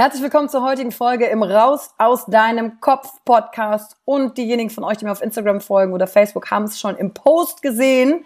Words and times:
Herzlich 0.00 0.22
willkommen 0.22 0.48
zur 0.48 0.62
heutigen 0.62 0.92
Folge 0.92 1.26
im 1.26 1.42
Raus 1.42 1.92
aus 1.98 2.24
deinem 2.26 2.80
Kopf 2.80 3.10
Podcast. 3.24 3.96
Und 4.04 4.38
diejenigen 4.38 4.70
von 4.70 4.84
euch, 4.84 4.98
die 4.98 5.04
mir 5.04 5.10
auf 5.10 5.20
Instagram 5.20 5.60
folgen 5.60 5.92
oder 5.92 6.06
Facebook, 6.06 6.52
haben 6.52 6.66
es 6.66 6.78
schon 6.78 6.94
im 6.94 7.12
Post 7.12 7.62
gesehen. 7.62 8.24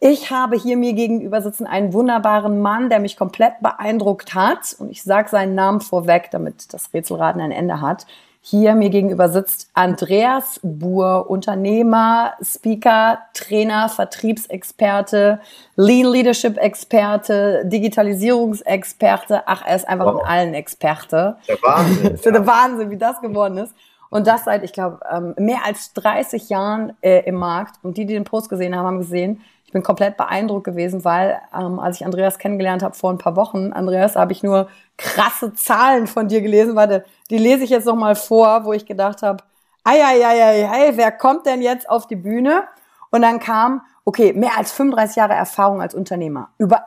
Ich 0.00 0.30
habe 0.30 0.56
hier 0.56 0.78
mir 0.78 0.94
gegenüber 0.94 1.42
sitzen 1.42 1.66
einen 1.66 1.92
wunderbaren 1.92 2.62
Mann, 2.62 2.88
der 2.88 2.98
mich 2.98 3.18
komplett 3.18 3.60
beeindruckt 3.60 4.32
hat. 4.32 4.74
Und 4.78 4.90
ich 4.90 5.02
sage 5.02 5.28
seinen 5.28 5.54
Namen 5.54 5.82
vorweg, 5.82 6.30
damit 6.30 6.72
das 6.72 6.94
Rätselraten 6.94 7.42
ein 7.42 7.52
Ende 7.52 7.82
hat. 7.82 8.06
Hier 8.44 8.74
mir 8.74 8.90
gegenüber 8.90 9.28
sitzt 9.28 9.70
Andreas 9.72 10.58
Buhr, 10.64 11.30
Unternehmer, 11.30 12.32
Speaker, 12.42 13.20
Trainer, 13.34 13.88
Vertriebsexperte, 13.88 15.38
Lean 15.76 16.10
Leadership 16.10 16.58
Experte, 16.58 17.62
Digitalisierungsexperte. 17.66 19.44
Ach, 19.46 19.64
er 19.64 19.76
ist 19.76 19.86
einfach 19.86 20.06
wow. 20.06 20.20
in 20.20 20.26
allen 20.26 20.54
Experte. 20.54 21.36
Der 21.46 21.56
Wahnsinn. 21.62 22.02
das 22.02 22.12
ist 22.14 22.24
der 22.24 22.46
Wahnsinn, 22.46 22.90
wie 22.90 22.98
das 22.98 23.20
geworden 23.20 23.58
ist. 23.58 23.76
Und 24.10 24.26
das 24.26 24.44
seit, 24.44 24.64
ich 24.64 24.72
glaube, 24.72 24.98
ähm, 25.08 25.34
mehr 25.38 25.64
als 25.64 25.92
30 25.92 26.48
Jahren 26.48 26.94
äh, 27.00 27.20
im 27.20 27.36
Markt. 27.36 27.76
Und 27.84 27.96
die, 27.96 28.06
die 28.06 28.14
den 28.14 28.24
Post 28.24 28.48
gesehen 28.48 28.74
haben, 28.76 28.86
haben 28.86 28.98
gesehen, 28.98 29.40
ich 29.72 29.74
bin 29.74 29.82
komplett 29.82 30.18
beeindruckt 30.18 30.64
gewesen, 30.64 31.02
weil 31.02 31.40
ähm, 31.58 31.78
als 31.78 31.96
ich 31.96 32.04
Andreas 32.04 32.38
kennengelernt 32.38 32.82
habe 32.82 32.94
vor 32.94 33.10
ein 33.10 33.16
paar 33.16 33.36
Wochen, 33.36 33.72
Andreas, 33.72 34.16
habe 34.16 34.32
ich 34.32 34.42
nur 34.42 34.68
krasse 34.98 35.54
Zahlen 35.54 36.06
von 36.06 36.28
dir 36.28 36.42
gelesen. 36.42 36.76
Warte, 36.76 37.06
die 37.30 37.38
lese 37.38 37.64
ich 37.64 37.70
jetzt 37.70 37.86
noch 37.86 37.96
mal 37.96 38.14
vor, 38.14 38.66
wo 38.66 38.74
ich 38.74 38.84
gedacht 38.84 39.22
habe, 39.22 39.42
ei, 39.82 40.02
ei, 40.02 40.92
wer 40.94 41.10
kommt 41.10 41.46
denn 41.46 41.62
jetzt 41.62 41.88
auf 41.88 42.06
die 42.06 42.16
Bühne? 42.16 42.64
Und 43.10 43.22
dann 43.22 43.40
kam, 43.40 43.80
okay, 44.04 44.34
mehr 44.34 44.58
als 44.58 44.72
35 44.72 45.16
Jahre 45.16 45.32
Erfahrung 45.32 45.80
als 45.80 45.94
Unternehmer, 45.94 46.50
über 46.58 46.84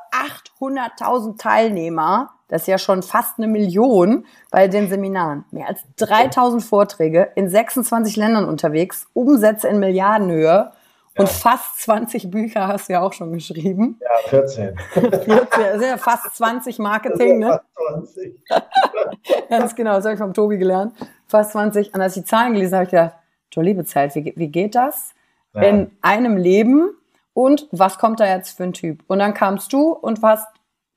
800.000 0.61 1.39
Teilnehmer, 1.39 2.33
das 2.49 2.61
ist 2.61 2.67
ja 2.67 2.77
schon 2.77 3.01
fast 3.01 3.39
eine 3.39 3.47
Million 3.47 4.27
bei 4.51 4.67
den 4.67 4.89
Seminaren, 4.89 5.43
mehr 5.49 5.69
als 5.69 5.81
3000 5.95 6.63
Vorträge 6.63 7.31
in 7.33 7.49
26 7.49 8.15
Ländern 8.15 8.45
unterwegs, 8.45 9.07
Umsätze 9.15 9.69
in 9.69 9.79
Milliardenhöhe 9.79 10.71
und 11.17 11.29
fast 11.29 11.81
20 11.81 12.29
Bücher 12.29 12.67
hast 12.67 12.89
du 12.89 12.93
ja 12.93 13.01
auch 13.01 13.13
schon 13.13 13.31
geschrieben. 13.31 13.99
Ja, 14.01 14.29
14. 14.29 14.77
14, 14.93 15.27
das 15.27 15.81
ja 15.81 15.97
fast 15.97 16.35
20 16.35 16.79
Marketing, 16.79 17.39
ne? 17.39 17.61
Fast 17.73 18.13
20. 18.15 18.41
Ganz 19.49 19.75
genau, 19.75 19.95
das 19.95 20.05
habe 20.05 20.15
ich 20.15 20.19
vom 20.19 20.33
Tobi 20.33 20.57
gelernt. 20.57 20.93
Fast 21.27 21.53
20. 21.53 21.93
Und 21.93 22.01
als 22.01 22.17
ich 22.17 22.23
die 22.23 22.29
Zahlen 22.29 22.53
gelesen 22.53 22.73
habe, 22.73 22.79
habe 22.79 22.85
ich 22.85 22.91
gedacht, 22.91 23.15
du 23.51 23.61
liebe 23.61 23.85
Zeit, 23.85 24.13
wie, 24.15 24.33
wie 24.35 24.49
geht 24.49 24.75
das? 24.75 25.13
Ja. 25.53 25.61
In 25.61 25.91
einem 26.01 26.35
Leben 26.35 26.89
und 27.33 27.67
was 27.71 27.97
kommt 27.97 28.19
da 28.19 28.27
jetzt 28.27 28.57
für 28.57 28.63
ein 28.63 28.73
Typ? 28.73 29.03
Und 29.07 29.19
dann 29.19 29.33
kamst 29.33 29.71
du 29.71 29.91
und 29.91 30.21
hast 30.21 30.47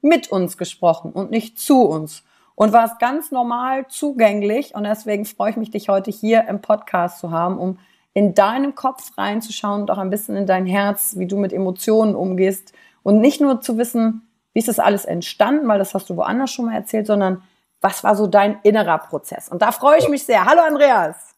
mit 0.00 0.32
uns 0.32 0.56
gesprochen 0.56 1.12
und 1.12 1.30
nicht 1.30 1.58
zu 1.58 1.82
uns 1.82 2.24
und 2.56 2.72
warst 2.72 2.98
ganz 2.98 3.30
normal 3.30 3.86
zugänglich 3.88 4.74
und 4.74 4.82
deswegen 4.84 5.24
freue 5.24 5.50
ich 5.50 5.56
mich, 5.56 5.70
dich 5.70 5.88
heute 5.88 6.10
hier 6.10 6.48
im 6.48 6.60
Podcast 6.60 7.20
zu 7.20 7.30
haben, 7.30 7.56
um 7.58 7.78
in 8.18 8.34
deinen 8.34 8.74
Kopf 8.74 9.16
reinzuschauen 9.16 9.82
und 9.82 9.92
auch 9.92 9.98
ein 9.98 10.10
bisschen 10.10 10.34
in 10.34 10.44
dein 10.44 10.66
Herz, 10.66 11.14
wie 11.16 11.28
du 11.28 11.36
mit 11.36 11.52
Emotionen 11.52 12.16
umgehst 12.16 12.72
und 13.04 13.20
nicht 13.20 13.40
nur 13.40 13.60
zu 13.60 13.78
wissen, 13.78 14.28
wie 14.52 14.58
ist 14.58 14.66
das 14.66 14.80
alles 14.80 15.04
entstanden, 15.04 15.68
weil 15.68 15.78
das 15.78 15.94
hast 15.94 16.10
du 16.10 16.16
woanders 16.16 16.50
schon 16.50 16.64
mal 16.64 16.74
erzählt, 16.74 17.06
sondern 17.06 17.44
was 17.80 18.02
war 18.02 18.16
so 18.16 18.26
dein 18.26 18.58
innerer 18.64 18.98
Prozess? 18.98 19.48
Und 19.48 19.62
da 19.62 19.70
freue 19.70 20.00
ich 20.00 20.08
mich 20.08 20.24
sehr. 20.24 20.44
Hallo 20.44 20.62
Andreas. 20.62 21.36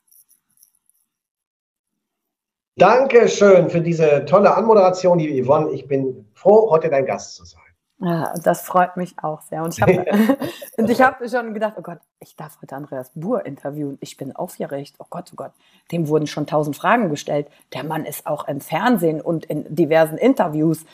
Dankeschön 2.77 3.69
für 3.69 3.83
diese 3.83 4.25
tolle 4.25 4.55
Anmoderation, 4.55 5.19
liebe 5.19 5.45
Yvonne. 5.45 5.73
Ich 5.73 5.87
bin 5.87 6.31
froh, 6.33 6.71
heute 6.71 6.89
dein 6.89 7.05
Gast 7.05 7.37
zu 7.37 7.45
sein. 7.45 7.61
Ja, 8.03 8.33
das 8.43 8.63
freut 8.63 8.97
mich 8.97 9.15
auch 9.23 9.43
sehr. 9.43 9.63
Und 9.63 9.75
ich 9.77 9.83
habe 9.83 10.05
hab 10.79 11.31
schon 11.31 11.53
gedacht, 11.53 11.75
oh 11.77 11.83
Gott, 11.83 11.99
ich 12.19 12.35
darf 12.35 12.59
heute 12.63 12.75
Andreas 12.75 13.11
Buhr 13.15 13.45
interviewen. 13.45 13.99
Ich 14.01 14.17
bin 14.17 14.35
aufgeregt. 14.35 14.95
Oh 14.99 15.07
Gott, 15.11 15.29
oh 15.33 15.37
Gott. 15.37 15.53
Dem 15.93 16.09
wurden 16.09 16.27
schon 16.27 16.47
tausend 16.47 16.77
Fragen 16.77 17.11
gestellt. 17.11 17.49
Der 17.75 17.85
Mann 17.85 18.07
ist 18.07 18.27
auch 18.27 18.49
im 18.49 18.63
Fernsehen 18.63 19.21
und 19.21 19.45
in 19.45 19.75
diversen 19.75 20.17
Interviews. 20.17 20.87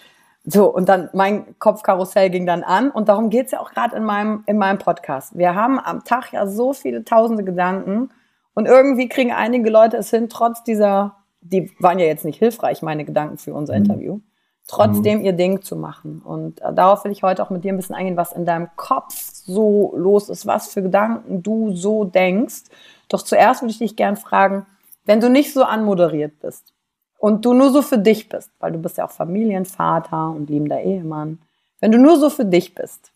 So, 0.42 0.66
und 0.72 0.88
dann 0.88 1.08
mein 1.12 1.56
Kopfkarussell 1.60 2.28
ging 2.30 2.44
dann 2.44 2.64
an. 2.64 2.90
Und 2.90 3.08
darum 3.08 3.30
geht's 3.30 3.52
ja 3.52 3.60
auch 3.60 3.70
gerade 3.70 3.96
in 3.96 4.04
meinem, 4.04 4.42
in 4.46 4.58
meinem 4.58 4.78
Podcast. 4.78 5.38
Wir 5.38 5.54
haben 5.54 5.78
am 5.78 6.02
Tag 6.02 6.32
ja 6.32 6.48
so 6.48 6.72
viele 6.72 7.04
tausende 7.04 7.44
Gedanken. 7.44 8.10
Und 8.54 8.66
irgendwie 8.66 9.08
kriegen 9.08 9.32
einige 9.32 9.70
Leute 9.70 9.96
es 9.98 10.10
hin, 10.10 10.28
trotz 10.28 10.64
dieser, 10.64 11.16
die 11.40 11.70
waren 11.78 12.00
ja 12.00 12.06
jetzt 12.06 12.24
nicht 12.24 12.38
hilfreich, 12.40 12.82
meine 12.82 13.04
Gedanken 13.04 13.38
für 13.38 13.54
unser 13.54 13.78
mhm. 13.78 14.22
Trotzdem 14.68 15.20
mhm. 15.20 15.24
ihr 15.24 15.32
Ding 15.32 15.62
zu 15.62 15.76
machen. 15.76 16.20
Und 16.24 16.60
äh, 16.60 16.72
darauf 16.72 17.04
will 17.04 17.12
ich 17.12 17.22
heute 17.22 17.42
auch 17.42 17.50
mit 17.50 17.62
dir 17.62 17.72
ein 17.72 17.76
bisschen 17.76 17.94
eingehen, 17.94 18.16
was 18.16 18.32
in 18.32 18.44
deinem 18.44 18.68
Kopf 18.76 19.14
so 19.14 19.94
los 19.96 20.28
ist, 20.28 20.46
was 20.46 20.68
für 20.72 20.82
Gedanken 20.82 21.42
du 21.42 21.72
so 21.72 22.04
denkst. 22.04 22.64
Doch 23.08 23.22
zuerst 23.22 23.62
würde 23.62 23.70
ich 23.70 23.78
dich 23.78 23.94
gern 23.94 24.16
fragen, 24.16 24.66
wenn 25.04 25.20
du 25.20 25.30
nicht 25.30 25.52
so 25.52 25.62
anmoderiert 25.62 26.40
bist 26.40 26.72
und 27.18 27.44
du 27.44 27.54
nur 27.54 27.70
so 27.70 27.80
für 27.80 27.98
dich 27.98 28.28
bist, 28.28 28.50
weil 28.58 28.72
du 28.72 28.78
bist 28.78 28.98
ja 28.98 29.06
auch 29.06 29.12
Familienvater 29.12 30.30
und 30.30 30.50
liebender 30.50 30.80
Ehemann, 30.80 31.38
Wenn 31.80 31.92
du 31.92 31.98
nur 31.98 32.16
so 32.18 32.30
für 32.30 32.44
dich 32.44 32.74
bist, 32.74 33.12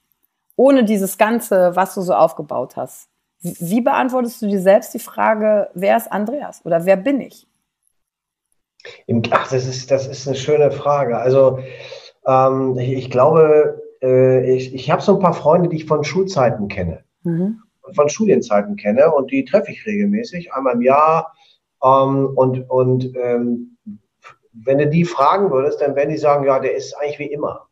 ohne 0.55 0.85
dieses 0.85 1.19
Ganze, 1.19 1.75
was 1.75 1.95
du 1.95 2.03
so 2.03 2.15
aufgebaut 2.15 2.77
hast, 2.77 3.09
wie 3.41 3.81
beantwortest 3.81 4.43
du 4.43 4.47
dir 4.47 4.61
selbst 4.61 4.93
die 4.93 4.99
Frage, 4.99 5.71
wer 5.75 5.97
ist 5.97 6.13
Andreas 6.13 6.61
oder 6.65 6.85
wer 6.85 6.97
bin 6.97 7.21
ich? 7.21 7.47
Ach, 9.31 9.51
das 9.51 9.67
ist, 9.67 9.91
das 9.91 10.07
ist 10.07 10.27
eine 10.27 10.37
schöne 10.37 10.71
Frage. 10.71 11.19
Also 11.19 11.59
ähm, 12.27 12.79
ich, 12.79 12.93
ich, 12.93 13.11
glaube, 13.11 13.83
äh, 14.03 14.55
ich, 14.55 14.75
ich 14.75 14.91
habe 14.91 15.03
so 15.03 15.15
ein 15.15 15.21
paar 15.21 15.35
Freunde, 15.35 15.69
die 15.69 15.77
ich 15.77 15.87
von 15.87 16.05
Schulzeiten 16.05 16.69
kenne. 16.69 17.05
Mhm. 17.23 17.61
Von 17.95 18.09
Studienzeiten 18.09 18.77
kenne 18.77 19.13
und 19.13 19.31
die 19.31 19.45
treffe 19.45 19.73
ich 19.73 19.85
regelmäßig, 19.85 20.53
einmal 20.53 20.75
im 20.75 20.83
Jahr. 20.83 21.35
Ähm, 21.83 22.31
und 22.35 22.71
und 22.71 23.13
ähm, 23.17 23.79
wenn 24.53 24.79
du 24.79 24.89
die 24.89 25.05
fragen 25.05 25.51
würdest, 25.51 25.81
dann 25.81 25.97
werden 25.97 26.11
die 26.11 26.19
sagen, 26.19 26.45
ja, 26.45 26.59
der 26.59 26.75
ist 26.75 26.95
eigentlich 26.95 27.19
wie 27.19 27.33
immer. 27.33 27.67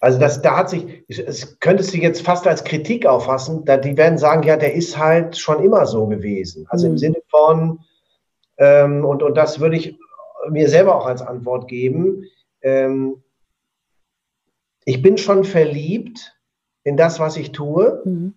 Also 0.00 0.18
das, 0.18 0.40
da 0.40 0.56
hat 0.56 0.70
sich, 0.70 1.04
es 1.08 1.58
könntest 1.60 1.92
du 1.92 1.98
jetzt 1.98 2.22
fast 2.22 2.46
als 2.46 2.64
Kritik 2.64 3.04
auffassen, 3.04 3.66
da 3.66 3.76
die 3.76 3.98
werden 3.98 4.16
sagen, 4.16 4.42
ja, 4.44 4.56
der 4.56 4.72
ist 4.72 4.96
halt 4.96 5.36
schon 5.36 5.62
immer 5.62 5.84
so 5.84 6.06
gewesen. 6.06 6.66
Also 6.70 6.86
mhm. 6.86 6.92
im 6.92 6.98
Sinne 6.98 7.18
von, 7.28 7.80
ähm, 8.60 9.04
und, 9.04 9.22
und 9.22 9.36
das 9.36 9.58
würde 9.58 9.76
ich 9.76 9.98
mir 10.48 10.68
selber 10.68 10.94
auch 10.94 11.06
als 11.06 11.22
Antwort 11.22 11.66
geben, 11.66 12.24
ähm, 12.62 13.22
ich 14.84 15.02
bin 15.02 15.18
schon 15.18 15.44
verliebt 15.44 16.38
in 16.84 16.96
das, 16.96 17.18
was 17.20 17.36
ich 17.36 17.52
tue 17.52 18.02
mhm. 18.04 18.34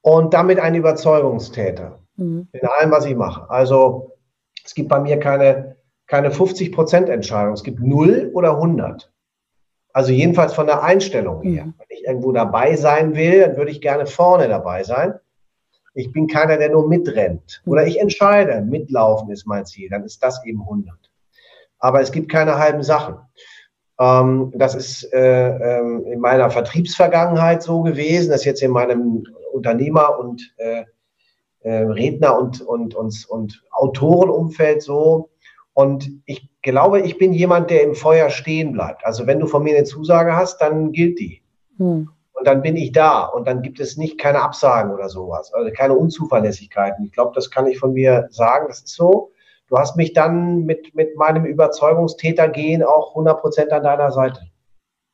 und 0.00 0.34
damit 0.34 0.58
ein 0.58 0.74
Überzeugungstäter 0.74 2.00
mhm. 2.16 2.48
in 2.52 2.66
allem, 2.66 2.90
was 2.90 3.04
ich 3.04 3.14
mache. 3.14 3.50
Also 3.50 4.12
es 4.64 4.74
gibt 4.74 4.88
bei 4.88 5.00
mir 5.00 5.18
keine, 5.18 5.76
keine 6.06 6.30
50-Prozent-Entscheidung, 6.30 7.54
es 7.54 7.62
gibt 7.62 7.80
0 7.80 8.30
oder 8.32 8.52
100. 8.52 9.12
Also 9.92 10.12
jedenfalls 10.12 10.52
von 10.52 10.66
der 10.66 10.82
Einstellung 10.82 11.42
her. 11.42 11.66
Mhm. 11.66 11.74
Wenn 11.78 11.96
ich 11.96 12.04
irgendwo 12.04 12.32
dabei 12.32 12.76
sein 12.76 13.14
will, 13.14 13.40
dann 13.40 13.56
würde 13.56 13.70
ich 13.70 13.80
gerne 13.80 14.06
vorne 14.06 14.48
dabei 14.48 14.84
sein. 14.84 15.18
Ich 15.96 16.12
bin 16.12 16.26
keiner, 16.26 16.58
der 16.58 16.70
nur 16.70 16.86
mitrennt. 16.86 17.62
Mhm. 17.64 17.72
Oder 17.72 17.86
ich 17.86 17.98
entscheide, 17.98 18.60
mitlaufen 18.60 19.30
ist 19.30 19.46
mein 19.46 19.64
Ziel. 19.64 19.88
Dann 19.88 20.04
ist 20.04 20.22
das 20.22 20.44
eben 20.44 20.60
100. 20.60 20.94
Aber 21.78 22.00
es 22.00 22.12
gibt 22.12 22.30
keine 22.30 22.58
halben 22.58 22.82
Sachen. 22.82 23.16
Ähm, 23.98 24.52
das 24.54 24.74
ist 24.74 25.12
äh, 25.12 25.78
ähm, 25.78 26.04
in 26.06 26.20
meiner 26.20 26.50
Vertriebsvergangenheit 26.50 27.62
so 27.62 27.82
gewesen. 27.82 28.30
Das 28.30 28.40
ist 28.40 28.46
jetzt 28.46 28.62
in 28.62 28.72
meinem 28.72 29.24
Unternehmer- 29.52 30.18
und 30.18 30.54
äh, 30.58 30.84
äh, 31.60 31.82
Redner- 31.82 32.38
und, 32.38 32.60
und, 32.60 32.94
und, 32.94 33.26
und 33.28 33.64
Autorenumfeld 33.70 34.82
so. 34.82 35.30
Und 35.72 36.10
ich 36.26 36.50
glaube, 36.62 37.00
ich 37.00 37.18
bin 37.18 37.32
jemand, 37.32 37.70
der 37.70 37.82
im 37.82 37.94
Feuer 37.94 38.28
stehen 38.28 38.72
bleibt. 38.72 39.04
Also 39.04 39.26
wenn 39.26 39.40
du 39.40 39.46
von 39.46 39.62
mir 39.62 39.76
eine 39.76 39.84
Zusage 39.84 40.36
hast, 40.36 40.60
dann 40.60 40.92
gilt 40.92 41.18
die. 41.18 41.42
Hm. 41.78 42.10
Und 42.46 42.52
dann 42.52 42.62
bin 42.62 42.76
ich 42.76 42.92
da 42.92 43.24
und 43.24 43.48
dann 43.48 43.60
gibt 43.60 43.80
es 43.80 43.96
nicht 43.96 44.18
keine 44.18 44.40
Absagen 44.40 44.94
oder 44.94 45.08
sowas, 45.08 45.52
also 45.52 45.68
keine 45.72 45.94
Unzuverlässigkeiten. 45.94 47.04
Ich 47.04 47.10
glaube, 47.10 47.32
das 47.34 47.50
kann 47.50 47.66
ich 47.66 47.80
von 47.80 47.92
mir 47.92 48.28
sagen, 48.30 48.66
das 48.68 48.82
ist 48.82 48.94
so. 48.94 49.32
Du 49.66 49.76
hast 49.76 49.96
mich 49.96 50.12
dann 50.12 50.64
mit, 50.64 50.94
mit 50.94 51.16
meinem 51.16 51.44
Überzeugungstätergehen 51.44 52.84
auch 52.84 53.08
100 53.16 53.40
Prozent 53.40 53.72
an 53.72 53.82
deiner 53.82 54.12
Seite. 54.12 54.42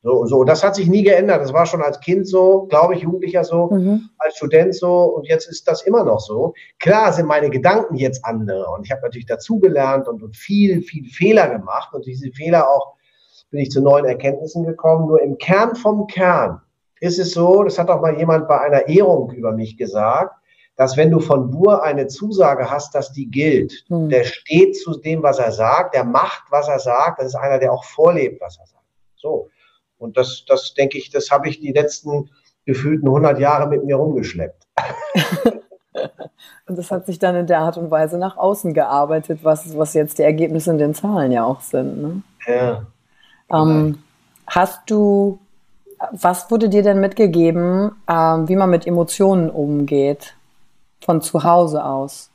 So, 0.03 0.27
so, 0.27 0.43
das 0.43 0.63
hat 0.63 0.75
sich 0.75 0.87
nie 0.87 1.01
geändert. 1.01 1.41
Das 1.41 1.53
war 1.53 1.65
schon 1.65 1.81
als 1.81 1.99
Kind 2.01 2.27
so, 2.27 2.67
glaube 2.67 2.93
ich, 2.93 3.01
Jugendlicher 3.01 3.43
so, 3.43 3.71
mhm. 3.71 4.11
als 4.19 4.37
Student 4.37 4.75
so 4.75 5.15
und 5.15 5.27
jetzt 5.27 5.49
ist 5.49 5.67
das 5.67 5.81
immer 5.81 6.03
noch 6.03 6.19
so. 6.19 6.53
Klar 6.77 7.13
sind 7.13 7.25
meine 7.25 7.49
Gedanken 7.49 7.95
jetzt 7.95 8.23
andere 8.23 8.69
und 8.69 8.85
ich 8.85 8.91
habe 8.91 9.01
natürlich 9.01 9.25
dazugelernt 9.25 10.07
und, 10.07 10.21
und 10.21 10.37
viel, 10.37 10.83
viel 10.83 11.05
Fehler 11.05 11.49
gemacht 11.49 11.95
und 11.95 12.05
diese 12.05 12.31
Fehler 12.31 12.69
auch 12.69 12.93
bin 13.49 13.59
ich 13.59 13.71
zu 13.71 13.81
neuen 13.81 14.05
Erkenntnissen 14.05 14.65
gekommen. 14.65 15.07
Nur 15.07 15.19
im 15.19 15.39
Kern 15.39 15.75
vom 15.75 16.05
Kern 16.05 16.61
ist 17.03 17.19
es 17.19 17.31
so, 17.31 17.63
das 17.63 17.77
hat 17.77 17.89
auch 17.89 17.99
mal 17.99 18.17
jemand 18.17 18.47
bei 18.47 18.57
einer 18.61 18.87
Ehrung 18.87 19.31
über 19.31 19.51
mich 19.51 19.75
gesagt, 19.75 20.33
dass 20.77 20.95
wenn 20.95 21.11
du 21.11 21.19
von 21.19 21.51
Bur 21.51 21.83
eine 21.83 22.07
Zusage 22.07 22.71
hast, 22.71 22.95
dass 22.95 23.11
die 23.11 23.29
gilt, 23.29 23.83
mhm. 23.89 24.07
der 24.07 24.23
steht 24.23 24.77
zu 24.77 24.97
dem, 24.97 25.21
was 25.21 25.37
er 25.37 25.51
sagt, 25.51 25.95
der 25.95 26.05
macht, 26.05 26.43
was 26.49 26.69
er 26.69 26.79
sagt, 26.79 27.19
das 27.19 27.27
ist 27.27 27.35
einer, 27.35 27.59
der 27.59 27.73
auch 27.73 27.83
vorlebt, 27.83 28.39
was 28.39 28.57
er 28.57 28.67
sagt. 28.67 28.85
So. 29.17 29.49
Und 29.97 30.15
das, 30.15 30.45
das 30.47 30.73
denke 30.75 30.97
ich, 30.97 31.11
das 31.11 31.29
habe 31.29 31.49
ich 31.49 31.59
die 31.59 31.73
letzten 31.73 32.29
gefühlten 32.65 33.09
100 33.09 33.37
Jahre 33.37 33.67
mit 33.67 33.83
mir 33.83 33.97
rumgeschleppt. 33.97 34.65
und 36.67 36.77
das 36.77 36.89
hat 36.89 37.05
sich 37.05 37.19
dann 37.19 37.35
in 37.35 37.47
der 37.47 37.59
Art 37.59 37.77
und 37.77 37.91
Weise 37.91 38.17
nach 38.17 38.37
außen 38.37 38.73
gearbeitet, 38.73 39.39
was, 39.43 39.77
was 39.77 39.93
jetzt 39.93 40.19
die 40.19 40.23
Ergebnisse 40.23 40.71
in 40.71 40.77
den 40.77 40.93
Zahlen 40.93 41.33
ja 41.33 41.43
auch 41.43 41.59
sind. 41.59 42.01
Ne? 42.01 42.21
Ja. 42.47 42.85
Ähm, 43.51 44.01
hast 44.47 44.89
du, 44.89 45.39
was 46.11 46.49
wurde 46.51 46.69
dir 46.69 46.83
denn 46.83 46.99
mitgegeben, 46.99 47.91
ähm, 48.09 48.47
wie 48.49 48.55
man 48.55 48.69
mit 48.69 48.87
Emotionen 48.87 49.49
umgeht, 49.49 50.35
von 51.03 51.21
zu 51.21 51.43
Hause 51.43 51.83
aus? 51.83 52.29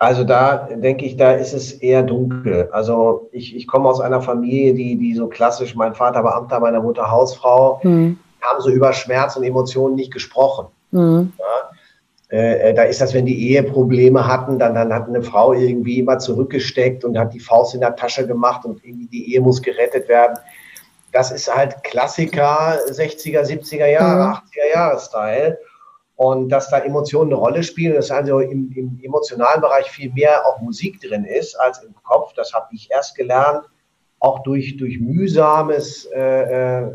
Also 0.00 0.22
da 0.22 0.68
denke 0.70 1.04
ich, 1.04 1.16
da 1.16 1.32
ist 1.32 1.52
es 1.52 1.72
eher 1.72 2.02
dunkel. 2.02 2.68
Also 2.72 3.28
ich, 3.32 3.56
ich 3.56 3.66
komme 3.66 3.88
aus 3.88 4.00
einer 4.00 4.20
Familie, 4.20 4.74
die, 4.74 4.96
die 4.96 5.14
so 5.14 5.26
klassisch, 5.26 5.74
mein 5.74 5.94
Vater 5.94 6.22
Beamter, 6.22 6.60
meine 6.60 6.80
Mutter 6.80 7.10
Hausfrau, 7.10 7.80
mhm. 7.82 8.18
haben 8.40 8.60
so 8.60 8.70
über 8.70 8.92
Schmerz 8.92 9.36
und 9.36 9.42
Emotionen 9.42 9.96
nicht 9.96 10.12
gesprochen. 10.12 10.66
Mhm. 10.92 11.32
Ja? 11.38 11.70
Äh, 12.30 12.70
äh, 12.70 12.74
da 12.74 12.82
ist 12.82 13.00
das, 13.00 13.14
wenn 13.14 13.26
die 13.26 13.50
Eheprobleme 13.50 14.26
hatten, 14.26 14.58
dann, 14.58 14.74
dann 14.74 14.92
hat 14.92 15.08
eine 15.08 15.22
Frau 15.22 15.52
irgendwie 15.52 15.98
immer 15.98 16.18
zurückgesteckt 16.18 17.04
und 17.04 17.18
hat 17.18 17.32
die 17.32 17.40
Faust 17.40 17.74
in 17.74 17.80
der 17.80 17.96
Tasche 17.96 18.26
gemacht 18.26 18.64
und 18.66 18.84
irgendwie 18.84 19.06
die 19.06 19.32
Ehe 19.32 19.40
muss 19.40 19.62
gerettet 19.62 20.08
werden. 20.08 20.38
Das 21.18 21.32
ist 21.32 21.52
halt 21.52 21.82
Klassiker 21.82 22.78
60er, 22.86 23.42
70er 23.42 23.86
Jahre, 23.86 24.28
mhm. 24.28 24.34
80er 24.34 24.72
Jahre 24.72 25.00
Style 25.00 25.58
und 26.14 26.48
dass 26.48 26.70
da 26.70 26.78
Emotionen 26.78 27.32
eine 27.32 27.40
Rolle 27.40 27.64
spielen, 27.64 27.96
dass 27.96 28.12
also 28.12 28.38
im, 28.38 28.70
im, 28.70 29.00
emotionalen 29.02 29.60
Bereich 29.60 29.90
viel 29.90 30.12
mehr 30.12 30.46
auch 30.46 30.60
Musik 30.60 31.00
drin 31.00 31.24
ist 31.24 31.56
als 31.56 31.82
im 31.82 31.92
Kopf. 32.04 32.34
Das 32.34 32.52
habe 32.54 32.68
ich 32.70 32.88
erst 32.92 33.16
gelernt, 33.16 33.64
auch 34.20 34.44
durch, 34.44 34.76
durch 34.76 35.00
mühsames 35.00 36.04
äh, 36.14 36.82
äh 36.82 36.92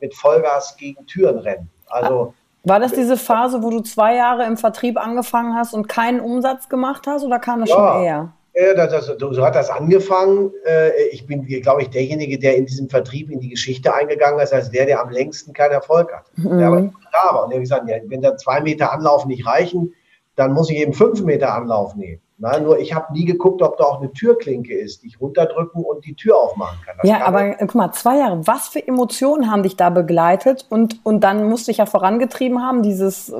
mit 0.00 0.14
Vollgas 0.14 0.74
gegen 0.78 1.04
Türen 1.04 1.36
rennen. 1.36 1.70
Also 1.88 2.32
war 2.64 2.80
das 2.80 2.92
diese 2.92 3.18
Phase, 3.18 3.62
wo 3.62 3.68
du 3.68 3.80
zwei 3.80 4.14
Jahre 4.14 4.46
im 4.46 4.56
Vertrieb 4.56 4.96
angefangen 4.98 5.54
hast 5.54 5.74
und 5.74 5.88
keinen 5.88 6.20
Umsatz 6.20 6.70
gemacht 6.70 7.06
hast, 7.06 7.22
oder 7.22 7.38
kam 7.38 7.60
das 7.60 7.68
ja, 7.68 7.76
schon 7.76 8.02
eher? 8.02 8.32
Das, 8.74 8.90
das, 8.90 9.06
so 9.18 9.44
hat 9.44 9.54
das 9.54 9.70
angefangen. 9.70 10.50
Äh, 10.66 10.90
ich 11.12 11.26
bin, 11.26 11.46
glaube 11.46 11.82
ich, 11.82 11.90
derjenige, 11.90 12.38
der 12.38 12.56
in 12.56 12.66
diesem 12.66 12.88
Vertrieb 12.88 13.30
in 13.30 13.38
die 13.38 13.50
Geschichte 13.50 13.94
eingegangen 13.94 14.40
ist, 14.40 14.52
als 14.52 14.70
der, 14.70 14.86
der 14.86 15.00
am 15.00 15.10
längsten 15.10 15.52
keinen 15.52 15.72
Erfolg 15.72 16.12
hat. 16.12 16.24
Mhm. 16.36 16.58
Der 16.58 16.66
aber 16.66 16.80
da 17.12 17.34
war. 17.34 17.44
Und 17.44 17.50
der 17.50 17.58
hat 17.58 17.62
gesagt, 17.62 17.88
ja, 17.88 17.96
wenn 18.06 18.20
da 18.20 18.36
zwei 18.36 18.60
Meter 18.60 18.92
Anlauf 18.92 19.26
nicht 19.26 19.46
reichen, 19.46 19.94
dann 20.34 20.52
muss 20.52 20.70
ich 20.70 20.78
eben 20.78 20.92
fünf 20.92 21.22
Meter 21.22 21.54
Anlauf 21.54 21.94
nehmen. 21.94 22.20
Na, 22.40 22.58
nur 22.60 22.78
ich 22.78 22.94
habe 22.94 23.12
nie 23.12 23.24
geguckt, 23.24 23.62
ob 23.62 23.78
da 23.78 23.84
auch 23.84 24.00
eine 24.00 24.12
Türklinke 24.12 24.72
ist, 24.72 25.02
die 25.02 25.08
ich 25.08 25.20
runterdrücken 25.20 25.84
und 25.84 26.04
die 26.04 26.14
Tür 26.14 26.36
aufmachen 26.36 26.78
kann. 26.86 26.96
Das 27.02 27.10
ja, 27.10 27.18
kann 27.18 27.34
aber 27.34 27.54
guck 27.54 27.74
mal, 27.74 27.92
zwei 27.92 28.18
Jahre, 28.18 28.46
was 28.46 28.68
für 28.68 28.86
Emotionen 28.86 29.50
haben 29.50 29.64
dich 29.64 29.76
da 29.76 29.90
begleitet? 29.90 30.64
Und, 30.68 31.04
und 31.04 31.24
dann 31.24 31.48
musste 31.48 31.72
ich 31.72 31.78
ja 31.78 31.86
vorangetrieben 31.86 32.62
haben, 32.62 32.82
dieses, 32.82 33.32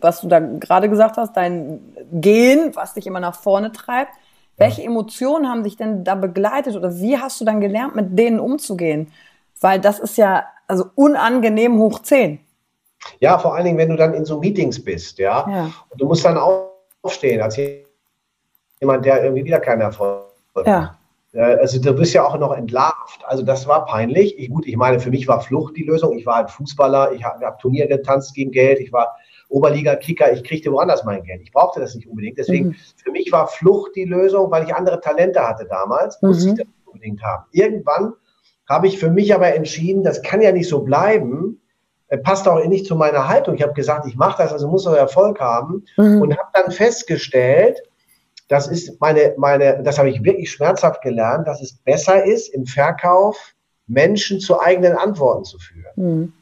was 0.00 0.22
du 0.22 0.28
da 0.28 0.40
gerade 0.40 0.88
gesagt 0.88 1.18
hast, 1.18 1.36
dein 1.36 1.94
Gehen, 2.12 2.72
was 2.74 2.94
dich 2.94 3.06
immer 3.06 3.20
nach 3.20 3.36
vorne 3.36 3.70
treibt. 3.70 4.12
Welche 4.62 4.82
Emotionen 4.82 5.48
haben 5.48 5.64
dich 5.64 5.76
denn 5.76 6.04
da 6.04 6.14
begleitet 6.14 6.76
oder 6.76 6.94
wie 6.96 7.18
hast 7.18 7.40
du 7.40 7.44
dann 7.44 7.60
gelernt, 7.60 7.94
mit 7.94 8.18
denen 8.18 8.40
umzugehen? 8.40 9.12
Weil 9.60 9.80
das 9.80 9.98
ist 9.98 10.16
ja 10.16 10.44
also 10.66 10.86
unangenehm 10.94 11.78
hoch 11.78 12.00
10. 12.00 12.38
Ja, 13.20 13.38
vor 13.38 13.54
allen 13.54 13.64
Dingen, 13.64 13.78
wenn 13.78 13.88
du 13.88 13.96
dann 13.96 14.14
in 14.14 14.24
so 14.24 14.38
Meetings 14.38 14.82
bist, 14.82 15.18
ja. 15.18 15.46
ja. 15.48 15.70
Und 15.90 16.00
du 16.00 16.06
musst 16.06 16.24
dann 16.24 16.38
aufstehen 16.38 17.40
als 17.40 17.58
jemand, 18.80 19.04
der 19.04 19.24
irgendwie 19.24 19.44
wieder 19.44 19.60
keinen 19.60 19.80
Erfolg 19.82 20.24
hat. 20.54 20.66
Ja. 20.66 20.96
Also 21.34 21.80
du 21.80 21.94
bist 21.94 22.12
ja 22.12 22.24
auch 22.24 22.38
noch 22.38 22.52
entlarvt. 22.52 23.24
Also 23.24 23.42
das 23.42 23.66
war 23.66 23.86
peinlich. 23.86 24.38
Ich, 24.38 24.50
gut, 24.50 24.66
ich 24.66 24.76
meine, 24.76 25.00
für 25.00 25.10
mich 25.10 25.26
war 25.26 25.40
Flucht 25.40 25.76
die 25.76 25.84
Lösung. 25.84 26.16
Ich 26.18 26.26
war 26.26 26.36
halt 26.36 26.50
Fußballer, 26.50 27.12
ich 27.12 27.24
habe 27.24 27.44
hab 27.44 27.58
Turnier 27.58 27.86
getanzt 27.86 28.34
gegen 28.34 28.50
Geld, 28.50 28.80
ich 28.80 28.92
war 28.92 29.16
Oberliga-Kicker, 29.52 30.32
ich 30.32 30.42
kriegte 30.44 30.72
woanders 30.72 31.04
mein 31.04 31.22
Geld. 31.22 31.42
Ich 31.42 31.52
brauchte 31.52 31.80
das 31.80 31.94
nicht 31.94 32.08
unbedingt. 32.08 32.38
Deswegen, 32.38 32.68
mhm. 32.68 32.76
für 32.96 33.10
mich 33.10 33.30
war 33.30 33.46
Flucht 33.46 33.94
die 33.94 34.04
Lösung, 34.04 34.50
weil 34.50 34.64
ich 34.64 34.74
andere 34.74 35.00
Talente 35.00 35.46
hatte 35.46 35.66
damals, 35.66 36.20
mhm. 36.20 36.28
musste 36.28 36.48
ich 36.50 36.56
das 36.56 36.66
nicht 36.66 36.86
unbedingt 36.86 37.22
haben. 37.22 37.44
Irgendwann 37.52 38.14
habe 38.68 38.86
ich 38.86 38.98
für 38.98 39.10
mich 39.10 39.34
aber 39.34 39.54
entschieden, 39.54 40.02
das 40.02 40.22
kann 40.22 40.40
ja 40.40 40.52
nicht 40.52 40.68
so 40.68 40.80
bleiben, 40.80 41.60
äh, 42.08 42.18
passt 42.18 42.48
auch 42.48 42.64
nicht 42.64 42.86
zu 42.86 42.96
meiner 42.96 43.28
Haltung. 43.28 43.54
Ich 43.54 43.62
habe 43.62 43.74
gesagt, 43.74 44.06
ich 44.06 44.16
mache 44.16 44.42
das, 44.42 44.52
also 44.52 44.68
muss 44.68 44.86
auch 44.86 44.94
Erfolg 44.94 45.40
haben 45.40 45.84
mhm. 45.96 46.22
und 46.22 46.36
habe 46.36 46.48
dann 46.54 46.70
festgestellt, 46.70 47.82
das 48.48 48.68
ist 48.68 49.00
meine, 49.00 49.34
meine, 49.38 49.82
das 49.82 49.98
habe 49.98 50.10
ich 50.10 50.22
wirklich 50.24 50.50
schmerzhaft 50.50 51.02
gelernt, 51.02 51.46
dass 51.46 51.62
es 51.62 51.74
besser 51.74 52.24
ist, 52.24 52.48
im 52.48 52.66
Verkauf 52.66 53.54
Menschen 53.86 54.40
zu 54.40 54.60
eigenen 54.60 54.94
Antworten 54.94 55.44
zu 55.44 55.58
führen. 55.58 55.92
Mhm. 55.96 56.32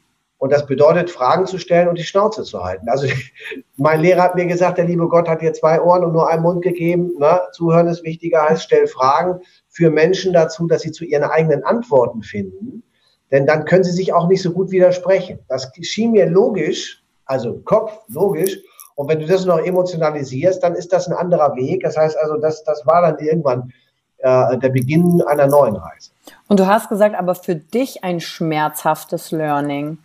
Und 0.41 0.53
das 0.53 0.65
bedeutet, 0.65 1.11
Fragen 1.11 1.45
zu 1.45 1.59
stellen 1.59 1.87
und 1.87 1.99
die 1.99 2.03
Schnauze 2.03 2.45
zu 2.45 2.65
halten. 2.65 2.89
Also 2.89 3.07
mein 3.77 4.01
Lehrer 4.01 4.23
hat 4.23 4.37
mir 4.37 4.47
gesagt, 4.47 4.79
der 4.79 4.87
liebe 4.87 5.07
Gott 5.07 5.29
hat 5.29 5.43
dir 5.43 5.53
zwei 5.53 5.79
Ohren 5.83 6.03
und 6.03 6.15
nur 6.15 6.31
einen 6.31 6.43
Mund 6.43 6.63
gegeben. 6.63 7.13
Ne? 7.19 7.43
Zuhören 7.53 7.89
ist 7.89 8.03
wichtiger 8.05 8.49
heißt, 8.49 8.63
stell 8.63 8.87
Fragen 8.87 9.41
für 9.69 9.91
Menschen 9.91 10.33
dazu, 10.33 10.67
dass 10.67 10.81
sie 10.81 10.93
zu 10.93 11.05
ihren 11.05 11.25
eigenen 11.25 11.63
Antworten 11.65 12.23
finden. 12.23 12.83
denn 13.31 13.47
dann 13.47 13.67
können 13.67 13.85
sie 13.85 13.93
sich 13.93 14.15
auch 14.15 14.29
nicht 14.29 14.43
so 14.43 14.51
gut 14.51 14.71
widersprechen. 14.71 15.39
Das 15.47 15.71
schien 15.83 16.13
mir 16.13 16.27
logisch, 16.27 17.05
also 17.27 17.61
Kopf 17.61 17.93
logisch. 18.09 18.59
Und 18.95 19.09
wenn 19.09 19.21
du 19.21 19.27
das 19.27 19.45
noch 19.45 19.59
emotionalisierst, 19.59 20.63
dann 20.63 20.75
ist 20.75 20.91
das 20.93 21.07
ein 21.07 21.15
anderer 21.15 21.55
Weg. 21.55 21.83
Das 21.83 21.99
heißt 21.99 22.17
also, 22.17 22.39
das, 22.39 22.65
das 22.65 22.87
war 22.87 23.03
dann 23.03 23.19
irgendwann 23.19 23.73
äh, 24.19 24.57
der 24.57 24.71
Beginn 24.71 25.23
einer 25.27 25.47
neuen 25.47 25.77
Reise. 25.77 26.13
Und 26.49 26.61
du 26.61 26.67
hast 26.67 26.89
gesagt, 26.89 27.15
aber 27.15 27.35
für 27.35 27.57
dich 27.57 28.05
ein 28.05 28.21
schmerzhaftes 28.21 29.33
Learning. 29.33 29.99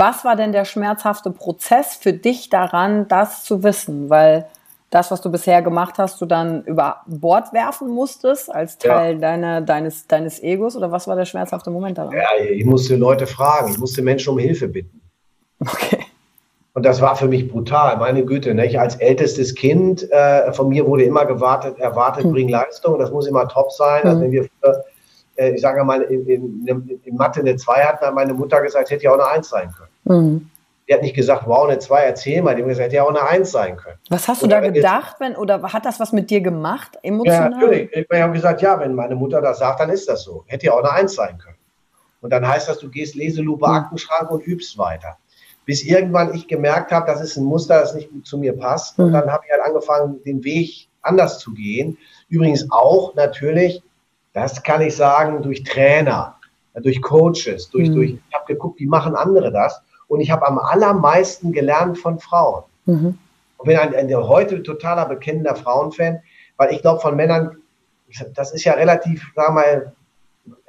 Was 0.00 0.24
war 0.24 0.34
denn 0.34 0.52
der 0.52 0.64
schmerzhafte 0.64 1.30
Prozess 1.30 1.94
für 1.94 2.14
dich 2.14 2.48
daran, 2.48 3.06
das 3.08 3.44
zu 3.44 3.62
wissen? 3.62 4.08
Weil 4.08 4.46
das, 4.88 5.10
was 5.10 5.20
du 5.20 5.30
bisher 5.30 5.60
gemacht 5.60 5.98
hast, 5.98 6.22
du 6.22 6.24
dann 6.24 6.62
über 6.64 7.02
Bord 7.04 7.52
werfen 7.52 7.90
musstest 7.90 8.50
als 8.50 8.78
Teil 8.78 9.16
ja. 9.16 9.20
deiner, 9.20 9.60
deines, 9.60 10.06
deines 10.06 10.42
Egos? 10.42 10.74
Oder 10.74 10.90
was 10.90 11.06
war 11.06 11.16
der 11.16 11.26
schmerzhafte 11.26 11.70
Moment 11.70 11.98
daran? 11.98 12.14
Ja, 12.14 12.28
ich 12.42 12.64
musste 12.64 12.96
Leute 12.96 13.26
fragen, 13.26 13.72
ich 13.72 13.78
musste 13.78 14.00
Menschen 14.00 14.32
um 14.32 14.38
Hilfe 14.38 14.68
bitten. 14.68 15.02
Okay. 15.60 15.98
Und 16.72 16.86
das 16.86 17.02
war 17.02 17.14
für 17.14 17.28
mich 17.28 17.52
brutal, 17.52 17.98
meine 17.98 18.24
Güte. 18.24 18.54
Ne? 18.54 18.64
Ich 18.64 18.80
als 18.80 18.96
ältestes 18.96 19.54
Kind, 19.54 20.10
äh, 20.10 20.50
von 20.54 20.70
mir 20.70 20.86
wurde 20.86 21.04
immer 21.04 21.26
gewartet, 21.26 21.78
erwartet, 21.78 22.24
hm. 22.24 22.32
bring 22.32 22.48
Leistung, 22.48 22.98
das 22.98 23.10
muss 23.10 23.26
immer 23.26 23.46
top 23.48 23.70
sein. 23.70 24.04
Also 24.04 24.08
hm. 24.08 24.08
Also 24.08 24.22
wenn 24.22 24.32
wir 24.32 24.44
früher, 24.44 24.84
äh, 25.36 25.50
ich 25.50 25.60
sage 25.60 25.84
mal, 25.84 26.00
in, 26.00 26.26
in, 26.26 27.00
in 27.04 27.16
Mathe 27.16 27.40
eine 27.40 27.56
2 27.56 27.82
hatten, 27.82 28.06
hat 28.06 28.14
meine 28.14 28.32
Mutter 28.32 28.62
gesagt, 28.62 28.88
hätte 28.88 29.04
ja 29.04 29.10
auch 29.10 29.18
eine 29.18 29.26
1 29.26 29.46
sein 29.46 29.70
können. 29.76 29.89
Hm. 30.10 30.50
Die 30.88 30.94
hat 30.94 31.02
nicht 31.02 31.14
gesagt, 31.14 31.44
wow, 31.46 31.68
eine 31.68 31.78
2, 31.78 32.02
erzähl 32.02 32.42
mal. 32.42 32.56
Die 32.56 32.62
hat 32.62 32.68
gesagt, 32.68 32.86
hätte 32.86 32.96
ja 32.96 33.04
auch 33.04 33.10
eine 33.10 33.22
1 33.22 33.50
sein 33.50 33.76
können. 33.76 33.98
Was 34.08 34.26
hast 34.26 34.42
du 34.42 34.46
oder 34.46 34.60
da 34.60 34.70
gedacht, 34.70 35.16
wenn, 35.20 35.36
oder 35.36 35.62
hat 35.62 35.86
das 35.86 36.00
was 36.00 36.12
mit 36.12 36.30
dir 36.30 36.40
gemacht, 36.40 36.98
emotional? 37.02 37.52
Ja, 37.52 37.58
natürlich. 37.58 37.90
Ich 37.94 38.20
habe 38.20 38.32
gesagt, 38.32 38.60
ja, 38.60 38.78
wenn 38.80 38.94
meine 38.94 39.14
Mutter 39.14 39.40
das 39.40 39.60
sagt, 39.60 39.80
dann 39.80 39.90
ist 39.90 40.08
das 40.08 40.24
so. 40.24 40.44
Hätte 40.46 40.66
ja 40.66 40.72
auch 40.72 40.82
eine 40.82 40.90
1 40.90 41.14
sein 41.14 41.38
können. 41.38 41.56
Und 42.20 42.30
dann 42.30 42.46
heißt 42.46 42.68
das, 42.68 42.78
du 42.78 42.90
gehst 42.90 43.14
Leselupe, 43.14 43.66
hm. 43.66 43.72
Aktenschrank 43.72 44.30
und 44.30 44.46
übst 44.46 44.76
weiter 44.78 45.16
bis 45.70 45.84
irgendwann 45.84 46.34
ich 46.34 46.48
gemerkt 46.48 46.90
habe, 46.90 47.06
das 47.06 47.20
ist 47.20 47.36
ein 47.36 47.44
Muster, 47.44 47.78
das 47.78 47.94
nicht 47.94 48.10
gut 48.10 48.26
zu 48.26 48.38
mir 48.38 48.56
passt. 48.56 48.98
Und 48.98 49.10
mhm. 49.10 49.12
dann 49.12 49.30
habe 49.30 49.44
ich 49.46 49.52
halt 49.52 49.62
angefangen, 49.62 50.20
den 50.24 50.42
Weg 50.42 50.88
anders 51.02 51.38
zu 51.38 51.52
gehen. 51.52 51.96
Übrigens 52.28 52.66
auch 52.72 53.14
natürlich, 53.14 53.80
das 54.32 54.64
kann 54.64 54.80
ich 54.80 54.96
sagen, 54.96 55.42
durch 55.42 55.62
Trainer, 55.62 56.36
durch 56.74 57.00
Coaches, 57.00 57.70
durch, 57.70 57.88
mhm. 57.88 57.94
durch 57.94 58.10
ich 58.10 58.34
habe 58.34 58.52
geguckt, 58.52 58.80
wie 58.80 58.86
machen 58.86 59.14
andere 59.14 59.52
das. 59.52 59.80
Und 60.10 60.20
ich 60.20 60.32
habe 60.32 60.44
am 60.48 60.58
allermeisten 60.58 61.52
gelernt 61.52 61.96
von 61.96 62.18
Frauen. 62.18 62.64
Mhm. 62.84 63.16
Und 63.58 63.66
bin 63.66 63.76
ein, 63.76 63.94
ein, 63.94 64.12
heute 64.12 64.60
totaler 64.60 65.06
bekennender 65.06 65.54
Frauenfan, 65.54 66.20
weil 66.56 66.72
ich 66.74 66.82
glaube, 66.82 67.00
von 67.00 67.14
Männern, 67.14 67.56
das 68.34 68.52
ist 68.52 68.64
ja 68.64 68.72
relativ, 68.72 69.22
sagen 69.36 69.54
wir 69.54 69.62
mal, 69.62 69.92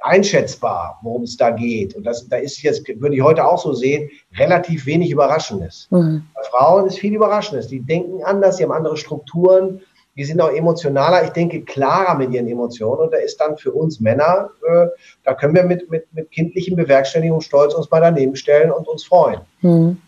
einschätzbar, 0.00 1.00
worum 1.02 1.24
es 1.24 1.36
da 1.36 1.50
geht. 1.50 1.96
Und 1.96 2.04
das, 2.04 2.28
da 2.28 2.36
ist 2.36 2.62
jetzt, 2.62 2.86
würde 3.00 3.16
ich 3.16 3.22
heute 3.22 3.44
auch 3.44 3.58
so 3.58 3.72
sehen, 3.72 4.08
relativ 4.38 4.86
wenig 4.86 5.10
Überraschendes. 5.10 5.88
Mhm. 5.90 6.24
Bei 6.36 6.42
Frauen 6.44 6.86
ist 6.86 7.00
viel 7.00 7.14
Überraschendes. 7.14 7.66
Die 7.66 7.80
denken 7.80 8.22
anders, 8.22 8.58
die 8.58 8.62
haben 8.62 8.70
andere 8.70 8.96
Strukturen, 8.96 9.80
die 10.16 10.24
sind 10.24 10.40
auch 10.40 10.50
emotionaler, 10.50 11.24
ich 11.24 11.30
denke, 11.30 11.62
klarer 11.62 12.16
mit 12.16 12.30
ihren 12.32 12.46
Emotionen. 12.46 13.00
Und 13.00 13.12
da 13.12 13.18
ist 13.18 13.38
dann 13.38 13.56
für 13.56 13.72
uns 13.72 14.00
Männer, 14.00 14.50
äh, 14.68 14.86
da 15.24 15.34
können 15.34 15.54
wir 15.54 15.64
mit, 15.64 15.90
mit, 15.90 16.12
mit 16.12 16.30
kindlichem 16.30 16.76
Bewerkstelligung 16.76 17.40
stolz 17.40 17.74
uns 17.74 17.90
mal 17.90 18.00
daneben 18.00 18.36
stellen 18.36 18.70
und 18.70 18.86
uns 18.88 19.04
freuen. 19.04 19.40
Mhm. 19.62 20.00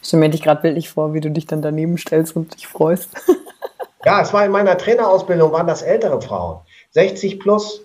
Ich 0.00 0.08
stelle 0.08 0.20
mir 0.20 0.30
dich 0.30 0.42
gerade 0.42 0.62
bildlich 0.62 0.90
vor, 0.90 1.14
wie 1.14 1.20
du 1.20 1.30
dich 1.30 1.46
dann 1.46 1.62
daneben 1.62 1.98
stellst 1.98 2.36
und 2.36 2.54
dich 2.54 2.66
freust. 2.66 3.10
Ja, 4.04 4.20
es 4.20 4.32
war 4.32 4.44
in 4.44 4.52
meiner 4.52 4.76
Trainerausbildung, 4.76 5.52
waren 5.52 5.66
das 5.66 5.82
ältere 5.82 6.20
Frauen, 6.20 6.58
60 6.90 7.40
plus. 7.40 7.82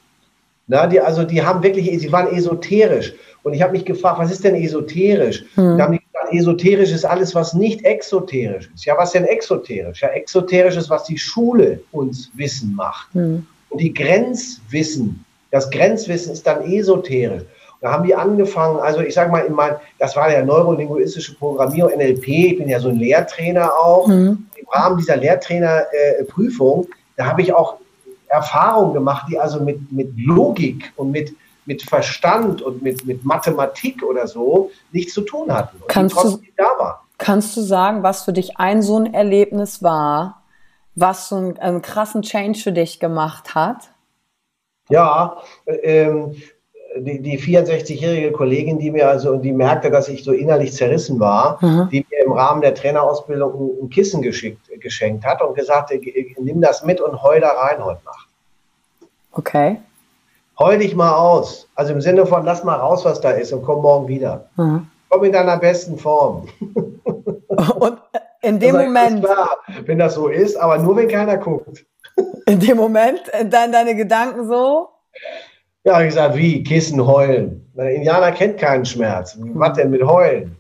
Na, 0.68 0.86
die, 0.86 1.00
also 1.00 1.24
die 1.24 1.42
haben 1.42 1.64
wirklich, 1.64 1.98
sie 2.00 2.12
waren 2.12 2.28
esoterisch. 2.28 3.16
Und 3.42 3.54
ich 3.54 3.62
habe 3.62 3.72
mich 3.72 3.86
gefragt, 3.86 4.20
was 4.20 4.32
ist 4.32 4.44
denn 4.44 4.56
esoterisch? 4.56 5.46
Hm. 5.56 5.78
Da 5.78 5.86
haben 5.86 5.94
die 5.94 6.02
esoterisch 6.32 6.92
ist 6.92 7.06
alles, 7.06 7.36
was 7.36 7.54
nicht 7.54 7.84
exoterisch 7.86 8.70
ist. 8.74 8.86
Ja, 8.86 8.98
was 8.98 9.12
denn 9.12 9.26
exoterisch? 9.26 10.02
Ja, 10.02 10.10
exoterisch 10.10 10.76
ist, 10.76 10.90
was 10.90 11.04
die 11.06 11.18
Schule 11.18 11.82
uns 11.92 12.32
Wissen 12.36 12.76
macht. 12.76 13.14
Hm. 13.14 13.46
Und 13.70 13.82
die 13.82 13.94
Grenzwissen, 13.94 15.24
das 15.52 15.70
Grenzwissen 15.70 16.34
ist 16.34 16.46
dann 16.46 16.64
esoterisch. 16.64 17.44
Da 17.82 17.92
haben 17.92 18.06
die 18.06 18.14
angefangen, 18.14 18.80
also 18.80 19.00
ich 19.00 19.14
sage 19.14 19.32
mal, 19.32 19.46
in 19.46 19.54
mein, 19.54 19.76
das 20.00 20.16
war 20.16 20.32
ja 20.32 20.44
neurolinguistische 20.44 21.36
Programmierung, 21.36 21.92
NLP, 21.98 22.28
ich 22.28 22.58
bin 22.58 22.68
ja 22.68 22.80
so 22.80 22.90
ein 22.90 22.98
Lehrtrainer 22.98 23.72
auch. 23.74 24.08
Mhm. 24.08 24.46
Im 24.56 24.68
Rahmen 24.70 24.98
dieser 24.98 25.16
Lehrtrainerprüfung, 25.16 26.84
äh, 26.84 26.88
da 27.16 27.26
habe 27.26 27.42
ich 27.42 27.54
auch 27.54 27.78
Erfahrungen 28.28 28.94
gemacht, 28.94 29.28
die 29.30 29.40
also 29.40 29.62
mit, 29.62 29.92
mit 29.92 30.12
Logik 30.18 30.92
und 30.98 31.12
mit, 31.12 31.34
mit 31.70 31.84
Verstand 31.84 32.64
und 32.64 32.82
mit, 32.82 33.06
mit 33.06 33.24
Mathematik 33.24 34.02
oder 34.02 34.28
so 34.28 34.72
nichts 34.92 35.14
zu 35.14 35.22
tun 35.22 35.54
hatten. 35.54 35.78
Und 35.78 35.88
kannst, 35.88 36.18
du, 36.18 36.42
kannst 37.20 37.56
du 37.56 37.62
sagen, 37.62 38.02
was 38.02 38.24
für 38.24 38.34
dich 38.34 38.58
ein 38.58 38.82
so 38.82 38.98
ein 38.98 39.14
Erlebnis 39.14 39.84
war, 39.84 40.42
was 40.96 41.30
so 41.30 41.36
einen, 41.36 41.60
einen 41.60 41.82
krassen 41.84 42.24
Change 42.24 42.60
für 42.60 42.72
dich 42.72 43.00
gemacht 43.00 43.54
hat? 43.54 43.92
Ja, 44.90 45.38
äh, 45.66 45.76
ähm, 45.76 46.36
die, 46.98 47.22
die 47.22 47.40
64-jährige 47.40 48.32
Kollegin, 48.32 48.80
die 48.80 48.90
mir 48.90 49.08
also, 49.08 49.36
die 49.36 49.54
merkte, 49.54 49.92
dass 49.92 50.10
ich 50.10 50.24
so 50.24 50.32
innerlich 50.32 50.74
zerrissen 50.74 51.20
war, 51.20 51.64
mhm. 51.64 51.88
die 51.92 52.04
mir 52.10 52.26
im 52.26 52.32
Rahmen 52.32 52.62
der 52.62 52.74
Trainerausbildung 52.74 53.54
ein, 53.54 53.86
ein 53.86 53.90
Kissen 53.92 54.24
geschickt, 54.24 54.68
geschenkt 54.80 55.24
hat 55.24 55.44
und 55.44 55.56
gesagt, 55.56 55.94
nimm 56.40 56.62
das 56.62 56.84
mit 56.84 57.00
und 57.00 57.22
heul 57.22 57.42
da 57.42 57.50
rein 57.50 57.86
heute 57.86 58.04
Nacht. 58.06 58.28
Okay. 59.34 59.78
Heul 60.60 60.78
dich 60.78 60.96
mal 60.96 61.16
aus. 61.16 61.70
Also 61.75 61.94
im 61.94 62.01
Sinne 62.01 62.25
von, 62.25 62.44
lass 62.44 62.63
mal 62.63 62.75
raus, 62.75 63.06
was 63.06 63.22
da 63.22 63.32
ist 63.32 63.54
und 63.54 63.63
komm 63.63 63.82
morgen 63.82 64.08
wieder. 64.08 64.50
Mhm. 64.58 64.88
Komm 65.10 65.24
in 65.24 65.32
deiner 65.32 65.58
besten 65.58 65.98
Form. 65.98 66.48
Und 67.80 68.00
in 68.42 68.60
dem 68.60 68.75
Moment. 68.75 69.24
Klar, 69.24 69.58
wenn 69.86 69.98
das 69.98 70.13
so 70.13 70.28
ist, 70.28 70.56
aber 70.56 70.78
nur 70.78 70.96
wenn 70.96 71.08
keiner 71.08 71.38
guckt. 71.38 71.84
In 72.46 72.60
dem 72.60 72.78
Moment, 72.78 73.22
dann 73.50 73.72
deine 73.72 73.96
Gedanken 73.96 74.48
so, 74.48 74.89
ja, 75.86 76.01
ich 76.01 76.10
gesagt, 76.10 76.36
wie? 76.36 76.62
Kissen 76.63 77.06
heulen. 77.06 77.72
Der 77.75 77.92
Indianer 77.92 78.32
kennt 78.32 78.58
keinen 78.58 78.86
Schmerz. 78.86 79.38
Was 79.54 79.78
denn 79.78 79.89
mit 79.89 80.04
heulen? 80.04 80.58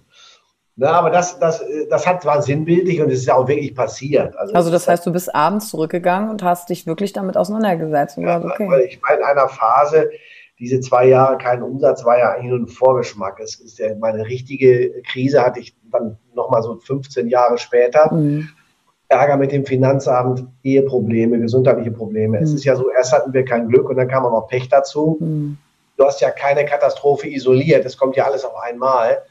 Na, 0.79 0.93
aber 0.93 1.09
das, 1.09 1.37
das, 1.39 1.61
das 1.89 2.07
hat, 2.07 2.25
war 2.25 2.41
sinnbildlich 2.41 3.01
und 3.01 3.11
es 3.11 3.19
ist 3.19 3.29
auch 3.29 3.49
wirklich 3.49 3.75
passiert. 3.75 4.33
Also, 4.37 4.53
also 4.53 4.71
das 4.71 4.87
heißt, 4.87 5.05
du 5.05 5.11
bist 5.11 5.35
abends 5.35 5.69
zurückgegangen 5.71 6.29
und 6.29 6.41
hast 6.41 6.69
dich 6.69 6.87
wirklich 6.87 7.11
damit 7.11 7.35
auseinandergesetzt. 7.35 8.17
Und 8.17 8.23
ja, 8.23 8.41
okay. 8.41 8.65
Weil 8.69 8.81
ich 8.83 9.01
war 9.03 9.17
in 9.17 9.23
einer 9.25 9.49
Phase, 9.49 10.09
diese 10.57 10.79
zwei 10.79 11.07
Jahre 11.07 11.37
kein 11.37 11.63
Umsatz 11.63 12.05
war 12.05 12.17
ja 12.17 12.31
eigentlich 12.31 12.51
nur 12.51 12.59
ein 12.59 12.67
Vorgeschmack. 12.69 13.41
Es 13.41 13.59
ist 13.59 13.77
ja 13.77 13.93
meine 13.99 14.25
richtige 14.25 15.01
Krise 15.01 15.43
hatte 15.43 15.59
ich 15.59 15.75
dann 15.91 16.17
nochmal 16.33 16.63
so 16.63 16.77
15 16.77 17.27
Jahre 17.27 17.57
später. 17.57 18.13
Mhm. 18.13 18.47
Ärger 19.09 19.35
mit 19.35 19.51
dem 19.51 19.65
Finanzamt, 19.65 20.45
Eheprobleme, 20.63 21.39
gesundheitliche 21.39 21.91
Probleme. 21.91 22.37
Mhm. 22.37 22.43
Es 22.43 22.53
ist 22.53 22.63
ja 22.63 22.77
so, 22.77 22.89
erst 22.89 23.11
hatten 23.11 23.33
wir 23.33 23.43
kein 23.43 23.67
Glück 23.67 23.89
und 23.89 23.97
dann 23.97 24.07
kam 24.07 24.25
auch 24.25 24.31
noch 24.31 24.47
Pech 24.47 24.69
dazu. 24.69 25.17
Mhm. 25.19 25.57
Du 25.97 26.05
hast 26.05 26.21
ja 26.21 26.31
keine 26.31 26.63
Katastrophe 26.63 27.27
isoliert, 27.27 27.83
es 27.83 27.97
kommt 27.97 28.15
ja 28.15 28.23
alles 28.23 28.45
auf 28.45 28.55
einmal. 28.55 29.23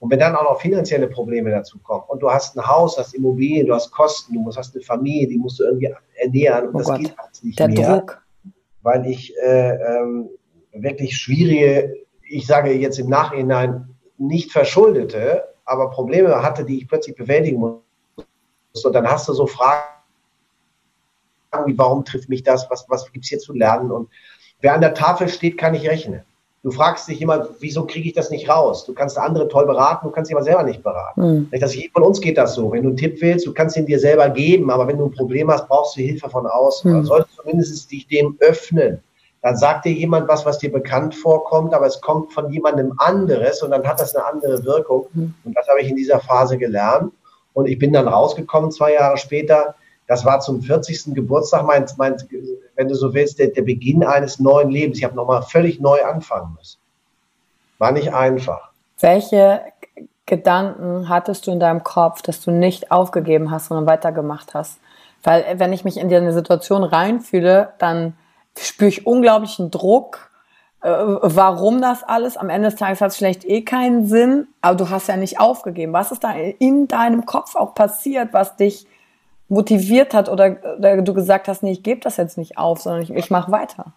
Und 0.00 0.10
wenn 0.10 0.20
dann 0.20 0.36
auch 0.36 0.44
noch 0.44 0.60
finanzielle 0.60 1.08
Probleme 1.08 1.50
dazu 1.50 1.78
kommen 1.80 2.04
und 2.06 2.22
du 2.22 2.30
hast 2.30 2.56
ein 2.56 2.64
Haus, 2.66 2.96
hast 2.98 3.14
Immobilien, 3.14 3.66
du 3.66 3.74
hast 3.74 3.90
Kosten, 3.90 4.34
du 4.34 4.44
hast 4.54 4.74
eine 4.74 4.84
Familie, 4.84 5.26
die 5.26 5.38
musst 5.38 5.58
du 5.58 5.64
irgendwie 5.64 5.92
ernähren 6.14 6.68
und 6.68 6.74
oh 6.76 6.78
das 6.78 6.86
Gott. 6.86 7.00
geht 7.00 7.18
halt 7.18 7.44
nicht 7.44 7.58
Der 7.58 7.68
mehr. 7.68 7.98
Druck. 7.98 8.22
Weil 8.82 9.06
ich 9.06 9.36
äh, 9.38 9.70
ähm, 9.70 10.28
wirklich 10.72 11.16
schwierige, 11.16 11.96
ich 12.22 12.46
sage 12.46 12.72
jetzt 12.72 12.98
im 12.98 13.08
Nachhinein 13.08 13.88
nicht 14.18 14.52
verschuldete, 14.52 15.48
aber 15.64 15.90
Probleme 15.90 16.42
hatte, 16.42 16.64
die 16.64 16.78
ich 16.78 16.88
plötzlich 16.88 17.16
bewältigen 17.16 17.58
musste 17.58 17.82
und 18.84 18.92
dann 18.92 19.08
hast 19.08 19.28
du 19.28 19.32
so 19.32 19.46
Fragen 19.46 19.82
wie, 21.66 21.76
warum 21.78 22.04
trifft 22.04 22.28
mich 22.28 22.42
das? 22.42 22.70
Was, 22.70 22.84
was 22.88 23.10
gibt 23.12 23.24
es 23.24 23.30
hier 23.30 23.38
zu 23.38 23.52
lernen? 23.52 23.90
Und 23.90 24.10
wer 24.60 24.74
an 24.74 24.80
der 24.80 24.94
Tafel 24.94 25.28
steht, 25.28 25.58
kann 25.58 25.72
nicht 25.72 25.88
rechnen. 25.88 26.22
Du 26.64 26.72
fragst 26.72 27.06
dich 27.08 27.22
immer, 27.22 27.48
wieso 27.60 27.86
kriege 27.86 28.08
ich 28.08 28.14
das 28.14 28.30
nicht 28.30 28.48
raus? 28.48 28.84
Du 28.84 28.92
kannst 28.92 29.16
andere 29.16 29.46
toll 29.48 29.64
beraten, 29.64 30.06
du 30.06 30.10
kannst 30.10 30.28
dich 30.28 30.36
aber 30.36 30.44
selber 30.44 30.64
nicht 30.64 30.82
beraten. 30.82 31.48
Mhm. 31.50 31.60
Das, 31.60 31.76
von 31.92 32.02
uns 32.02 32.20
geht 32.20 32.36
das 32.36 32.54
so. 32.54 32.72
Wenn 32.72 32.82
du 32.82 32.88
einen 32.88 32.96
Tipp 32.96 33.20
willst, 33.20 33.46
du 33.46 33.54
kannst 33.54 33.76
ihn 33.76 33.86
dir 33.86 34.00
selber 34.00 34.28
geben, 34.28 34.70
aber 34.70 34.88
wenn 34.88 34.98
du 34.98 35.06
ein 35.06 35.12
Problem 35.12 35.50
hast, 35.50 35.68
brauchst 35.68 35.96
du 35.96 36.00
Hilfe 36.00 36.28
von 36.28 36.46
außen. 36.46 36.90
Mhm. 36.90 36.94
Dann 36.94 37.04
solltest 37.04 37.38
du 37.38 37.42
zumindest 37.42 37.90
dich 37.90 38.08
dem 38.08 38.36
öffnen. 38.40 39.00
Dann 39.40 39.56
sagt 39.56 39.84
dir 39.84 39.92
jemand 39.92 40.26
was, 40.26 40.44
was 40.44 40.58
dir 40.58 40.72
bekannt 40.72 41.14
vorkommt, 41.14 41.72
aber 41.72 41.86
es 41.86 42.00
kommt 42.00 42.32
von 42.32 42.50
jemandem 42.50 42.92
anderes 42.98 43.62
und 43.62 43.70
dann 43.70 43.86
hat 43.86 44.00
das 44.00 44.16
eine 44.16 44.26
andere 44.26 44.64
Wirkung. 44.64 45.06
Mhm. 45.12 45.34
Und 45.44 45.56
das 45.56 45.68
habe 45.68 45.80
ich 45.80 45.88
in 45.88 45.96
dieser 45.96 46.18
Phase 46.18 46.58
gelernt. 46.58 47.12
Und 47.52 47.66
ich 47.66 47.78
bin 47.78 47.92
dann 47.92 48.08
rausgekommen 48.08 48.72
zwei 48.72 48.94
Jahre 48.94 49.16
später. 49.16 49.76
Das 50.08 50.24
war 50.24 50.40
zum 50.40 50.62
40. 50.62 51.14
Geburtstag, 51.14 51.66
mein, 51.66 51.84
mein, 51.98 52.16
wenn 52.74 52.88
du 52.88 52.94
so 52.94 53.12
willst, 53.12 53.38
der, 53.38 53.48
der 53.48 53.62
Beginn 53.62 54.02
eines 54.02 54.40
neuen 54.40 54.70
Lebens. 54.70 54.98
Ich 54.98 55.04
habe 55.04 55.14
nochmal 55.14 55.42
völlig 55.42 55.80
neu 55.80 56.02
anfangen 56.02 56.54
müssen. 56.56 56.78
War 57.76 57.92
nicht 57.92 58.12
einfach. 58.12 58.70
Welche 58.98 59.60
Gedanken 60.24 61.10
hattest 61.10 61.46
du 61.46 61.50
in 61.50 61.60
deinem 61.60 61.84
Kopf, 61.84 62.22
dass 62.22 62.40
du 62.40 62.50
nicht 62.50 62.90
aufgegeben 62.90 63.50
hast, 63.50 63.66
sondern 63.66 63.86
weitergemacht 63.86 64.54
hast? 64.54 64.80
Weil 65.22 65.44
wenn 65.58 65.74
ich 65.74 65.84
mich 65.84 65.98
in 65.98 66.12
eine 66.12 66.32
Situation 66.32 66.84
reinfühle, 66.84 67.74
dann 67.78 68.16
spüre 68.58 68.88
ich 68.88 69.06
unglaublichen 69.06 69.70
Druck. 69.70 70.30
Äh, 70.80 70.88
warum 70.88 71.82
das 71.82 72.02
alles? 72.02 72.38
Am 72.38 72.48
Ende 72.48 72.70
des 72.70 72.78
Tages 72.78 73.02
hat 73.02 73.10
es 73.10 73.18
vielleicht 73.18 73.44
eh 73.44 73.60
keinen 73.62 74.06
Sinn, 74.06 74.48
aber 74.62 74.76
du 74.76 74.88
hast 74.88 75.08
ja 75.08 75.18
nicht 75.18 75.38
aufgegeben. 75.38 75.92
Was 75.92 76.12
ist 76.12 76.24
da 76.24 76.32
in 76.32 76.88
deinem 76.88 77.26
Kopf 77.26 77.56
auch 77.56 77.74
passiert, 77.74 78.32
was 78.32 78.56
dich 78.56 78.86
motiviert 79.48 80.14
hat 80.14 80.28
oder, 80.28 80.56
oder 80.78 81.00
du 81.02 81.14
gesagt 81.14 81.48
hast, 81.48 81.62
nee, 81.62 81.72
ich 81.72 81.82
gebe 81.82 82.00
das 82.00 82.16
jetzt 82.16 82.38
nicht 82.38 82.58
auf, 82.58 82.80
sondern 82.80 83.02
ich, 83.02 83.10
ich 83.10 83.30
mache 83.30 83.50
weiter? 83.50 83.92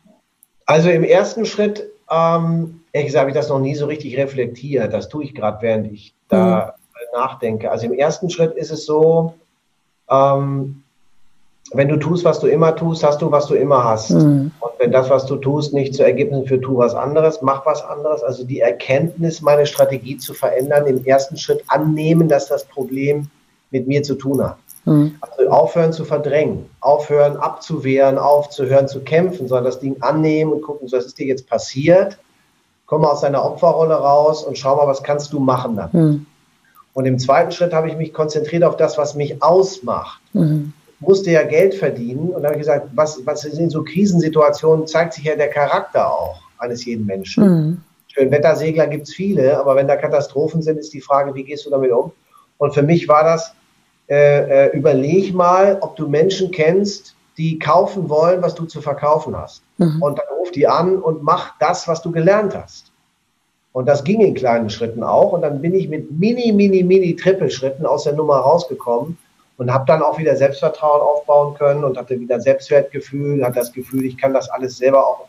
Also 0.65 0.89
im 0.89 1.03
ersten 1.03 1.46
Schritt, 1.46 1.84
ähm, 2.10 2.81
ehrlich 2.93 3.08
gesagt, 3.08 3.22
habe 3.22 3.31
ich 3.31 3.36
das 3.36 3.50
noch 3.50 3.60
nie 3.60 3.75
so 3.75 3.86
richtig 3.86 4.17
reflektiert. 4.17 4.93
Das 4.93 5.10
tue 5.10 5.25
ich 5.25 5.36
gerade, 5.36 5.62
während 5.62 5.91
ich 5.91 6.13
da 6.29 6.74
mhm. 6.93 7.20
nachdenke. 7.20 7.70
Also 7.70 7.86
im 7.86 7.93
ersten 7.93 8.29
Schritt 8.29 8.55
ist 8.55 8.72
es 8.72 8.86
so, 8.86 9.34
ähm, 10.10 10.84
wenn 11.74 11.88
du 11.88 11.98
tust, 11.98 12.25
was 12.25 12.39
du 12.39 12.48
immer 12.48 12.75
tust, 12.75 13.03
hast 13.03 13.22
du, 13.22 13.31
was 13.31 13.48
du 13.48 13.55
immer 13.55 13.84
hast. 13.84 14.12
Mhm. 14.12 14.51
Und 14.60 14.72
wenn 14.79 14.91
das, 14.91 15.10
was 15.10 15.25
du 15.25 15.38
tust, 15.38 15.74
nicht 15.74 15.93
zu 15.93 16.03
Ergebnissen 16.03 16.46
führt, 16.46 16.63
tu 16.63 16.77
was 16.77 16.96
anderes, 16.96 17.41
mach 17.41 17.65
was 17.65 17.84
anderes. 17.84 18.24
Also 18.24 18.43
die 18.43 18.60
Erkenntnis, 18.60 19.41
meine 19.41 19.65
Strategie 19.65 20.17
zu 20.17 20.34
verändern, 20.34 20.86
im 20.86 21.03
ersten 21.05 21.38
Schritt 21.38 21.63
annehmen, 21.67 22.27
dass 22.27 22.48
das 22.48 22.65
Problem 22.65 23.29
mit 23.72 23.88
mir 23.88 24.03
zu 24.03 24.15
tun 24.15 24.43
hat. 24.43 24.58
Mhm. 24.86 25.16
Also 25.22 25.50
aufhören 25.50 25.94
zu 25.94 26.06
verdrängen, 26.06 26.70
aufhören 26.80 27.38
abzuwehren, 27.38 28.18
aufzuhören 28.18 28.88
zu 28.88 29.02
kämpfen, 29.02 29.48
sondern 29.48 29.66
das 29.66 29.80
Ding 29.80 29.96
annehmen 30.02 30.54
und 30.54 30.62
gucken, 30.62 30.88
was 30.92 31.06
ist 31.06 31.18
dir 31.18 31.28
jetzt 31.28 31.48
passiert? 31.48 32.18
Komm 32.86 33.02
mal 33.02 33.12
aus 33.12 33.22
deiner 33.22 33.44
Opferrolle 33.44 33.94
raus 33.94 34.44
und 34.44 34.58
schau 34.58 34.76
mal, 34.76 34.88
was 34.88 35.04
kannst 35.04 35.32
du 35.34 35.40
machen 35.40 35.76
dann. 35.76 35.90
Mhm. 35.92 36.26
Und 36.94 37.06
im 37.06 37.20
zweiten 37.20 37.52
Schritt 37.52 37.74
habe 37.74 37.88
ich 37.88 37.96
mich 37.96 38.14
konzentriert 38.14 38.64
auf 38.64 38.76
das, 38.76 38.98
was 38.98 39.16
mich 39.16 39.42
ausmacht. 39.42 40.22
Mhm 40.34 40.74
musste 41.02 41.32
ja 41.32 41.44
Geld 41.44 41.74
verdienen. 41.74 42.30
Und 42.30 42.44
da 42.44 42.50
habe 42.50 42.56
ich 42.56 42.62
gesagt, 42.62 42.90
was, 42.94 43.20
was 43.26 43.44
in 43.44 43.70
so 43.70 43.84
Krisensituationen 43.84 44.88
zeigt 44.88 45.14
sich 45.14 45.26
ja 45.26 45.36
der 45.36 45.50
Charakter 45.50 46.12
auch 46.12 46.42
eines 46.60 46.86
jeden 46.86 47.06
Menschen. 47.06 47.44
Mhm. 47.44 47.82
Schönwettersegler 48.08 48.88
gibt 48.88 49.08
es 49.08 49.14
viele, 49.14 49.58
aber 49.60 49.76
wenn 49.76 49.88
da 49.88 49.96
Katastrophen 49.96 50.62
sind, 50.62 50.78
ist 50.78 50.94
die 50.94 51.02
Frage, 51.02 51.34
wie 51.34 51.44
gehst 51.44 51.66
du 51.66 51.70
damit 51.70 51.92
um? 51.92 52.12
Und 52.58 52.74
für 52.74 52.84
mich 52.84 53.08
war 53.08 53.24
das, 53.24 53.54
äh, 54.12 54.65
äh, 54.65 54.77
überleg 54.77 55.34
mal, 55.34 55.77
ob 55.80 55.96
du 55.96 56.10
Menschen 56.10 56.51
kennst, 56.51 57.15
die 57.38 57.58
kaufen 57.60 58.10
wollen, 58.10 58.41
was 58.41 58.56
du 58.56 58.65
zu 58.65 58.82
verkaufen 58.82 59.38
hast. 59.38 59.63
Mhm. 59.77 60.01
Und 60.01 60.20
dann 60.20 60.25
ruf 60.38 60.51
die 60.51 60.68
an 60.68 60.98
und 60.98 61.24
mach 61.24 61.58
das, 61.60 61.88
was 61.88 62.01
du 62.01 62.12
gelernt 62.12 62.53
hast. 62.53 62.91
Und 63.72 63.86
das 63.86 64.03
ging 64.03 64.20
in 64.20 64.34
kleinen 64.34 64.70
Schritten 64.70 65.01
auch. 65.01 65.32
Und 65.32 65.44
dann 65.44 65.62
bin 65.62 65.74
ich 65.74 65.88
mit 65.88 66.12
mini, 66.12 66.51
mini, 66.51 66.84
mini 66.84 67.15
Trippelschritten 67.15 67.86
aus 67.86 68.03
der 68.03 68.12
Nummer 68.12 68.36
rausgekommen 68.36 69.18
und 69.56 69.72
habe 69.72 69.86
dann 69.88 70.01
auch 70.01 70.20
wieder 70.20 70.36
Selbstvertrauen 70.36 71.00
aufbauen 71.00 71.53
können 71.53 71.86
und 71.86 71.98
hatte 71.98 72.20
wieder 72.20 72.41
Selbstwertgefühl, 72.41 73.46
hatte 73.46 73.60
das 73.60 73.72
Gefühl, 73.72 74.03
ich 74.03 74.18
kann 74.18 74.34
das 74.34 74.50
alles 74.50 74.77
selber 74.77 75.08
auch 75.08 75.27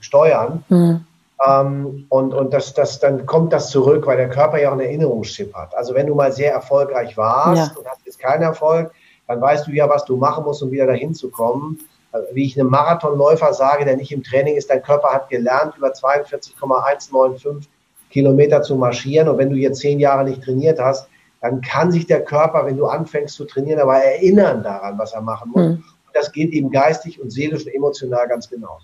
steuern. 0.00 0.62
Mhm. 0.68 1.06
Ähm, 1.46 2.06
und 2.08 2.34
und 2.34 2.52
das, 2.52 2.74
das, 2.74 3.00
dann 3.00 3.26
kommt 3.26 3.52
das 3.52 3.70
zurück, 3.70 4.06
weil 4.06 4.16
der 4.16 4.28
Körper 4.28 4.60
ja 4.60 4.68
auch 4.68 4.72
einen 4.72 4.82
Erinnerungschip 4.82 5.54
hat. 5.54 5.74
Also 5.76 5.94
wenn 5.94 6.06
du 6.06 6.14
mal 6.14 6.32
sehr 6.32 6.52
erfolgreich 6.52 7.16
warst 7.16 7.72
ja. 7.72 7.78
und 7.78 7.86
hast 7.86 8.04
jetzt 8.04 8.18
keinen 8.18 8.42
Erfolg, 8.42 8.92
dann 9.26 9.40
weißt 9.40 9.66
du 9.66 9.72
ja, 9.72 9.88
was 9.88 10.04
du 10.04 10.16
machen 10.16 10.44
musst, 10.44 10.62
um 10.62 10.70
wieder 10.70 10.86
dahin 10.86 11.14
zu 11.14 11.30
kommen. 11.30 11.78
Also 12.12 12.28
wie 12.34 12.44
ich 12.44 12.60
einem 12.60 12.70
Marathonläufer 12.70 13.54
sage, 13.54 13.84
der 13.84 13.96
nicht 13.96 14.12
im 14.12 14.22
Training 14.22 14.56
ist, 14.56 14.68
dein 14.68 14.82
Körper 14.82 15.08
hat 15.08 15.30
gelernt, 15.30 15.74
über 15.78 15.92
42,195 15.92 17.70
Kilometer 18.10 18.62
zu 18.62 18.76
marschieren. 18.76 19.28
Und 19.28 19.38
wenn 19.38 19.50
du 19.50 19.56
jetzt 19.56 19.80
zehn 19.80 19.98
Jahre 19.98 20.24
nicht 20.24 20.42
trainiert 20.42 20.78
hast, 20.78 21.08
dann 21.40 21.60
kann 21.62 21.90
sich 21.90 22.06
der 22.06 22.22
Körper, 22.24 22.66
wenn 22.66 22.76
du 22.76 22.86
anfängst 22.86 23.34
zu 23.34 23.44
trainieren, 23.46 23.80
aber 23.80 23.96
erinnern 23.96 24.62
daran, 24.62 24.98
was 24.98 25.12
er 25.12 25.22
machen 25.22 25.50
muss. 25.52 25.62
Mhm. 25.62 25.72
Und 25.72 26.16
das 26.16 26.30
geht 26.30 26.52
eben 26.52 26.70
geistig 26.70 27.20
und 27.20 27.30
seelisch 27.30 27.64
und 27.64 27.74
emotional 27.74 28.28
ganz 28.28 28.48
genau. 28.48 28.78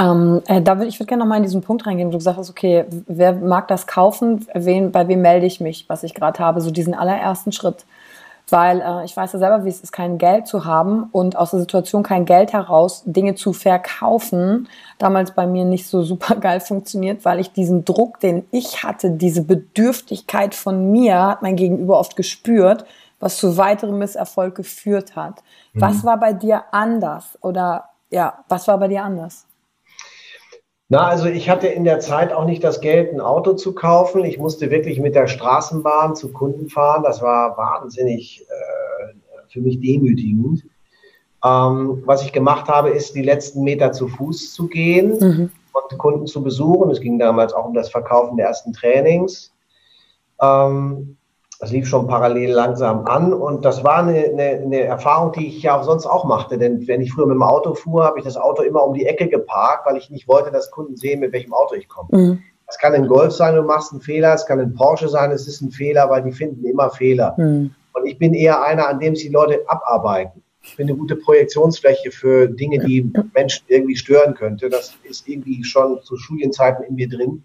Ähm, 0.00 0.42
äh, 0.46 0.62
da 0.62 0.78
würde 0.78 0.88
ich 0.88 0.98
würde 0.98 1.08
gerne 1.08 1.22
nochmal 1.22 1.38
in 1.38 1.44
diesen 1.44 1.60
Punkt 1.60 1.86
reingehen. 1.86 2.10
Du 2.10 2.18
gesagt 2.18 2.38
hast, 2.38 2.50
okay, 2.50 2.86
wer 3.06 3.34
mag 3.34 3.68
das 3.68 3.86
kaufen? 3.86 4.46
Wen, 4.54 4.90
bei 4.92 5.06
wem 5.08 5.20
melde 5.20 5.46
ich 5.46 5.60
mich, 5.60 5.84
was 5.88 6.02
ich 6.02 6.14
gerade 6.14 6.38
habe? 6.38 6.60
So 6.60 6.70
diesen 6.70 6.94
allerersten 6.94 7.52
Schritt 7.52 7.84
weil 8.52 8.80
äh, 8.80 9.04
ich 9.04 9.16
weiß 9.16 9.32
ja 9.32 9.38
selber, 9.38 9.64
wie 9.64 9.68
es 9.68 9.80
ist, 9.80 9.92
kein 9.92 10.18
Geld 10.18 10.46
zu 10.46 10.64
haben 10.64 11.04
und 11.12 11.36
aus 11.36 11.50
der 11.50 11.60
Situation 11.60 12.02
kein 12.02 12.24
Geld 12.24 12.52
heraus 12.52 13.02
Dinge 13.06 13.34
zu 13.34 13.52
verkaufen, 13.52 14.68
damals 14.98 15.32
bei 15.32 15.46
mir 15.46 15.64
nicht 15.64 15.86
so 15.86 16.02
super 16.02 16.36
geil 16.36 16.60
funktioniert, 16.60 17.24
weil 17.24 17.40
ich 17.40 17.52
diesen 17.52 17.84
Druck, 17.84 18.20
den 18.20 18.44
ich 18.50 18.82
hatte, 18.82 19.10
diese 19.10 19.42
Bedürftigkeit 19.42 20.54
von 20.54 20.90
mir, 20.90 21.26
hat 21.26 21.42
mein 21.42 21.56
Gegenüber 21.56 21.98
oft 21.98 22.16
gespürt, 22.16 22.84
was 23.18 23.36
zu 23.36 23.56
weiterem 23.56 23.98
Misserfolg 23.98 24.54
geführt 24.54 25.16
hat. 25.16 25.42
Mhm. 25.72 25.80
Was 25.80 26.04
war 26.04 26.18
bei 26.18 26.32
dir 26.32 26.64
anders 26.72 27.38
oder 27.42 27.84
ja, 28.10 28.44
was 28.48 28.66
war 28.66 28.78
bei 28.78 28.88
dir 28.88 29.04
anders? 29.04 29.46
Na, 30.92 31.06
also 31.06 31.26
ich 31.26 31.48
hatte 31.48 31.68
in 31.68 31.84
der 31.84 32.00
Zeit 32.00 32.32
auch 32.32 32.44
nicht 32.44 32.64
das 32.64 32.80
Geld, 32.80 33.12
ein 33.12 33.20
Auto 33.20 33.52
zu 33.52 33.76
kaufen. 33.76 34.24
Ich 34.24 34.38
musste 34.38 34.72
wirklich 34.72 34.98
mit 34.98 35.14
der 35.14 35.28
Straßenbahn 35.28 36.16
zu 36.16 36.32
Kunden 36.32 36.68
fahren. 36.68 37.04
Das 37.04 37.22
war 37.22 37.56
wahnsinnig 37.56 38.42
äh, 38.42 39.14
für 39.46 39.60
mich 39.60 39.78
demütigend. 39.78 40.64
Ähm, 41.44 42.02
was 42.04 42.24
ich 42.24 42.32
gemacht 42.32 42.66
habe, 42.66 42.90
ist, 42.90 43.14
die 43.14 43.22
letzten 43.22 43.62
Meter 43.62 43.92
zu 43.92 44.08
Fuß 44.08 44.52
zu 44.52 44.66
gehen 44.66 45.16
mhm. 45.20 45.50
und 45.72 45.98
Kunden 45.98 46.26
zu 46.26 46.42
besuchen. 46.42 46.90
Es 46.90 47.00
ging 47.00 47.20
damals 47.20 47.52
auch 47.52 47.66
um 47.66 47.74
das 47.74 47.88
Verkaufen 47.88 48.36
der 48.36 48.48
ersten 48.48 48.72
Trainings. 48.72 49.54
Ähm, 50.42 51.16
das 51.60 51.72
lief 51.72 51.86
schon 51.86 52.06
parallel 52.06 52.52
langsam 52.52 53.04
an 53.04 53.34
und 53.34 53.66
das 53.66 53.84
war 53.84 53.98
eine, 53.98 54.24
eine, 54.24 54.62
eine, 54.62 54.80
Erfahrung, 54.80 55.32
die 55.32 55.46
ich 55.46 55.62
ja 55.62 55.82
sonst 55.82 56.06
auch 56.06 56.24
machte. 56.24 56.56
Denn 56.56 56.88
wenn 56.88 57.02
ich 57.02 57.12
früher 57.12 57.26
mit 57.26 57.34
dem 57.34 57.42
Auto 57.42 57.74
fuhr, 57.74 58.02
habe 58.04 58.18
ich 58.18 58.24
das 58.24 58.38
Auto 58.38 58.62
immer 58.62 58.82
um 58.82 58.94
die 58.94 59.04
Ecke 59.04 59.28
geparkt, 59.28 59.84
weil 59.84 59.98
ich 59.98 60.08
nicht 60.08 60.26
wollte, 60.26 60.50
dass 60.50 60.70
Kunden 60.70 60.96
sehen, 60.96 61.20
mit 61.20 61.34
welchem 61.34 61.52
Auto 61.52 61.74
ich 61.74 61.86
komme. 61.86 62.08
Mhm. 62.10 62.42
Das 62.66 62.78
kann 62.78 62.94
ein 62.94 63.06
Golf 63.06 63.34
sein, 63.34 63.56
du 63.56 63.62
machst 63.62 63.92
einen 63.92 64.00
Fehler, 64.00 64.32
es 64.32 64.46
kann 64.46 64.58
ein 64.58 64.72
Porsche 64.72 65.10
sein, 65.10 65.32
es 65.32 65.46
ist 65.46 65.60
ein 65.60 65.70
Fehler, 65.70 66.08
weil 66.08 66.22
die 66.22 66.32
finden 66.32 66.64
immer 66.64 66.88
Fehler. 66.88 67.34
Mhm. 67.36 67.74
Und 67.92 68.06
ich 68.06 68.16
bin 68.16 68.32
eher 68.32 68.62
einer, 68.62 68.88
an 68.88 68.98
dem 68.98 69.14
sich 69.14 69.26
die 69.26 69.32
Leute 69.32 69.62
abarbeiten. 69.66 70.42
Ich 70.62 70.76
bin 70.78 70.88
eine 70.88 70.96
gute 70.96 71.16
Projektionsfläche 71.16 72.10
für 72.10 72.48
Dinge, 72.48 72.78
die 72.78 73.12
Menschen 73.34 73.64
irgendwie 73.68 73.96
stören 73.96 74.34
könnte. 74.34 74.70
Das 74.70 74.94
ist 75.04 75.28
irgendwie 75.28 75.62
schon 75.64 76.00
zu 76.04 76.16
Studienzeiten 76.16 76.84
in 76.84 76.94
mir 76.94 77.08
drin 77.08 77.44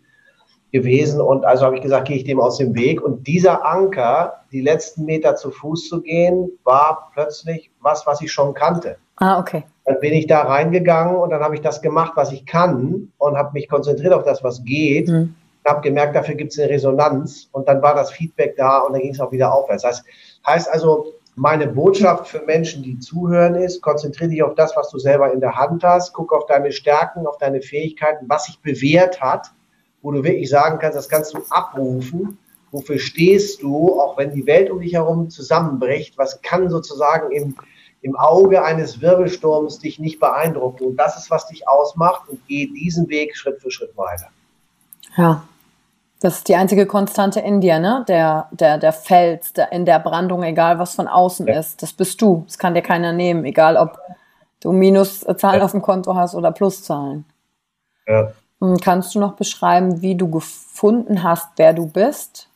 gewesen. 0.76 1.22
Und 1.22 1.46
also 1.46 1.66
habe 1.66 1.78
ich 1.78 1.82
gesagt, 1.82 2.08
gehe 2.08 2.18
ich 2.18 2.26
dem 2.26 2.40
aus 2.40 2.58
dem 2.58 2.76
Weg. 2.76 3.02
Und 3.02 3.26
dieser 3.28 3.66
Anker, 3.66 4.42
die 4.52 4.60
letzten 4.60 5.06
Meter 5.06 5.36
zu 5.38 5.50
Fuß 5.50 5.88
zu 5.88 6.02
gehen, 6.02 6.52
war 6.66 7.12
plötzlich 7.14 7.72
was, 7.80 8.06
was 8.06 8.22
ich 8.22 8.32
schon 8.32 8.54
kannte. 8.54 8.98
Ah, 9.16 9.40
okay. 9.40 9.64
Dann 9.86 10.00
bin 10.02 10.14
ich 10.14 10.28
da 10.28 10.42
reingegangen 10.42 11.16
und 11.16 11.30
dann 11.30 11.42
habe 11.42 11.56
ich 11.56 11.62
das 11.62 11.82
gemacht, 11.82 12.14
was 12.16 12.34
ich 12.34 12.46
kann 12.46 13.12
und 13.18 13.38
habe 13.38 13.52
mich 13.54 13.70
konzentriert 13.70 14.14
auf 14.14 14.24
das, 14.24 14.44
was 14.44 14.64
geht. 14.66 15.08
Mhm. 15.08 15.34
Habe 15.66 15.82
gemerkt, 15.82 16.16
dafür 16.16 16.36
gibt 16.36 16.52
es 16.52 16.60
eine 16.60 16.70
Resonanz 16.70 17.48
und 17.54 17.68
dann 17.68 17.82
war 17.82 17.96
das 17.96 18.12
Feedback 18.12 18.56
da 18.58 18.80
und 18.80 18.94
dann 18.94 19.02
ging 19.02 19.12
es 19.12 19.20
auch 19.22 19.32
wieder 19.32 19.54
aufwärts. 19.54 19.84
Das 19.84 20.00
heißt, 20.00 20.06
heißt 20.46 20.74
also, 20.74 21.14
meine 21.38 21.68
Botschaft 21.68 22.28
für 22.28 22.42
Menschen, 22.42 22.84
die 22.84 23.00
zuhören, 23.00 23.56
ist, 23.56 23.82
konzentriere 23.82 24.30
dich 24.30 24.44
auf 24.44 24.56
das, 24.56 24.76
was 24.76 24.90
du 24.90 25.00
selber 25.00 25.32
in 25.32 25.40
der 25.40 25.56
Hand 25.56 25.84
hast, 25.84 26.14
guck 26.14 26.34
auf 26.34 26.46
deine 26.46 26.72
Stärken, 26.72 27.26
auf 27.28 27.38
deine 27.38 27.62
Fähigkeiten, 27.62 28.26
was 28.28 28.46
sich 28.46 28.62
bewährt 28.62 29.22
hat 29.22 29.52
wo 30.06 30.12
du 30.12 30.24
wirklich 30.24 30.52
sagen 30.52 30.78
kannst, 30.78 30.96
das 30.96 31.10
kannst 31.10 31.34
du 31.34 31.40
abrufen. 31.50 32.38
Wofür 32.72 33.00
stehst 33.00 33.64
du, 33.64 34.00
auch 34.00 34.18
wenn 34.20 34.36
die 34.36 34.46
Welt 34.46 34.70
um 34.70 34.80
dich 34.80 34.94
herum 34.94 35.32
zusammenbricht? 35.32 36.16
Was 36.16 36.44
kann 36.44 36.70
sozusagen 36.70 37.32
im, 37.32 37.56
im 38.04 38.16
Auge 38.16 38.64
eines 38.64 39.02
Wirbelsturms 39.02 39.80
dich 39.80 39.98
nicht 39.98 40.20
beeindrucken? 40.20 40.84
Und 40.84 40.98
das 40.98 41.18
ist, 41.18 41.32
was 41.32 41.48
dich 41.48 41.68
ausmacht 41.68 42.30
und 42.30 42.40
geh 42.48 42.68
diesen 42.68 43.10
Weg 43.10 43.36
Schritt 43.36 43.60
für 43.60 43.72
Schritt 43.72 43.98
weiter. 43.98 44.28
Ja, 45.18 45.44
das 46.20 46.38
ist 46.38 46.50
die 46.50 46.56
einzige 46.56 46.86
Konstante 46.86 47.40
in 47.40 47.60
dir, 47.60 47.80
ne? 47.80 48.06
Der, 48.08 48.48
der, 48.52 48.78
der 48.78 48.94
Fels 48.94 49.54
der, 49.54 49.72
in 49.72 49.86
der 49.86 49.98
Brandung, 49.98 50.44
egal 50.44 50.78
was 50.78 50.94
von 50.94 51.08
außen 51.08 51.48
ja. 51.48 51.58
ist. 51.58 51.82
Das 51.82 51.94
bist 51.94 52.22
du. 52.22 52.44
Das 52.46 52.60
kann 52.60 52.76
dir 52.76 52.84
keiner 52.84 53.12
nehmen, 53.12 53.44
egal 53.44 53.76
ob 53.76 53.98
du 54.60 54.72
Minuszahlen 54.72 55.60
ja. 55.60 55.66
auf 55.66 55.72
dem 55.72 55.82
Konto 55.82 56.14
hast 56.14 56.36
oder 56.36 56.52
Pluszahlen. 56.52 57.26
Ja. 58.08 58.32
Hm, 58.66 58.78
kannst 58.78 59.16
du 59.16 59.20
noch 59.20 59.34
beschreiben, 59.34 60.02
wie 60.02 60.16
du 60.16 60.30
gefunden 60.30 61.24
hast, 61.24 61.50
wer 61.58 61.74
du 61.74 61.88
bist? 61.88 62.50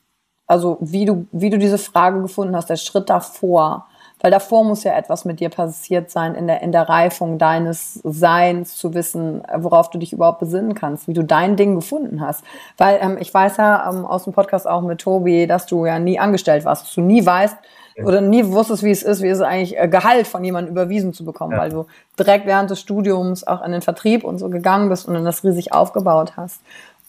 Also 0.47 0.77
wie 0.81 1.05
du, 1.05 1.27
wie 1.31 1.49
du 1.49 1.59
diese 1.59 1.77
Frage 1.77 2.21
gefunden 2.21 2.55
hast, 2.55 2.69
der 2.69 2.77
Schritt 2.77 3.09
davor. 3.09 3.85
Weil 4.21 4.31
davor 4.31 4.65
muss 4.65 4.83
ja 4.83 4.97
etwas 4.97 5.23
mit 5.23 5.39
dir 5.39 5.49
passiert 5.49 6.11
sein 6.11 6.35
in 6.35 6.47
der, 6.47 6.61
in 6.61 6.73
der 6.73 6.89
Reifung 6.89 7.37
deines 7.37 8.01
Seins, 8.03 8.75
zu 8.75 8.93
wissen, 8.93 9.43
worauf 9.55 9.89
du 9.91 9.97
dich 9.97 10.11
überhaupt 10.11 10.39
besinnen 10.39 10.73
kannst, 10.73 11.07
wie 11.07 11.13
du 11.13 11.23
dein 11.23 11.55
Ding 11.55 11.75
gefunden 11.75 12.19
hast. 12.19 12.43
Weil 12.77 12.99
ähm, 13.01 13.17
ich 13.19 13.33
weiß 13.33 13.57
ja 13.57 13.89
ähm, 13.89 14.05
aus 14.05 14.25
dem 14.25 14.33
Podcast 14.33 14.67
auch 14.67 14.81
mit 14.81 14.99
Tobi, 14.99 15.47
dass 15.47 15.67
du 15.67 15.85
ja 15.85 15.99
nie 15.99 16.19
angestellt 16.19 16.65
warst, 16.65 16.83
dass 16.83 16.95
du 16.95 17.01
nie 17.01 17.25
weißt, 17.25 17.55
oder 18.03 18.21
nie 18.21 18.45
wusstest, 18.45 18.83
wie 18.83 18.91
es 18.91 19.03
ist, 19.03 19.21
wie 19.21 19.27
es 19.27 19.41
eigentlich 19.41 19.77
äh, 19.77 19.87
Gehalt 19.87 20.27
von 20.27 20.43
jemandem 20.43 20.73
überwiesen 20.73 21.13
zu 21.13 21.25
bekommen, 21.25 21.53
ja. 21.53 21.59
weil 21.59 21.69
du 21.69 21.85
direkt 22.17 22.45
während 22.45 22.69
des 22.69 22.79
Studiums 22.79 23.45
auch 23.45 23.63
in 23.63 23.71
den 23.71 23.81
Vertrieb 23.81 24.23
und 24.23 24.37
so 24.39 24.49
gegangen 24.49 24.89
bist 24.89 25.07
und 25.07 25.13
dann 25.13 25.25
das 25.25 25.43
riesig 25.43 25.73
aufgebaut 25.73 26.33
hast. 26.37 26.61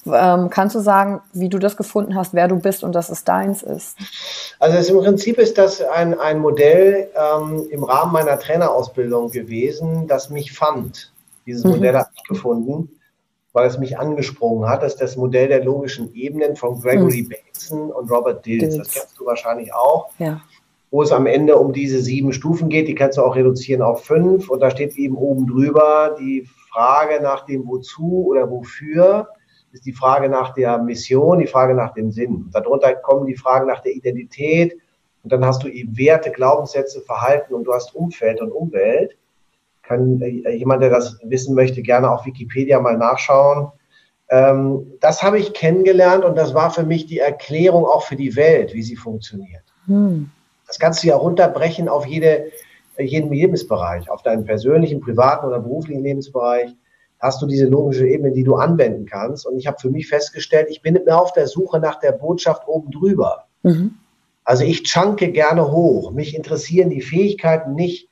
Ähm, 0.07 0.49
kannst 0.49 0.75
du 0.75 0.81
sagen, 0.81 1.21
wie 1.33 1.51
du 1.51 1.59
das 1.59 1.77
gefunden 1.77 2.15
hast, 2.15 2.33
wer 2.33 2.49
du 2.49 2.59
bist 2.59 2.85
und 2.85 2.95
dass 2.95 3.11
es 3.11 3.25
deins 3.25 3.63
ist? 3.63 3.99
Also 4.59 4.79
es, 4.79 4.89
im 4.89 4.99
Prinzip 4.99 5.39
ist 5.39 5.59
das 5.59 5.83
ein, 5.83 6.19
ein 6.19 6.39
Modell 6.39 7.09
ähm, 7.15 7.67
im 7.71 7.85
Rahmen 7.85 8.13
meiner 8.13 8.39
Trainerausbildung 8.39 9.31
gewesen, 9.31 10.07
das 10.09 10.31
mich 10.31 10.53
fand. 10.53 11.13
Dieses 11.47 11.65
mhm. 11.65 11.73
Modell 11.73 11.97
habe 11.97 12.09
ich 12.15 12.25
gefunden, 12.25 12.89
weil 13.53 13.67
es 13.67 13.79
mich 13.79 13.99
angesprungen 13.99 14.69
hat. 14.69 14.83
Das 14.83 14.95
ist 14.95 15.03
das 15.03 15.17
Modell 15.17 15.49
der 15.49 15.65
logischen 15.65 16.15
Ebenen 16.15 16.57
von 16.57 16.81
Gregory 16.81 17.23
mhm. 17.23 17.29
Bateson 17.29 17.93
und 17.93 18.11
Robert 18.11 18.47
Dills. 18.47 18.79
Das 18.79 18.91
kennst 18.91 19.19
du 19.19 19.27
wahrscheinlich 19.27 19.75
auch. 19.75 20.09
Ja. 20.19 20.41
Wo 20.91 21.03
es 21.03 21.13
am 21.13 21.27
Ende 21.27 21.57
um 21.57 21.73
diese 21.73 22.01
sieben 22.01 22.33
Stufen 22.33 22.69
geht. 22.69 22.89
Die 22.89 22.95
kannst 22.95 23.19
du 23.19 23.23
auch 23.23 23.37
reduzieren 23.37 23.83
auf 23.83 24.05
fünf. 24.05 24.51
Und 24.51 24.61
da 24.61 24.71
steht 24.71 24.97
eben 24.97 25.17
oben 25.17 25.47
drüber 25.47 26.17
die 26.19 26.49
Frage 26.73 27.23
nach 27.23 27.47
dem 27.47 27.67
Wozu 27.67 28.27
oder 28.27 28.51
Wofür 28.51 29.29
ist 29.73 29.87
die 29.87 29.93
Frage 29.93 30.29
nach 30.29 30.53
der 30.55 30.79
Mission, 30.79 31.39
die 31.39 31.47
Frage 31.47 31.75
nach 31.75 31.95
dem 31.95 32.11
Sinn. 32.11 32.51
Darunter 32.53 32.93
kommen 32.97 33.27
die 33.27 33.37
Fragen 33.37 33.69
nach 33.69 33.81
der 33.81 33.93
Identität, 33.93 34.77
und 35.23 35.33
dann 35.33 35.45
hast 35.45 35.63
du 35.63 35.69
eben 35.69 35.97
Werte, 35.97 36.31
Glaubenssätze, 36.31 37.01
Verhalten 37.03 37.55
und 37.55 37.65
du 37.65 37.73
hast 37.73 37.95
Umfeld 37.95 38.41
und 38.41 38.53
Umwelt. 38.53 39.17
Kann 39.83 40.21
äh, 40.21 40.55
jemand, 40.55 40.83
der 40.83 40.91
das 40.91 41.19
wissen 41.25 41.55
möchte, 41.55 41.83
gerne 41.83 42.11
auf 42.11 42.25
Wikipedia 42.25 42.81
mal 42.81 42.97
nachschauen. 42.97 43.71
Ähm, 44.31 44.93
das 45.01 45.23
habe 45.23 45.39
ich 45.39 45.53
kennengelernt 45.53 46.25
und 46.25 46.37
das 46.39 46.55
war 46.55 46.71
für 46.71 46.85
mich 46.85 47.07
die 47.07 47.19
Erklärung 47.19 47.85
auch 47.85 48.03
für 48.03 48.17
die 48.17 48.37
Welt, 48.37 48.73
wie 48.75 48.83
sie 48.83 48.97
funktioniert. 48.97 49.65
Hm. 49.87 50.31
Das 50.71 50.79
kannst 50.79 51.03
du 51.03 51.09
ja 51.09 51.17
runterbrechen 51.17 51.89
auf 51.89 52.07
jede, 52.07 52.53
jeden 52.97 53.33
Lebensbereich, 53.33 54.09
auf 54.09 54.23
deinen 54.23 54.45
persönlichen, 54.45 55.01
privaten 55.01 55.45
oder 55.45 55.59
beruflichen 55.59 56.05
Lebensbereich 56.05 56.71
hast 57.19 57.43
du 57.43 57.47
diese 57.47 57.67
logische 57.67 58.07
Ebene, 58.07 58.31
die 58.31 58.45
du 58.45 58.55
anwenden 58.55 59.05
kannst. 59.05 59.49
Und 59.49 59.59
ich 59.59 59.67
habe 59.67 59.81
für 59.81 59.91
mich 59.91 60.07
festgestellt, 60.07 60.69
ich 60.71 60.81
bin 60.81 60.95
immer 60.95 61.21
auf 61.21 61.33
der 61.33 61.49
Suche 61.49 61.81
nach 61.81 61.99
der 61.99 62.13
Botschaft 62.13 62.69
oben 62.69 62.93
drüber. 62.93 63.47
Mhm. 63.65 63.97
Also 64.45 64.63
ich 64.63 64.85
chunke 64.85 65.33
gerne 65.33 65.73
hoch. 65.73 66.13
Mich 66.13 66.37
interessieren 66.37 66.89
die 66.89 67.03
Fähigkeiten 67.03 67.75
nicht, 67.75 68.09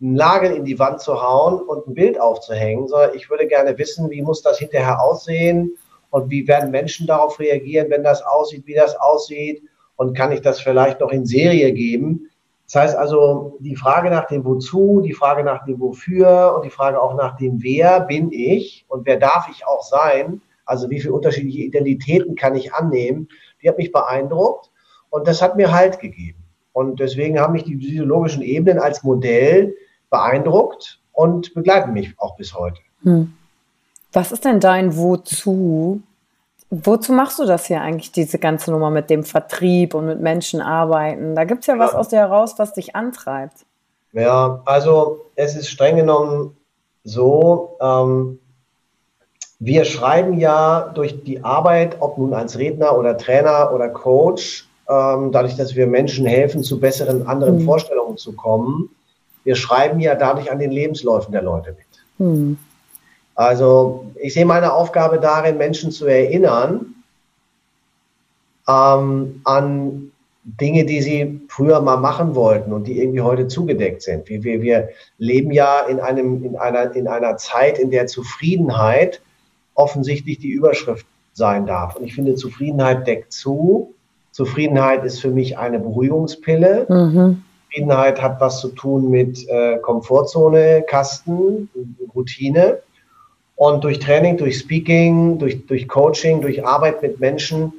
einen 0.00 0.12
Nagel 0.12 0.52
in 0.52 0.64
die 0.64 0.78
Wand 0.78 1.00
zu 1.00 1.20
hauen 1.20 1.60
und 1.60 1.88
ein 1.88 1.94
Bild 1.94 2.20
aufzuhängen, 2.20 2.86
sondern 2.86 3.16
ich 3.16 3.28
würde 3.30 3.48
gerne 3.48 3.76
wissen, 3.78 4.10
wie 4.10 4.22
muss 4.22 4.42
das 4.42 4.60
hinterher 4.60 5.02
aussehen 5.02 5.76
und 6.10 6.30
wie 6.30 6.46
werden 6.46 6.70
Menschen 6.70 7.08
darauf 7.08 7.40
reagieren, 7.40 7.90
wenn 7.90 8.04
das 8.04 8.22
aussieht, 8.22 8.64
wie 8.64 8.74
das 8.74 8.94
aussieht 8.94 9.60
und 9.96 10.16
kann 10.16 10.32
ich 10.32 10.40
das 10.40 10.60
vielleicht 10.60 11.00
noch 11.00 11.10
in 11.10 11.26
Serie 11.26 11.72
geben. 11.72 12.30
Das 12.66 12.82
heißt 12.82 12.96
also, 12.96 13.56
die 13.60 13.76
Frage 13.76 14.10
nach 14.10 14.26
dem 14.26 14.44
Wozu, 14.44 15.00
die 15.04 15.12
Frage 15.12 15.44
nach 15.44 15.64
dem 15.64 15.80
Wofür 15.80 16.54
und 16.56 16.64
die 16.64 16.70
Frage 16.70 17.00
auch 17.00 17.14
nach 17.14 17.36
dem 17.36 17.62
Wer 17.62 18.00
bin 18.00 18.30
ich 18.32 18.84
und 18.88 19.06
wer 19.06 19.18
darf 19.18 19.48
ich 19.50 19.66
auch 19.66 19.82
sein, 19.82 20.42
also 20.64 20.90
wie 20.90 21.00
viele 21.00 21.14
unterschiedliche 21.14 21.62
Identitäten 21.62 22.34
kann 22.34 22.56
ich 22.56 22.74
annehmen, 22.74 23.28
die 23.62 23.68
hat 23.68 23.78
mich 23.78 23.92
beeindruckt. 23.92 24.70
Und 25.10 25.28
das 25.28 25.40
hat 25.40 25.56
mir 25.56 25.72
Halt 25.72 26.00
gegeben. 26.00 26.42
Und 26.72 27.00
deswegen 27.00 27.38
haben 27.38 27.54
mich 27.54 27.64
die 27.64 27.76
physiologischen 27.76 28.42
Ebenen 28.42 28.78
als 28.78 29.02
Modell 29.02 29.74
beeindruckt 30.10 31.00
und 31.12 31.54
begleiten 31.54 31.92
mich 31.92 32.12
auch 32.18 32.36
bis 32.36 32.54
heute. 32.54 32.80
Hm. 33.02 33.32
Was 34.12 34.32
ist 34.32 34.44
denn 34.44 34.60
dein 34.60 34.96
Wozu? 34.96 36.02
Wozu 36.70 37.12
machst 37.12 37.38
du 37.38 37.44
das 37.44 37.66
hier 37.66 37.80
eigentlich, 37.80 38.10
diese 38.10 38.38
ganze 38.38 38.72
Nummer 38.72 38.90
mit 38.90 39.08
dem 39.08 39.22
Vertrieb 39.22 39.94
und 39.94 40.06
mit 40.06 40.20
Menschen 40.20 40.60
arbeiten? 40.60 41.36
Da 41.36 41.44
gibt 41.44 41.60
es 41.60 41.66
ja 41.68 41.78
was 41.78 41.94
aus 41.94 42.08
dir 42.08 42.18
heraus, 42.18 42.54
was 42.58 42.72
dich 42.72 42.96
antreibt. 42.96 43.64
Ja, 44.12 44.62
also 44.64 45.26
es 45.36 45.54
ist 45.54 45.68
streng 45.68 45.96
genommen 45.96 46.56
so, 47.04 47.76
ähm, 47.80 48.40
wir 49.58 49.84
schreiben 49.84 50.38
ja 50.38 50.90
durch 50.94 51.22
die 51.22 51.42
Arbeit, 51.44 51.96
ob 52.00 52.18
nun 52.18 52.34
als 52.34 52.58
Redner 52.58 52.98
oder 52.98 53.16
Trainer 53.16 53.70
oder 53.72 53.88
Coach, 53.88 54.68
ähm, 54.88 55.30
dadurch, 55.32 55.56
dass 55.56 55.76
wir 55.76 55.86
Menschen 55.86 56.26
helfen, 56.26 56.62
zu 56.62 56.80
besseren 56.80 57.26
anderen 57.26 57.60
mhm. 57.60 57.64
Vorstellungen 57.64 58.16
zu 58.16 58.32
kommen. 58.32 58.90
Wir 59.44 59.54
schreiben 59.54 60.00
ja 60.00 60.14
dadurch 60.14 60.50
an 60.50 60.58
den 60.58 60.72
Lebensläufen 60.72 61.32
der 61.32 61.42
Leute 61.42 61.70
mit. 61.70 61.86
Mhm. 62.18 62.58
Also 63.36 64.06
ich 64.20 64.34
sehe 64.34 64.46
meine 64.46 64.72
Aufgabe 64.72 65.20
darin, 65.20 65.58
Menschen 65.58 65.92
zu 65.92 66.06
erinnern 66.06 66.94
ähm, 68.66 69.40
an 69.44 70.10
Dinge, 70.42 70.84
die 70.84 71.02
sie 71.02 71.40
früher 71.48 71.80
mal 71.80 71.96
machen 71.98 72.34
wollten 72.34 72.72
und 72.72 72.86
die 72.86 73.00
irgendwie 73.00 73.20
heute 73.20 73.46
zugedeckt 73.46 74.02
sind. 74.02 74.28
Wir, 74.28 74.42
wir, 74.42 74.62
wir 74.62 74.88
leben 75.18 75.50
ja 75.50 75.80
in, 75.80 76.00
einem, 76.00 76.44
in, 76.44 76.56
einer, 76.56 76.94
in 76.94 77.08
einer 77.08 77.36
Zeit, 77.36 77.78
in 77.78 77.90
der 77.90 78.06
Zufriedenheit 78.06 79.20
offensichtlich 79.74 80.38
die 80.38 80.50
Überschrift 80.50 81.06
sein 81.32 81.66
darf. 81.66 81.96
Und 81.96 82.04
ich 82.04 82.14
finde, 82.14 82.36
Zufriedenheit 82.36 83.06
deckt 83.06 83.32
zu, 83.32 83.94
Zufriedenheit 84.30 85.04
ist 85.04 85.20
für 85.20 85.30
mich 85.30 85.58
eine 85.58 85.78
Beruhigungspille. 85.78 86.86
Mhm. 86.88 87.42
Zufriedenheit 87.68 88.22
hat 88.22 88.40
was 88.40 88.60
zu 88.60 88.68
tun 88.68 89.10
mit 89.10 89.46
äh, 89.48 89.78
Komfortzone, 89.78 90.84
Kasten, 90.86 91.68
Routine. 92.14 92.78
Und 93.56 93.84
durch 93.84 93.98
Training, 93.98 94.36
durch 94.36 94.58
Speaking, 94.58 95.38
durch, 95.38 95.66
durch 95.66 95.88
Coaching, 95.88 96.40
durch 96.40 96.64
Arbeit 96.64 97.02
mit 97.02 97.18
Menschen 97.20 97.72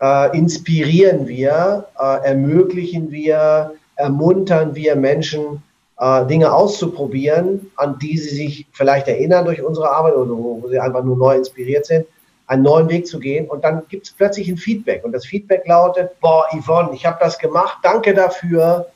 äh, 0.00 0.36
inspirieren 0.36 1.28
wir, 1.28 1.86
äh, 1.98 2.26
ermöglichen 2.26 3.10
wir, 3.10 3.72
ermuntern 3.96 4.74
wir 4.74 4.96
Menschen, 4.96 5.62
äh, 5.98 6.26
Dinge 6.26 6.52
auszuprobieren, 6.52 7.70
an 7.76 7.98
die 7.98 8.16
sie 8.16 8.34
sich 8.34 8.66
vielleicht 8.72 9.08
erinnern 9.08 9.44
durch 9.44 9.62
unsere 9.62 9.90
Arbeit 9.90 10.14
oder 10.14 10.30
wo, 10.30 10.66
sie 10.70 10.80
einfach 10.80 11.04
nur 11.04 11.16
neu 11.16 11.36
inspiriert 11.36 11.86
sind 11.86 12.06
einen 12.50 12.64
neuen 12.64 12.88
Weg 12.88 13.06
zu 13.06 13.20
gehen. 13.20 13.48
Und 13.48 13.62
dann 13.62 13.82
gibt 13.88 14.06
es 14.06 14.12
plötzlich 14.12 14.48
ein 14.48 14.56
Feedback. 14.56 15.04
Und 15.04 15.12
das 15.12 15.24
Feedback 15.24 15.62
lautet, 15.66 16.18
boah, 16.20 16.46
Yvonne, 16.52 16.90
ich 16.94 17.06
habe 17.06 17.16
das 17.20 17.38
gemacht, 17.38 17.78
danke 17.84 18.12
dafür. 18.12 18.88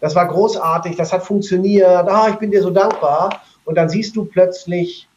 Das 0.00 0.14
war 0.14 0.28
großartig, 0.28 0.94
das 0.94 1.12
hat 1.12 1.24
funktioniert. 1.24 2.08
Ah, 2.08 2.28
ich 2.30 2.36
bin 2.36 2.52
dir 2.52 2.62
so 2.62 2.70
dankbar. 2.70 3.42
Und 3.64 3.76
dann 3.76 3.88
siehst 3.88 4.14
du 4.14 4.24
plötzlich 4.24 5.08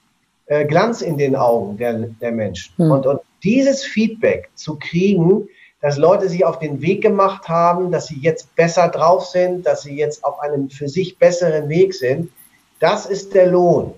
äh, 0.48 0.66
Glanz 0.66 1.02
in 1.02 1.18
den 1.18 1.36
Augen 1.36 1.78
der, 1.78 1.94
der 1.94 2.32
Menschen. 2.32 2.74
Hm. 2.78 2.92
Und, 2.92 3.06
und 3.06 3.22
dieses 3.44 3.84
Feedback 3.84 4.50
zu 4.56 4.78
kriegen, 4.80 5.48
dass 5.82 5.98
Leute 5.98 6.28
sich 6.28 6.44
auf 6.44 6.60
den 6.60 6.82
Weg 6.82 7.02
gemacht 7.02 7.48
haben, 7.48 7.92
dass 7.92 8.08
sie 8.08 8.20
jetzt 8.20 8.56
besser 8.56 8.88
drauf 8.88 9.26
sind, 9.26 9.66
dass 9.66 9.84
sie 9.84 9.96
jetzt 9.96 10.24
auf 10.24 10.40
einem 10.40 10.70
für 10.70 10.90
sich 10.90 11.18
besseren 11.18 11.70
Weg 11.70 11.94
sind, 11.94 12.32
das 12.80 13.06
ist 13.06 13.34
der 13.34 13.48
Lohn. 13.48 13.94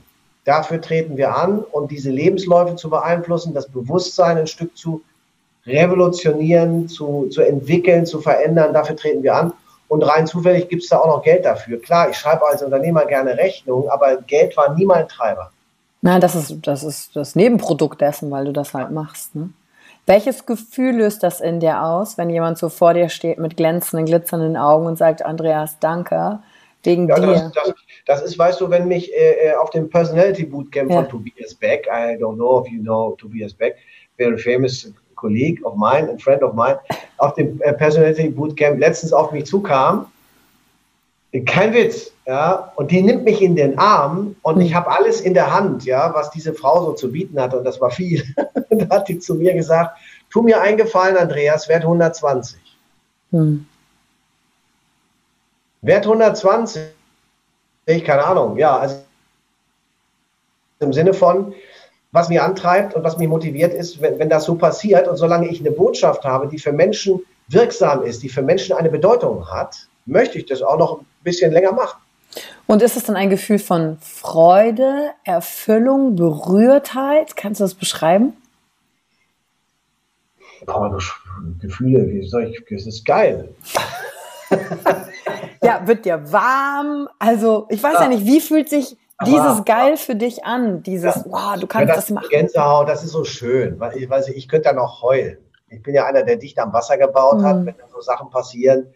Dafür 0.46 0.82
treten 0.82 1.18
wir 1.18 1.36
an 1.36 1.60
und 1.60 1.92
diese 1.92 2.12
Lebensläufe 2.12 2.76
zu 2.76 2.90
beeinflussen, 2.90 3.54
das 3.54 3.68
Bewusstsein 3.68 4.38
ein 4.38 4.48
Stück 4.48 4.76
zu 4.76 5.02
revolutionieren, 5.66 6.88
zu, 6.88 7.28
zu 7.30 7.42
entwickeln, 7.42 8.06
zu 8.06 8.20
verändern, 8.20 8.74
dafür 8.74 8.96
treten 8.96 9.24
wir 9.24 9.36
an. 9.36 9.54
Und 9.88 10.04
rein 10.04 10.28
zufällig 10.28 10.70
gibt 10.70 10.84
es 10.84 10.90
da 10.90 11.00
auch 11.00 11.18
noch 11.18 11.24
Geld 11.24 11.46
dafür. 11.46 11.82
Klar, 11.82 12.10
ich 12.10 12.18
schreibe 12.18 12.48
als 12.48 12.62
Unternehmer 12.62 13.06
gerne 13.06 13.38
Rechnungen, 13.38 13.90
aber 13.90 14.18
Geld 14.18 14.56
war 14.56 14.76
nie 14.76 14.86
mein 14.86 15.08
Treiber. 15.08 15.52
Nein, 16.02 16.22
das 16.22 16.36
ist, 16.36 16.56
das 16.66 16.84
ist 16.84 17.16
das 17.16 17.36
Nebenprodukt 17.36 18.00
dessen, 18.00 18.32
weil 18.32 18.46
du 18.46 18.54
das 18.54 18.74
halt 18.74 18.92
machst. 18.92 19.36
Ne? 19.36 19.50
Welches 20.06 20.46
Gefühl 20.46 20.96
löst 20.96 21.24
das 21.24 21.42
in 21.42 21.60
dir 21.60 21.84
aus, 21.84 22.18
wenn 22.18 22.30
jemand 22.30 22.58
so 22.58 22.70
vor 22.70 22.94
dir 22.94 23.10
steht 23.10 23.38
mit 23.38 23.58
glänzenden, 23.58 24.06
glitzernden 24.06 24.58
Augen 24.58 24.86
und 24.86 24.98
sagt, 24.98 25.24
Andreas, 25.24 25.78
danke, 25.80 26.40
wegen 26.84 27.08
ja, 27.08 27.16
dir? 27.16 27.28
Das, 27.28 27.52
das, 27.54 27.74
das 28.06 28.22
ist, 28.24 28.40
weißt 28.40 28.62
du, 28.62 28.70
wenn 28.70 28.88
mich 28.88 29.14
äh, 29.14 29.50
äh, 29.50 29.56
auf 29.56 29.70
dem 29.72 29.90
Personality 29.90 30.46
Bootcamp 30.46 30.90
ja. 30.90 30.96
von 30.98 31.10
Tobias 31.10 31.54
Beck, 31.54 31.88
I 31.88 32.16
don't 32.16 32.36
know 32.36 32.64
if 32.64 32.72
you 32.72 32.82
know 32.82 33.16
Tobias 33.20 33.54
Beck, 33.54 33.76
very 34.18 34.38
famous 34.38 34.92
colleague 35.16 35.64
of 35.66 35.76
mine, 35.76 36.10
a 36.10 36.18
friend 36.18 36.42
of 36.42 36.54
mine, 36.54 36.80
auf 37.18 37.34
dem 37.34 37.62
äh, 37.62 37.74
Personality 37.74 38.30
Bootcamp 38.30 38.80
letztens 38.80 39.12
auf 39.12 39.32
mich 39.32 39.46
zukam, 39.46 40.06
kein 41.46 41.74
Witz, 41.74 42.12
ja, 42.26 42.72
und 42.76 42.92
die 42.92 43.02
nimmt 43.02 43.24
mich 43.24 43.42
in 43.42 43.56
den 43.56 43.78
Arm 43.78 44.36
und 44.42 44.56
mhm. 44.56 44.62
ich 44.62 44.74
habe 44.74 44.92
alles 44.92 45.22
in 45.22 45.34
der 45.34 45.54
Hand, 45.54 45.86
ja, 45.86 46.13
was 46.13 46.32
diese 46.32 46.54
Frau 46.54 46.86
so 46.86 46.94
zu 46.94 47.12
bieten 47.12 47.39
hatte 47.39 47.58
und 47.58 47.63
das 47.63 47.80
war 47.80 47.92
viel. 47.92 48.24
da 48.70 48.89
hat 48.89 49.08
die 49.08 49.20
zu 49.20 49.36
mir 49.36 49.54
gesagt, 49.54 49.98
tu 50.32 50.42
mir 50.42 50.62
eingefallen, 50.62 51.18
Andreas, 51.18 51.70
Wert 51.70 51.84
120. 51.84 52.60
Mhm. 53.32 53.65
Wert 55.82 56.06
120 56.06 56.82
ich 57.96 58.06
keine 58.06 58.24
Ahnung. 58.24 58.58
Ja, 58.58 58.78
also 58.78 59.04
im 60.80 60.94
Sinne 60.94 61.13
von, 61.13 61.54
was 62.12 62.30
mir 62.30 62.44
antreibt 62.44 62.96
und 62.96 63.04
was 63.04 63.18
mich 63.18 63.28
motiviert 63.28 63.74
ist, 63.74 64.02
wenn, 64.02 64.20
wenn 64.20 64.30
das 64.30 64.46
so 64.46 64.56
passiert 64.56 65.08
und 65.08 65.18
solange 65.18 65.48
ich 65.50 65.60
eine 65.60 65.72
Botschaft 65.72 66.24
habe, 66.24 66.48
die 66.48 66.60
für 66.60 66.72
Menschen 66.72 67.22
wirksam 67.48 68.04
ist, 68.04 68.24
die 68.24 68.30
für 68.30 68.42
Menschen 68.42 68.76
eine 68.76 68.89
Bedeutung 68.89 69.50
hat, 69.52 69.88
möchte 70.10 70.38
ich 70.38 70.45
das 70.45 70.62
auch 70.62 70.78
noch 70.78 71.02
ein 71.02 71.06
bisschen 71.24 71.52
länger 71.52 71.72
machen. 71.72 72.00
Und 72.67 72.82
ist 72.82 72.95
es 72.95 73.04
dann 73.04 73.15
ein 73.15 73.30
Gefühl 73.30 73.60
von 73.60 73.98
Freude, 74.00 75.12
Erfüllung, 75.24 76.15
Berührtheit? 76.15 77.36
Kannst 77.36 77.60
du 77.60 77.63
das 77.63 77.74
beschreiben? 77.74 78.34
Boah, 80.65 81.00
Gefühle, 81.60 82.08
wie 82.10 82.28
soll 82.28 82.43
ich, 82.43 82.63
das 82.69 82.86
ist 82.86 83.06
geil. 83.06 83.50
ja, 85.63 85.88
wird 85.88 86.06
dir 86.06 86.32
warm? 86.32 87.08
Also, 87.17 87.65
ich 87.69 87.82
weiß 87.82 87.93
ja, 87.95 88.02
ja 88.04 88.08
nicht, 88.10 88.26
wie 88.26 88.41
fühlt 88.41 88.69
sich 88.69 88.98
dieses 89.26 89.65
Geil 89.65 89.98
für 89.98 90.15
dich 90.15 90.45
an? 90.45 90.84
Dieses, 90.84 91.15
ja, 91.15 91.24
wow, 91.26 91.60
du 91.60 91.67
kannst 91.67 91.89
das, 91.89 92.06
das, 92.06 92.10
machen. 92.12 92.28
Gänsehaut, 92.30 92.88
das 92.88 93.04
ist 93.04 93.12
so 93.12 93.24
schön, 93.24 93.80
weil 93.80 93.98
ich, 93.98 94.10
weiß, 94.10 94.30
ich 94.30 94.48
könnte 94.48 94.69
da 94.69 94.74
noch 94.74 95.02
heulen. 95.02 95.38
Ich 95.69 95.84
bin 95.84 95.93
ja 95.93 96.06
einer, 96.06 96.24
der 96.24 96.38
dicht 96.38 96.58
am 96.60 96.74
Wasser 96.74 96.98
gebaut 96.98 97.39
mhm. 97.39 97.45
hat, 97.45 97.65
wenn 97.65 97.76
da 97.78 97.88
so 97.93 98.02
Sachen 98.02 98.30
passieren. 98.30 98.88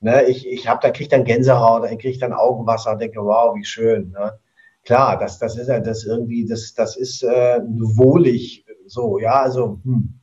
Ne, 0.00 0.24
ich 0.24 0.46
ich 0.46 0.68
habe 0.68 0.80
da 0.82 0.90
kriege 0.90 1.08
dann 1.08 1.24
Gänsehaut, 1.24 1.90
ich 1.90 1.98
kriege 1.98 2.18
dann 2.18 2.32
Augenwasser 2.32 2.92
und 2.92 3.00
denke, 3.00 3.20
wow, 3.20 3.54
wie 3.56 3.64
schön. 3.64 4.10
Ne? 4.10 4.38
klar, 4.86 5.18
das, 5.18 5.38
das 5.38 5.58
ist 5.58 5.68
ja 5.68 5.80
das 5.80 6.04
irgendwie, 6.04 6.46
das, 6.46 6.72
das 6.74 6.96
ist 6.96 7.22
äh, 7.22 7.60
wohlig 7.60 8.64
so, 8.86 9.18
ja, 9.18 9.42
also 9.42 9.80
hm, 9.84 10.20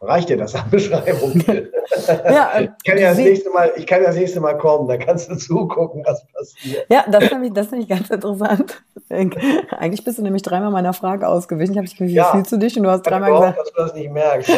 reicht 0.00 0.30
dir 0.30 0.38
das 0.38 0.54
an 0.54 0.68
Beschreibung? 0.70 1.44
ja, 2.08 2.60
ich, 2.60 2.70
kann 2.84 2.98
ja 2.98 3.10
das 3.10 3.18
nächste 3.18 3.50
Mal, 3.50 3.72
ich 3.76 3.86
kann 3.86 4.00
ja 4.00 4.08
das 4.08 4.16
nächste 4.16 4.40
Mal 4.40 4.56
kommen, 4.56 4.88
da 4.88 4.96
kannst 4.96 5.30
du 5.30 5.36
zugucken, 5.36 6.02
was 6.06 6.26
passiert. 6.32 6.86
Ja, 6.90 7.04
das 7.08 7.24
finde 7.24 7.48
ich, 7.48 7.52
das 7.52 7.68
find 7.68 7.82
ich 7.82 7.88
ganz 7.88 8.10
interessant. 8.10 8.82
Eigentlich 9.10 10.04
bist 10.04 10.18
du 10.18 10.22
nämlich 10.22 10.42
dreimal 10.42 10.70
meiner 10.70 10.94
Frage 10.94 11.28
ausgewichen. 11.28 11.72
Ich 11.72 11.78
habe 11.78 11.86
dich 11.86 12.00
wie 12.00 12.14
ja, 12.14 12.32
du 12.32 12.56
dich? 12.56 12.76
Und 12.78 12.84
du 12.84 12.90
hast 12.90 13.02
dreimal 13.02 13.30
gesagt, 13.30 13.58
dass 13.58 13.72
du 13.72 13.82
das 13.82 13.94
nicht 13.94 14.10
merkst. 14.10 14.50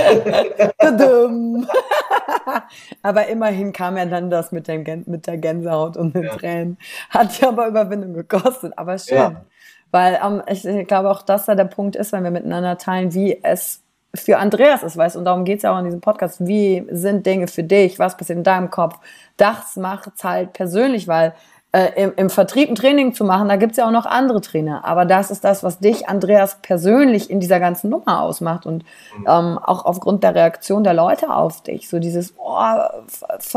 aber 3.03 3.27
immerhin 3.29 3.73
kam 3.73 3.97
ja 3.97 4.07
dann 4.07 4.31
das 4.31 4.53
mit, 4.53 4.69
dem, 4.69 4.85
mit 5.07 5.27
der 5.27 5.39
Gänsehaut 5.39 5.97
und 5.97 6.15
den 6.15 6.25
ja. 6.25 6.37
Tränen. 6.37 6.79
Hat 7.11 7.39
ja 7.41 7.49
aber 7.49 7.69
Überwindung 7.69 8.15
gekostet, 8.15 8.73
aber 8.77 8.99
schön. 8.99 9.17
Ja. 9.17 9.45
Weil 9.91 10.19
ähm, 10.25 10.43
ich 10.49 10.63
glaube 10.89 11.11
auch, 11.11 11.23
dass 11.23 11.47
da 11.47 11.55
der 11.55 11.67
Punkt 11.67 11.97
ist, 11.97 12.13
wenn 12.13 12.25
wir 12.25 12.31
miteinander 12.31 12.79
teilen, 12.79 13.15
wie 13.15 13.43
es 13.43 13.85
für 14.15 14.39
Andreas 14.39 14.83
ist, 14.83 14.97
weißt 14.97 15.17
und 15.17 15.25
darum 15.25 15.45
geht 15.45 15.59
es 15.59 15.63
ja 15.63 15.75
auch 15.75 15.79
in 15.79 15.85
diesem 15.85 16.01
Podcast. 16.01 16.47
Wie 16.47 16.87
sind 16.91 17.27
Dinge 17.27 17.49
für 17.49 17.65
dich? 17.65 17.99
Was 17.99 18.17
passiert 18.17 18.39
in 18.39 18.45
deinem 18.45 18.71
Kopf? 18.71 18.99
Das 19.37 19.77
macht 19.77 20.13
es 20.17 20.25
halt 20.25 20.53
persönlich, 20.53 21.09
weil 21.09 21.35
äh, 21.75 21.91
im, 22.01 22.13
im 22.15 22.31
Vertrieb 22.31 22.69
ein 22.69 22.77
Training 22.77 23.15
zu 23.15 23.25
machen, 23.25 23.49
da 23.49 23.57
gibt 23.57 23.73
es 23.73 23.79
ja 23.79 23.89
auch 23.89 23.91
noch 23.91 24.07
andere 24.07 24.41
Trainer. 24.41 24.85
Aber 24.85 25.05
das 25.05 25.33
ist 25.33 25.43
das, 25.43 25.65
was 25.65 25.81
dich, 25.81 26.09
Andreas, 26.09 26.59
persönlich 26.63 27.31
in 27.31 27.41
dieser 27.41 27.59
ganzen 27.59 27.91
Nummer 27.91 28.23
ausmacht. 28.23 28.65
Und 28.65 28.85
ähm, 29.27 29.59
auch 29.59 29.85
aufgrund 29.85 30.23
der 30.23 30.37
Reaktion 30.37 30.85
der 30.85 30.95
Leute 30.95 31.35
auf 31.35 31.65
dich. 31.65 31.89
So 31.89 31.99
dieses 31.99 32.35
oh, 32.39 32.69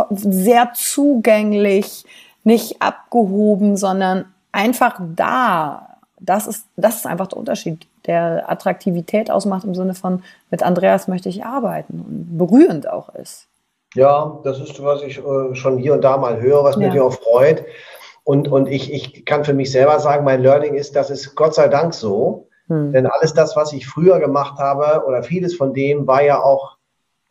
sehr 0.09 0.71
zugänglich, 0.73 2.05
nicht 2.43 2.81
abgehoben, 2.81 3.77
sondern 3.77 4.25
einfach 4.51 4.99
da. 5.15 5.97
Das 6.19 6.47
ist, 6.47 6.65
das 6.75 6.95
ist 6.95 7.05
einfach 7.05 7.27
der 7.27 7.37
Unterschied 7.37 7.85
der 8.07 8.49
Attraktivität 8.49 9.29
ausmacht 9.29 9.63
im 9.63 9.75
Sinne 9.75 9.93
von, 9.93 10.23
mit 10.49 10.63
Andreas 10.63 11.07
möchte 11.07 11.29
ich 11.29 11.45
arbeiten 11.45 11.99
und 11.99 12.37
berührend 12.39 12.89
auch 12.89 13.13
ist. 13.13 13.47
Ja, 13.93 14.39
das 14.43 14.59
ist, 14.59 14.81
was 14.83 15.03
ich 15.03 15.19
äh, 15.19 15.55
schon 15.55 15.77
hier 15.77 15.93
und 15.93 16.01
da 16.01 16.17
mal 16.17 16.41
höre, 16.41 16.63
was 16.63 16.77
ja. 16.77 16.89
mich 16.89 16.99
auch 16.99 17.13
freut. 17.13 17.63
Und, 18.27 18.49
und 18.49 18.67
ich, 18.67 18.91
ich 18.91 19.23
kann 19.23 19.45
für 19.45 19.53
mich 19.53 19.71
selber 19.71 20.01
sagen, 20.01 20.25
mein 20.25 20.41
Learning 20.41 20.73
ist, 20.73 20.97
das 20.97 21.09
ist 21.09 21.33
Gott 21.35 21.55
sei 21.55 21.69
Dank 21.69 21.93
so. 21.93 22.49
Hm. 22.67 22.91
Denn 22.91 23.07
alles 23.07 23.33
das, 23.33 23.55
was 23.55 23.71
ich 23.71 23.87
früher 23.87 24.19
gemacht 24.19 24.59
habe, 24.59 25.05
oder 25.05 25.23
vieles 25.23 25.55
von 25.55 25.73
dem, 25.73 26.07
war 26.07 26.21
ja 26.21 26.43
auch 26.43 26.75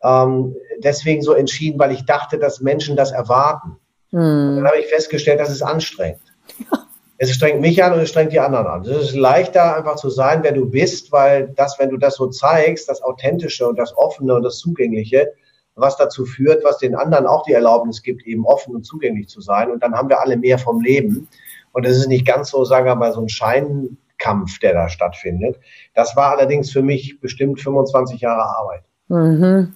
ähm, 0.01 0.55
deswegen 0.79 1.21
so 1.21 1.33
entschieden, 1.33 1.77
weil 1.77 1.91
ich 1.91 2.07
dachte, 2.07 2.39
dass 2.39 2.61
Menschen 2.61 2.95
das 2.95 3.11
erwarten. 3.11 3.77
Hm. 4.09 4.55
Dann 4.55 4.65
habe 4.65 4.79
ich 4.79 4.87
festgestellt, 4.87 5.39
das 5.39 5.51
ist 5.51 5.61
anstrengend. 5.61 6.33
Ja. 6.57 6.79
Es 7.19 7.31
strengt 7.31 7.61
mich 7.61 7.83
an 7.83 7.93
und 7.93 7.99
es 7.99 8.09
strengt 8.09 8.33
die 8.33 8.39
anderen 8.39 8.65
an. 8.65 8.81
Es 8.81 9.09
ist 9.09 9.15
leichter, 9.15 9.75
einfach 9.75 9.97
zu 9.97 10.09
sein, 10.09 10.41
wer 10.41 10.51
du 10.51 10.67
bist, 10.67 11.11
weil 11.11 11.49
das, 11.49 11.77
wenn 11.77 11.91
du 11.91 11.97
das 11.97 12.15
so 12.15 12.27
zeigst, 12.29 12.89
das 12.89 13.03
Authentische 13.03 13.67
und 13.67 13.77
das 13.77 13.95
Offene 13.95 14.33
und 14.33 14.41
das 14.41 14.57
Zugängliche, 14.57 15.31
was 15.77 15.95
dazu 15.95 16.25
führt, 16.25 16.63
was 16.63 16.79
den 16.79 16.95
anderen 16.95 17.27
auch 17.27 17.43
die 17.43 17.53
Erlaubnis 17.53 18.01
gibt, 18.01 18.25
eben 18.25 18.45
offen 18.45 18.75
und 18.75 18.83
zugänglich 18.83 19.29
zu 19.29 19.41
sein. 19.41 19.71
Und 19.71 19.81
dann 19.83 19.93
haben 19.93 20.09
wir 20.09 20.19
alle 20.19 20.35
mehr 20.35 20.57
vom 20.57 20.81
Leben. 20.81 21.27
Und 21.71 21.85
es 21.85 21.97
ist 21.97 22.07
nicht 22.07 22.25
ganz 22.25 22.49
so, 22.49 22.65
sagen 22.65 22.85
wir 22.85 22.95
mal, 22.95 23.13
so 23.13 23.21
ein 23.21 23.29
Scheinkampf, 23.29 24.59
der 24.59 24.73
da 24.73 24.89
stattfindet. 24.89 25.59
Das 25.93 26.15
war 26.15 26.31
allerdings 26.31 26.71
für 26.71 26.81
mich 26.81 27.19
bestimmt 27.21 27.61
25 27.61 28.21
Jahre 28.21 28.43
Arbeit. 28.43 28.83
Mhm. 29.07 29.73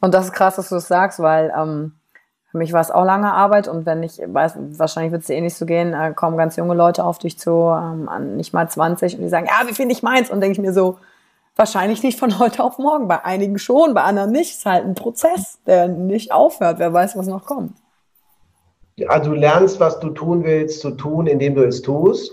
Und 0.00 0.14
das 0.14 0.26
ist 0.26 0.32
krass, 0.32 0.56
dass 0.56 0.68
du 0.68 0.76
das 0.76 0.88
sagst, 0.88 1.18
weil 1.18 1.52
ähm, 1.56 1.92
für 2.50 2.58
mich 2.58 2.72
war 2.72 2.80
es 2.80 2.90
auch 2.90 3.04
lange 3.04 3.32
Arbeit 3.32 3.68
und 3.68 3.86
wenn 3.86 4.02
ich 4.02 4.18
weiß, 4.18 4.54
wahrscheinlich 4.78 5.12
wird 5.12 5.22
es 5.22 5.28
dir 5.28 5.36
eh 5.36 5.40
nicht 5.40 5.56
so 5.56 5.66
gehen, 5.66 5.92
äh, 5.92 6.12
kommen 6.14 6.36
ganz 6.36 6.56
junge 6.56 6.74
Leute 6.74 7.04
auf 7.04 7.18
dich 7.18 7.38
zu, 7.38 7.50
ähm, 7.50 8.36
nicht 8.36 8.52
mal 8.52 8.68
20 8.68 9.16
und 9.16 9.22
die 9.22 9.28
sagen, 9.28 9.46
ja, 9.46 9.68
wie 9.68 9.74
finde 9.74 9.92
ich 9.92 10.02
meins? 10.02 10.30
Und 10.30 10.40
denke 10.40 10.52
ich 10.52 10.58
mir 10.58 10.72
so, 10.72 10.98
wahrscheinlich 11.60 12.02
nicht 12.02 12.18
von 12.18 12.38
heute 12.38 12.64
auf 12.64 12.78
morgen. 12.78 13.06
Bei 13.06 13.22
einigen 13.24 13.58
schon, 13.58 13.92
bei 13.92 14.02
anderen 14.02 14.32
nicht. 14.32 14.50
Es 14.50 14.58
ist 14.58 14.66
halt 14.66 14.86
ein 14.86 14.94
Prozess, 14.94 15.60
der 15.66 15.88
nicht 15.88 16.32
aufhört. 16.32 16.78
Wer 16.78 16.92
weiß, 16.92 17.16
was 17.16 17.26
noch 17.26 17.44
kommt. 17.44 17.74
Ja, 18.96 19.18
du 19.18 19.32
lernst, 19.32 19.78
was 19.78 20.00
du 20.00 20.08
tun 20.10 20.42
willst, 20.42 20.80
zu 20.80 20.92
tun, 20.92 21.26
indem 21.26 21.54
du 21.54 21.62
es 21.62 21.82
tust. 21.82 22.32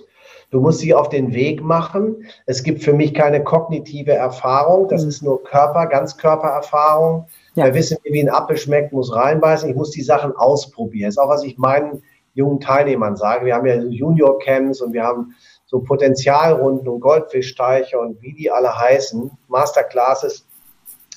Du 0.50 0.62
musst 0.62 0.80
sie 0.80 0.94
auf 0.94 1.10
den 1.10 1.34
Weg 1.34 1.62
machen. 1.62 2.26
Es 2.46 2.63
gibt 2.63 2.82
für 2.82 2.94
mich 2.94 3.13
keine 3.13 3.44
kognitive 3.44 4.13
Erfahrung. 4.13 4.88
Das 4.88 5.04
mhm. 5.04 5.10
ist 5.10 5.22
nur 5.22 5.44
Körper, 5.44 5.88
Ganzkörpererfahrung. 5.88 7.28
Ja. 7.56 7.66
Wer 7.66 7.74
wissen, 7.74 7.98
wie 8.04 8.22
ein 8.22 8.30
Apfel 8.30 8.56
schmeckt, 8.56 8.94
muss 8.94 9.13
reinbeißen. 9.13 9.70
Ich 9.70 9.76
muss 9.76 9.92
die 9.92 10.04
Sachen 10.04 10.34
ausprobieren. 10.38 11.10
Das 11.10 11.16
ist 11.16 11.20
auch, 11.20 11.30
was 11.30 11.44
ich 11.44 11.58
meinen 11.58 12.02
jungen 12.34 12.62
Teilnehmern 12.62 13.18
sage. 13.18 13.46
Wir 13.46 13.56
haben 13.56 13.66
ja 13.66 13.76
Junior-Camps 13.76 14.80
und 14.82 14.94
wir 14.94 15.04
haben 15.04 15.36
so 15.67 15.82
Potenzialrunden 15.82 16.88
und 16.88 17.01
Goldfischteiche 17.01 17.99
und 17.99 18.21
wie 18.21 18.34
die 18.34 18.49
alle 18.49 18.75
heißen, 18.75 19.30
Masterclasses, 19.47 20.47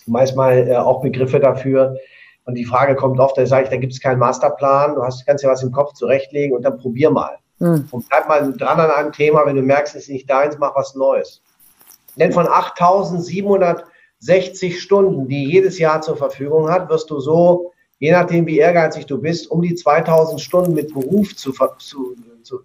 manchmal 0.06 0.68
äh, 0.68 0.76
auch 0.76 1.00
Begriffe 1.00 1.40
dafür. 1.40 1.96
Und 2.44 2.56
die 2.56 2.64
Frage 2.64 2.96
kommt 2.96 3.20
oft, 3.20 3.38
da 3.38 3.46
sage 3.46 3.64
ich, 3.64 3.70
da 3.70 3.76
gibt 3.76 3.92
es 3.92 4.00
keinen 4.00 4.18
Masterplan, 4.18 4.96
du 4.96 5.02
hast, 5.02 5.24
kannst 5.24 5.44
ja 5.44 5.50
was 5.50 5.62
im 5.62 5.70
Kopf 5.70 5.92
zurechtlegen 5.94 6.54
und 6.54 6.62
dann 6.62 6.78
probier 6.78 7.10
mal. 7.10 7.38
Mhm. 7.60 7.88
Und 7.90 8.08
bleib 8.08 8.28
mal 8.28 8.52
dran 8.52 8.80
an 8.80 8.90
einem 8.90 9.12
Thema, 9.12 9.46
wenn 9.46 9.56
du 9.56 9.62
merkst, 9.62 9.94
es 9.94 10.02
ist 10.02 10.10
nicht 10.10 10.28
deins, 10.28 10.58
mach 10.58 10.74
was 10.74 10.94
Neues. 10.94 11.42
Denn 12.16 12.32
von 12.32 12.48
8700 12.48 13.84
60 14.20 14.82
Stunden, 14.82 15.28
die 15.28 15.46
jedes 15.46 15.78
Jahr 15.78 16.02
zur 16.02 16.16
Verfügung 16.16 16.70
hat, 16.70 16.90
wirst 16.90 17.10
du 17.10 17.20
so, 17.20 17.72
je 17.98 18.12
nachdem 18.12 18.46
wie 18.46 18.58
ehrgeizig 18.58 19.06
du 19.06 19.18
bist, 19.18 19.50
um 19.50 19.62
die 19.62 19.74
2000 19.74 20.40
Stunden 20.40 20.74
mit 20.74 20.92
Beruf 20.92 21.34
zu, 21.36 21.52
zu, 21.52 22.14
zu 22.42 22.60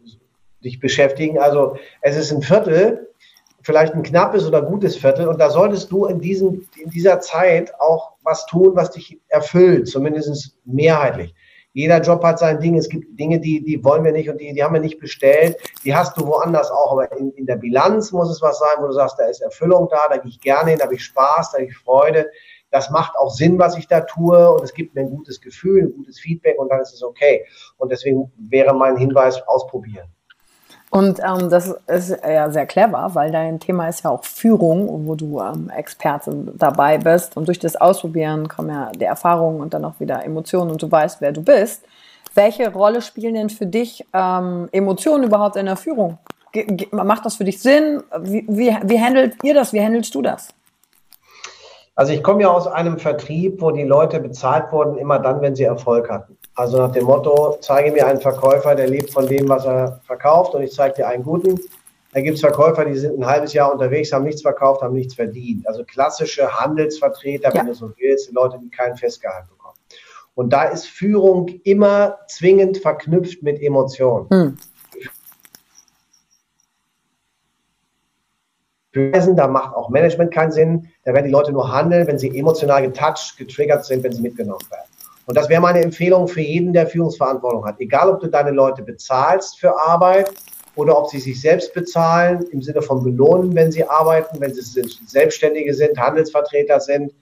dich 0.65 0.79
beschäftigen. 0.79 1.39
Also 1.39 1.77
es 2.01 2.17
ist 2.17 2.31
ein 2.31 2.41
Viertel, 2.41 3.13
vielleicht 3.61 3.93
ein 3.93 4.03
knappes 4.03 4.45
oder 4.45 4.61
gutes 4.61 4.97
Viertel 4.97 5.27
und 5.27 5.39
da 5.39 5.49
solltest 5.49 5.91
du 5.91 6.05
in, 6.05 6.19
diesem, 6.19 6.67
in 6.83 6.89
dieser 6.89 7.19
Zeit 7.21 7.73
auch 7.79 8.13
was 8.23 8.45
tun, 8.47 8.75
was 8.75 8.91
dich 8.91 9.21
erfüllt, 9.29 9.87
zumindest 9.87 10.57
mehrheitlich. 10.65 11.33
Jeder 11.75 11.99
Job 11.99 12.23
hat 12.23 12.39
sein 12.39 12.61
Ding. 12.61 12.77
Es 12.77 12.87
gibt 12.87 13.19
Dinge, 13.19 13.37
die, 13.41 13.61
die 13.61 13.83
wollen 13.83 14.05
wir 14.05 14.13
nicht 14.13 14.29
und 14.29 14.39
die, 14.39 14.53
die 14.53 14.63
haben 14.63 14.73
wir 14.73 14.79
nicht 14.79 14.97
bestellt. 14.97 15.57
Die 15.83 15.93
hast 15.93 16.17
du 16.17 16.25
woanders 16.25 16.71
auch. 16.71 16.93
Aber 16.93 17.11
in, 17.17 17.31
in 17.31 17.45
der 17.45 17.57
Bilanz 17.57 18.13
muss 18.13 18.29
es 18.29 18.41
was 18.41 18.59
sein, 18.59 18.77
wo 18.79 18.87
du 18.87 18.93
sagst, 18.93 19.19
da 19.19 19.25
ist 19.25 19.41
Erfüllung 19.41 19.89
da, 19.91 20.07
da 20.09 20.15
gehe 20.15 20.29
ich 20.29 20.39
gerne 20.39 20.69
hin, 20.69 20.79
da 20.79 20.85
habe 20.85 20.95
ich 20.95 21.03
Spaß, 21.03 21.51
da 21.51 21.57
habe 21.57 21.67
ich 21.67 21.77
Freude. 21.77 22.31
Das 22.71 22.89
macht 22.91 23.17
auch 23.17 23.29
Sinn, 23.29 23.59
was 23.59 23.77
ich 23.77 23.89
da 23.89 24.01
tue 24.01 24.51
und 24.53 24.63
es 24.63 24.73
gibt 24.73 24.95
mir 24.95 25.01
ein 25.01 25.09
gutes 25.09 25.41
Gefühl, 25.41 25.83
ein 25.83 25.93
gutes 25.93 26.17
Feedback 26.17 26.57
und 26.57 26.69
dann 26.69 26.79
ist 26.79 26.93
es 26.93 27.03
okay. 27.03 27.45
Und 27.77 27.91
deswegen 27.91 28.31
wäre 28.37 28.73
mein 28.73 28.95
Hinweis, 28.95 29.41
ausprobieren. 29.45 30.07
Und 30.95 31.19
ähm, 31.19 31.49
das 31.49 31.75
ist 31.87 32.15
ja 32.25 32.49
sehr 32.49 32.65
clever, 32.65 33.09
weil 33.11 33.29
dein 33.29 33.59
Thema 33.59 33.89
ist 33.89 34.05
ja 34.05 34.11
auch 34.11 34.23
Führung, 34.23 35.05
wo 35.05 35.15
du 35.15 35.41
ähm, 35.41 35.69
Experte 35.69 36.31
dabei 36.53 36.97
bist. 36.97 37.35
Und 37.35 37.49
durch 37.49 37.59
das 37.59 37.75
Ausprobieren 37.75 38.47
kommen 38.47 38.69
ja 38.69 38.93
die 38.93 39.03
Erfahrungen 39.03 39.59
und 39.59 39.73
dann 39.73 39.83
auch 39.83 39.99
wieder 39.99 40.23
Emotionen 40.23 40.71
und 40.71 40.81
du 40.81 40.89
weißt, 40.89 41.19
wer 41.19 41.33
du 41.33 41.43
bist. 41.43 41.83
Welche 42.33 42.71
Rolle 42.71 43.01
spielen 43.01 43.33
denn 43.33 43.49
für 43.49 43.65
dich 43.65 44.05
ähm, 44.13 44.69
Emotionen 44.71 45.25
überhaupt 45.25 45.57
in 45.57 45.65
der 45.65 45.75
Führung? 45.75 46.17
Ge 46.53 46.87
macht 46.91 47.25
das 47.25 47.35
für 47.35 47.43
dich 47.43 47.61
Sinn? 47.61 48.01
Wie, 48.21 48.45
wie, 48.47 48.73
wie 48.83 49.01
handelt 49.01 49.35
ihr 49.43 49.53
das? 49.53 49.73
Wie 49.73 49.81
handelst 49.81 50.15
du 50.15 50.21
das? 50.21 50.54
Also 51.95 52.11
ich 52.11 52.21
komme 52.23 52.41
ja 52.41 52.51
aus 52.51 52.67
einem 52.67 52.99
Vertrieb, 52.99 53.61
wo 53.61 53.71
die 53.71 53.83
Leute 53.83 54.19
bezahlt 54.19 54.71
wurden, 54.73 54.97
immer 54.97 55.17
dann, 55.19 55.41
wenn 55.41 55.55
sie 55.55 55.63
Erfolg 55.63 56.09
hatten. 56.09 56.37
Also 56.53 56.77
nach 56.77 56.91
dem 56.91 57.05
Motto, 57.05 57.57
zeige 57.61 57.91
mir 57.91 58.05
einen 58.05 58.19
Verkäufer, 58.19 58.75
der 58.75 58.87
lebt 58.87 59.11
von 59.11 59.27
dem, 59.27 59.47
was 59.47 59.65
er 59.65 60.01
verkauft 60.05 60.53
und 60.55 60.63
ich 60.63 60.73
zeige 60.73 60.95
dir 60.95 61.07
einen 61.07 61.23
guten. 61.23 61.59
Da 62.13 62.21
gibt 62.21 62.35
es 62.35 62.41
Verkäufer, 62.41 62.85
die 62.85 62.95
sind 62.95 63.17
ein 63.19 63.25
halbes 63.25 63.53
Jahr 63.53 63.71
unterwegs, 63.71 64.11
haben 64.11 64.23
nichts 64.23 64.41
verkauft, 64.41 64.81
haben 64.81 64.93
nichts 64.93 65.15
verdient. 65.15 65.67
Also 65.67 65.83
klassische 65.85 66.49
Handelsvertreter, 66.59 67.53
ja. 67.53 67.59
wenn 67.59 67.67
du 67.67 67.73
so 67.73 67.91
willst, 67.97 68.31
Leute, 68.33 68.59
die 68.61 68.69
keinen 68.69 68.95
Festgehalt 68.97 69.47
bekommen. 69.49 69.75
Und 70.33 70.51
da 70.51 70.65
ist 70.65 70.87
Führung 70.87 71.47
immer 71.63 72.19
zwingend 72.27 72.77
verknüpft 72.77 73.41
mit 73.41 73.61
Emotionen. 73.61 74.27
Hm. 74.29 74.57
Da 78.95 79.47
macht 79.47 79.75
auch 79.75 79.89
Management 79.89 80.33
keinen 80.33 80.51
Sinn. 80.51 80.87
Da 81.03 81.13
werden 81.13 81.25
die 81.25 81.31
Leute 81.31 81.51
nur 81.51 81.71
handeln, 81.71 82.07
wenn 82.07 82.17
sie 82.17 82.37
emotional 82.37 82.81
getouched, 82.81 83.37
getriggert 83.37 83.85
sind, 83.85 84.03
wenn 84.03 84.13
sie 84.13 84.21
mitgenommen 84.21 84.65
werden. 84.71 84.89
Und 85.25 85.35
das 85.35 85.49
wäre 85.49 85.61
meine 85.61 85.81
Empfehlung 85.81 86.27
für 86.27 86.41
jeden, 86.41 86.71
der 86.71 86.87
Führungsverantwortung 86.87 87.65
hat. 87.65 87.79
Egal, 87.79 88.09
ob 88.09 88.19
du 88.21 88.27
deine 88.27 88.51
Leute 88.51 88.83
bezahlst 88.83 89.59
für 89.59 89.77
Arbeit 89.77 90.31
oder 90.75 90.97
ob 90.97 91.09
sie 91.09 91.19
sich 91.19 91.41
selbst 91.41 91.73
bezahlen 91.73 92.45
im 92.51 92.61
Sinne 92.61 92.81
von 92.81 93.03
belohnen, 93.03 93.55
wenn 93.55 93.71
sie 93.71 93.87
arbeiten, 93.87 94.39
wenn 94.39 94.53
sie 94.53 94.61
Selbstständige 95.05 95.73
sind, 95.73 95.97
Handelsvertreter 95.97 96.79
sind, 96.79 97.13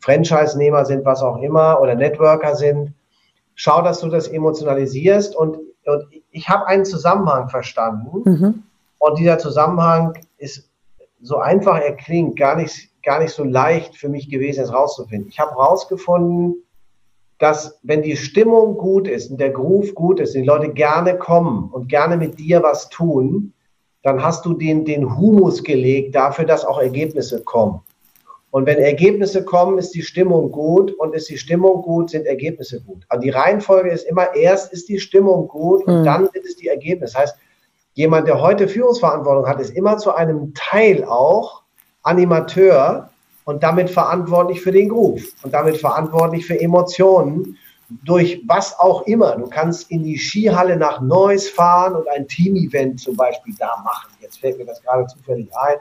Franchise-Nehmer 0.00 0.84
sind, 0.84 1.04
was 1.04 1.22
auch 1.22 1.40
immer, 1.40 1.80
oder 1.80 1.94
Networker 1.94 2.56
sind. 2.56 2.92
Schau, 3.54 3.80
dass 3.82 4.00
du 4.00 4.08
das 4.08 4.28
emotionalisierst. 4.28 5.36
Und, 5.36 5.58
und 5.86 6.04
ich 6.30 6.48
habe 6.48 6.66
einen 6.66 6.84
Zusammenhang 6.84 7.48
verstanden. 7.48 8.22
Mhm. 8.24 8.62
Und 8.98 9.18
dieser 9.18 9.38
Zusammenhang 9.38 10.14
ist 10.38 10.71
so 11.22 11.38
einfach 11.38 11.80
er 11.80 11.94
klingt, 11.94 12.36
gar 12.36 12.56
nicht, 12.56 12.90
gar 13.02 13.20
nicht 13.20 13.32
so 13.32 13.44
leicht 13.44 13.96
für 13.96 14.08
mich 14.08 14.28
gewesen, 14.28 14.64
es 14.64 14.72
rauszufinden. 14.72 15.28
Ich 15.28 15.38
habe 15.38 15.54
rausgefunden, 15.54 16.56
dass 17.38 17.78
wenn 17.82 18.02
die 18.02 18.16
Stimmung 18.16 18.76
gut 18.76 19.08
ist 19.08 19.30
und 19.30 19.40
der 19.40 19.50
Groove 19.50 19.94
gut 19.94 20.20
ist, 20.20 20.34
die 20.34 20.42
Leute 20.42 20.72
gerne 20.72 21.16
kommen 21.16 21.70
und 21.72 21.88
gerne 21.88 22.16
mit 22.16 22.38
dir 22.38 22.62
was 22.62 22.88
tun, 22.88 23.52
dann 24.02 24.22
hast 24.22 24.44
du 24.44 24.54
den, 24.54 24.84
den 24.84 25.16
Humus 25.16 25.62
gelegt 25.62 26.14
dafür, 26.14 26.44
dass 26.44 26.64
auch 26.64 26.80
Ergebnisse 26.80 27.42
kommen. 27.42 27.80
Und 28.50 28.66
wenn 28.66 28.78
Ergebnisse 28.78 29.44
kommen, 29.44 29.78
ist 29.78 29.94
die 29.94 30.02
Stimmung 30.02 30.50
gut 30.50 30.92
und 30.92 31.14
ist 31.14 31.30
die 31.30 31.38
Stimmung 31.38 31.82
gut, 31.82 32.10
sind 32.10 32.26
Ergebnisse 32.26 32.82
gut. 32.82 33.04
Also 33.08 33.22
die 33.22 33.30
Reihenfolge 33.30 33.90
ist 33.90 34.04
immer, 34.04 34.34
erst 34.34 34.72
ist 34.72 34.88
die 34.88 34.98
Stimmung 34.98 35.48
gut 35.48 35.86
und 35.86 36.00
mhm. 36.00 36.04
dann 36.04 36.28
sind 36.32 36.44
es 36.44 36.56
die 36.56 36.68
Ergebnisse. 36.68 37.14
Das 37.14 37.22
heißt, 37.22 37.36
jemand, 37.94 38.26
der 38.26 38.40
heute 38.40 38.68
Führungsverantwortung 38.68 39.46
hat, 39.46 39.60
ist 39.60 39.74
immer 39.76 39.98
zu 39.98 40.14
einem 40.14 40.54
Teil 40.54 41.04
auch 41.04 41.62
Animateur 42.02 43.10
und 43.44 43.62
damit 43.62 43.90
verantwortlich 43.90 44.60
für 44.60 44.72
den 44.72 44.88
Groove 44.88 45.22
und 45.42 45.52
damit 45.52 45.76
verantwortlich 45.76 46.46
für 46.46 46.58
Emotionen 46.60 47.58
durch 48.04 48.42
was 48.46 48.78
auch 48.78 49.02
immer. 49.02 49.36
Du 49.36 49.48
kannst 49.48 49.90
in 49.90 50.02
die 50.02 50.16
Skihalle 50.16 50.76
nach 50.76 51.00
Neuss 51.00 51.48
fahren 51.48 51.94
und 51.94 52.08
ein 52.08 52.26
Team-Event 52.26 53.00
zum 53.00 53.16
Beispiel 53.16 53.54
da 53.58 53.76
machen. 53.84 54.12
Jetzt 54.20 54.38
fällt 54.38 54.58
mir 54.58 54.64
das 54.64 54.82
gerade 54.82 55.06
zufällig 55.06 55.48
ein. 55.56 55.76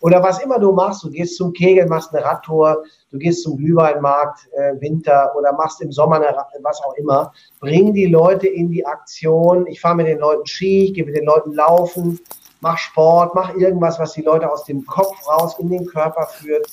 Oder 0.00 0.22
was 0.22 0.42
immer 0.42 0.58
du 0.58 0.72
machst, 0.72 1.02
du 1.04 1.10
gehst 1.10 1.36
zum 1.36 1.52
Kegel, 1.52 1.86
machst 1.86 2.14
eine 2.14 2.24
Radtour, 2.24 2.84
du 3.10 3.18
gehst 3.18 3.42
zum 3.42 3.56
Glühweinmarkt 3.56 4.48
äh, 4.52 4.80
Winter 4.80 5.32
oder 5.36 5.52
machst 5.52 5.80
im 5.80 5.92
Sommer 5.92 6.16
eine, 6.16 6.36
was 6.62 6.82
auch 6.82 6.94
immer. 6.94 7.32
Bring 7.60 7.92
die 7.92 8.06
Leute 8.06 8.46
in 8.46 8.70
die 8.70 8.84
Aktion. 8.84 9.66
Ich 9.66 9.80
fahre 9.80 9.96
mit 9.96 10.06
den 10.06 10.18
Leuten 10.18 10.46
Ski, 10.46 10.84
ich 10.84 10.94
gehe 10.94 11.04
mit 11.04 11.16
den 11.16 11.24
Leuten 11.24 11.52
laufen, 11.52 12.20
mach 12.60 12.78
Sport, 12.78 13.34
mach 13.34 13.54
irgendwas, 13.54 13.98
was 13.98 14.12
die 14.12 14.22
Leute 14.22 14.50
aus 14.50 14.64
dem 14.64 14.84
Kopf 14.86 15.16
raus 15.28 15.56
in 15.58 15.68
den 15.68 15.86
Körper 15.86 16.26
führt 16.26 16.66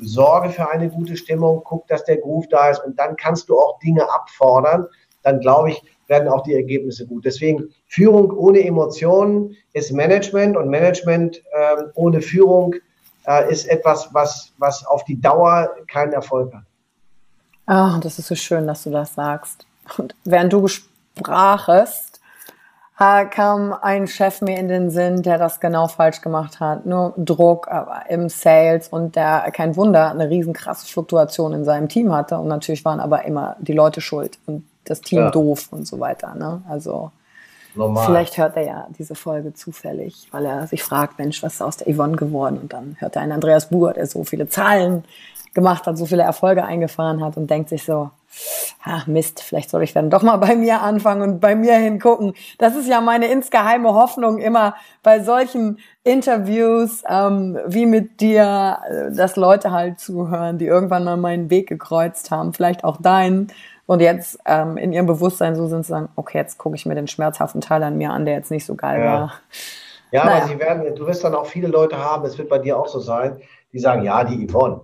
sorge 0.00 0.50
für 0.50 0.68
eine 0.70 0.88
gute 0.88 1.16
Stimmung, 1.16 1.62
guck, 1.64 1.86
dass 1.88 2.04
der 2.04 2.18
Groove 2.18 2.48
da 2.48 2.70
ist 2.70 2.84
und 2.84 2.98
dann 2.98 3.16
kannst 3.16 3.48
du 3.48 3.58
auch 3.58 3.78
Dinge 3.80 4.10
abfordern. 4.12 4.86
Dann 5.22 5.40
glaube 5.40 5.70
ich, 5.70 5.82
werden 6.08 6.28
auch 6.28 6.42
die 6.42 6.54
Ergebnisse 6.54 7.06
gut. 7.06 7.24
Deswegen 7.24 7.68
Führung 7.86 8.30
ohne 8.30 8.64
Emotionen 8.64 9.56
ist 9.72 9.92
Management 9.92 10.56
und 10.56 10.68
Management 10.68 11.42
äh, 11.52 11.84
ohne 11.94 12.22
Führung 12.22 12.74
äh, 13.26 13.52
ist 13.52 13.68
etwas, 13.68 14.08
was, 14.12 14.52
was 14.58 14.84
auf 14.86 15.04
die 15.04 15.20
Dauer 15.20 15.74
keinen 15.86 16.12
Erfolg 16.12 16.52
hat. 16.54 16.64
Ach, 17.66 18.00
das 18.00 18.18
ist 18.18 18.28
so 18.28 18.34
schön, 18.34 18.66
dass 18.66 18.84
du 18.84 18.90
das 18.90 19.14
sagst. 19.14 19.66
Und 19.98 20.14
während 20.24 20.52
du 20.52 20.66
sprachest, 20.68 22.07
kam 22.98 23.72
ein 23.80 24.08
Chef 24.08 24.40
mir 24.40 24.58
in 24.58 24.66
den 24.66 24.90
Sinn, 24.90 25.22
der 25.22 25.38
das 25.38 25.60
genau 25.60 25.86
falsch 25.86 26.20
gemacht 26.20 26.58
hat. 26.58 26.84
Nur 26.84 27.14
Druck 27.16 27.68
im 28.08 28.28
Sales 28.28 28.88
und 28.88 29.14
der, 29.14 29.50
kein 29.52 29.76
Wunder, 29.76 30.10
eine 30.10 30.28
riesen 30.28 30.52
krasse 30.52 30.86
Fluktuation 30.86 31.52
in 31.52 31.64
seinem 31.64 31.88
Team 31.88 32.12
hatte. 32.12 32.38
Und 32.38 32.48
natürlich 32.48 32.84
waren 32.84 32.98
aber 32.98 33.24
immer 33.24 33.56
die 33.60 33.72
Leute 33.72 34.00
schuld 34.00 34.38
und 34.46 34.64
das 34.84 35.00
Team 35.00 35.20
ja. 35.20 35.30
doof 35.30 35.68
und 35.70 35.86
so 35.86 36.00
weiter. 36.00 36.34
Ne? 36.34 36.62
Also 36.68 37.12
Normal. 37.78 38.06
vielleicht 38.06 38.36
hört 38.36 38.56
er 38.56 38.64
ja 38.64 38.86
diese 38.98 39.14
Folge 39.14 39.54
zufällig, 39.54 40.28
weil 40.32 40.44
er 40.44 40.66
sich 40.66 40.82
fragt, 40.82 41.18
Mensch, 41.18 41.42
was 41.42 41.54
ist 41.54 41.62
aus 41.62 41.76
der 41.78 41.94
Yvonne 41.94 42.16
geworden? 42.16 42.58
Und 42.60 42.72
dann 42.72 42.96
hört 42.98 43.16
er 43.16 43.22
einen 43.22 43.32
Andreas 43.32 43.70
Buhr, 43.70 43.94
der 43.94 44.06
so 44.06 44.24
viele 44.24 44.48
Zahlen 44.48 45.04
gemacht 45.54 45.86
hat, 45.86 45.96
so 45.96 46.06
viele 46.06 46.22
Erfolge 46.22 46.64
eingefahren 46.64 47.24
hat 47.24 47.36
und 47.36 47.48
denkt 47.48 47.68
sich 47.68 47.84
so, 47.84 48.10
ach 48.84 49.06
Mist, 49.06 49.42
vielleicht 49.42 49.70
soll 49.70 49.82
ich 49.82 49.92
dann 49.92 50.10
doch 50.10 50.22
mal 50.22 50.36
bei 50.36 50.54
mir 50.54 50.82
anfangen 50.82 51.22
und 51.22 51.40
bei 51.40 51.54
mir 51.54 51.74
hingucken. 51.74 52.34
Das 52.58 52.76
ist 52.76 52.88
ja 52.88 53.00
meine 53.00 53.26
insgeheime 53.26 53.94
Hoffnung 53.94 54.38
immer 54.38 54.74
bei 55.02 55.20
solchen 55.22 55.78
Interviews 56.04 57.02
ähm, 57.08 57.58
wie 57.66 57.86
mit 57.86 58.20
dir, 58.20 58.78
äh, 58.88 59.14
dass 59.14 59.36
Leute 59.36 59.70
halt 59.70 60.00
zuhören, 60.00 60.58
die 60.58 60.66
irgendwann 60.66 61.04
mal 61.04 61.16
meinen 61.16 61.50
Weg 61.50 61.68
gekreuzt 61.68 62.30
haben, 62.30 62.52
vielleicht 62.52 62.84
auch 62.84 62.98
deinen 62.98 63.48
und 63.88 64.00
jetzt 64.00 64.38
ähm, 64.44 64.76
in 64.76 64.92
ihrem 64.92 65.06
Bewusstsein 65.06 65.56
so 65.56 65.66
sind, 65.66 65.82
zu 65.82 65.88
sagen, 65.88 66.10
okay, 66.14 66.36
jetzt 66.36 66.58
gucke 66.58 66.76
ich 66.76 66.84
mir 66.84 66.94
den 66.94 67.08
schmerzhaften 67.08 67.62
Teil 67.62 67.82
an 67.82 67.96
mir 67.96 68.10
an, 68.10 68.26
der 68.26 68.34
jetzt 68.34 68.50
nicht 68.50 68.66
so 68.66 68.74
geil 68.74 69.00
ja. 69.00 69.04
war. 69.06 69.32
Ja, 70.10 70.26
naja. 70.26 70.36
aber 70.42 70.46
sie 70.48 70.58
werden, 70.58 70.94
du 70.94 71.06
wirst 71.06 71.24
dann 71.24 71.34
auch 71.34 71.46
viele 71.46 71.68
Leute 71.68 71.96
haben, 71.96 72.26
es 72.26 72.36
wird 72.36 72.50
bei 72.50 72.58
dir 72.58 72.78
auch 72.78 72.86
so 72.86 73.00
sein, 73.00 73.40
die 73.72 73.78
sagen, 73.78 74.02
ja, 74.02 74.24
die 74.24 74.46
Yvonne, 74.46 74.82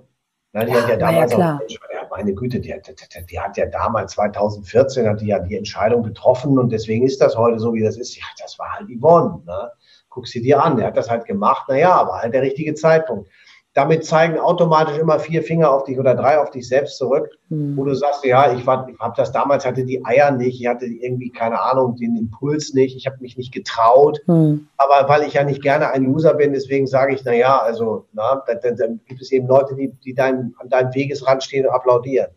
na, 0.55 0.65
die 0.65 0.73
ja, 0.73 0.81
hat 0.81 0.89
ja 0.89 0.97
damals 0.97 1.33
ja, 1.33 1.61
auch, 1.61 2.11
meine 2.11 2.33
Güte, 2.33 2.61
die, 2.61 2.73
die, 2.73 3.27
die, 3.27 3.39
hat 3.39 3.59
ja 3.59 3.67
damals 3.67 4.13
2014 4.13 5.07
hat 5.07 5.21
die 5.21 5.27
ja 5.27 5.39
die 5.39 5.57
Entscheidung 5.57 6.03
getroffen 6.03 6.59
und 6.59 6.73
deswegen 6.73 7.05
ist 7.05 7.21
das 7.21 7.37
heute 7.37 7.59
so, 7.59 7.75
wie 7.75 7.83
das 7.83 7.99
ist. 7.99 8.17
Ja, 8.17 8.25
das 8.41 8.59
war 8.59 8.73
halt 8.73 8.89
Yvonne. 8.89 9.43
Ne? 9.45 9.71
Guck 10.09 10.27
sie 10.29 10.41
dir 10.41 10.63
an, 10.63 10.79
er 10.79 10.87
hat 10.87 10.97
das 10.97 11.11
halt 11.11 11.27
gemacht, 11.27 11.69
naja, 11.69 11.93
aber 11.93 12.23
halt 12.23 12.33
der 12.33 12.43
richtige 12.43 12.73
Zeitpunkt 12.75 13.29
damit 13.75 14.05
zeigen 14.05 14.39
automatisch 14.39 14.99
immer 14.99 15.19
vier 15.19 15.43
Finger 15.43 15.73
auf 15.73 15.83
dich 15.83 15.99
oder 15.99 16.15
drei 16.15 16.39
auf 16.39 16.51
dich 16.51 16.67
selbst 16.69 16.97
zurück, 16.97 17.29
mhm. 17.49 17.77
wo 17.77 17.85
du 17.85 17.95
sagst, 17.95 18.25
ja, 18.25 18.53
ich, 18.53 18.65
war, 18.67 18.89
ich 18.89 18.99
habe 19.01 19.15
das 19.17 19.33
damals, 19.33 19.67
hatte 19.67 19.85
die 19.85 20.05
Eier 20.05 20.31
nicht, 20.31 20.61
ich 20.61 20.67
hatte 20.69 20.87
irgendwie, 20.87 21.31
keine 21.31 21.61
Ahnung, 21.61 21.97
den 21.97 22.17
Impuls 22.17 22.73
nicht, 22.73 22.97
ich 22.97 23.07
habe 23.07 23.17
mich 23.21 23.37
nicht 23.37 23.53
getraut, 23.53 24.21
mhm. 24.29 24.69
aber 24.77 25.09
weil 25.09 25.27
ich 25.27 25.35
ja 25.35 25.43
nicht 25.43 25.61
gerne 25.61 25.91
ein 25.91 26.05
Loser 26.05 26.35
bin, 26.35 26.53
deswegen 26.53 26.87
sage 26.87 27.15
ich, 27.15 27.25
na 27.25 27.35
ja, 27.35 27.59
also, 27.59 28.07
na, 28.13 28.43
dann, 28.47 28.59
dann, 28.63 28.77
dann, 28.77 29.01
gibt 29.07 29.21
es 29.21 29.33
eben 29.33 29.49
Leute, 29.49 29.75
die, 29.75 29.91
die 30.05 30.15
dein, 30.15 30.55
an 30.59 30.69
deinem 30.69 30.95
Wegesrand 30.95 31.43
stehen 31.43 31.67
und 31.67 31.73
applaudieren. 31.73 32.29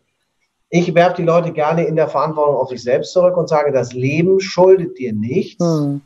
Ich 0.70 0.94
werfe 0.96 1.18
die 1.18 1.24
Leute 1.24 1.54
gerne 1.54 1.86
in 1.86 1.96
der 1.96 2.08
Verantwortung 2.10 2.56
auf 2.56 2.70
sich 2.70 2.84
selbst 2.84 3.14
zurück 3.14 3.38
und 3.38 3.48
sage, 3.48 3.72
das 3.72 3.94
Leben 3.94 4.40
schuldet 4.40 4.98
dir 4.98 5.14
nichts. 5.14 5.64
Mhm 5.64 6.02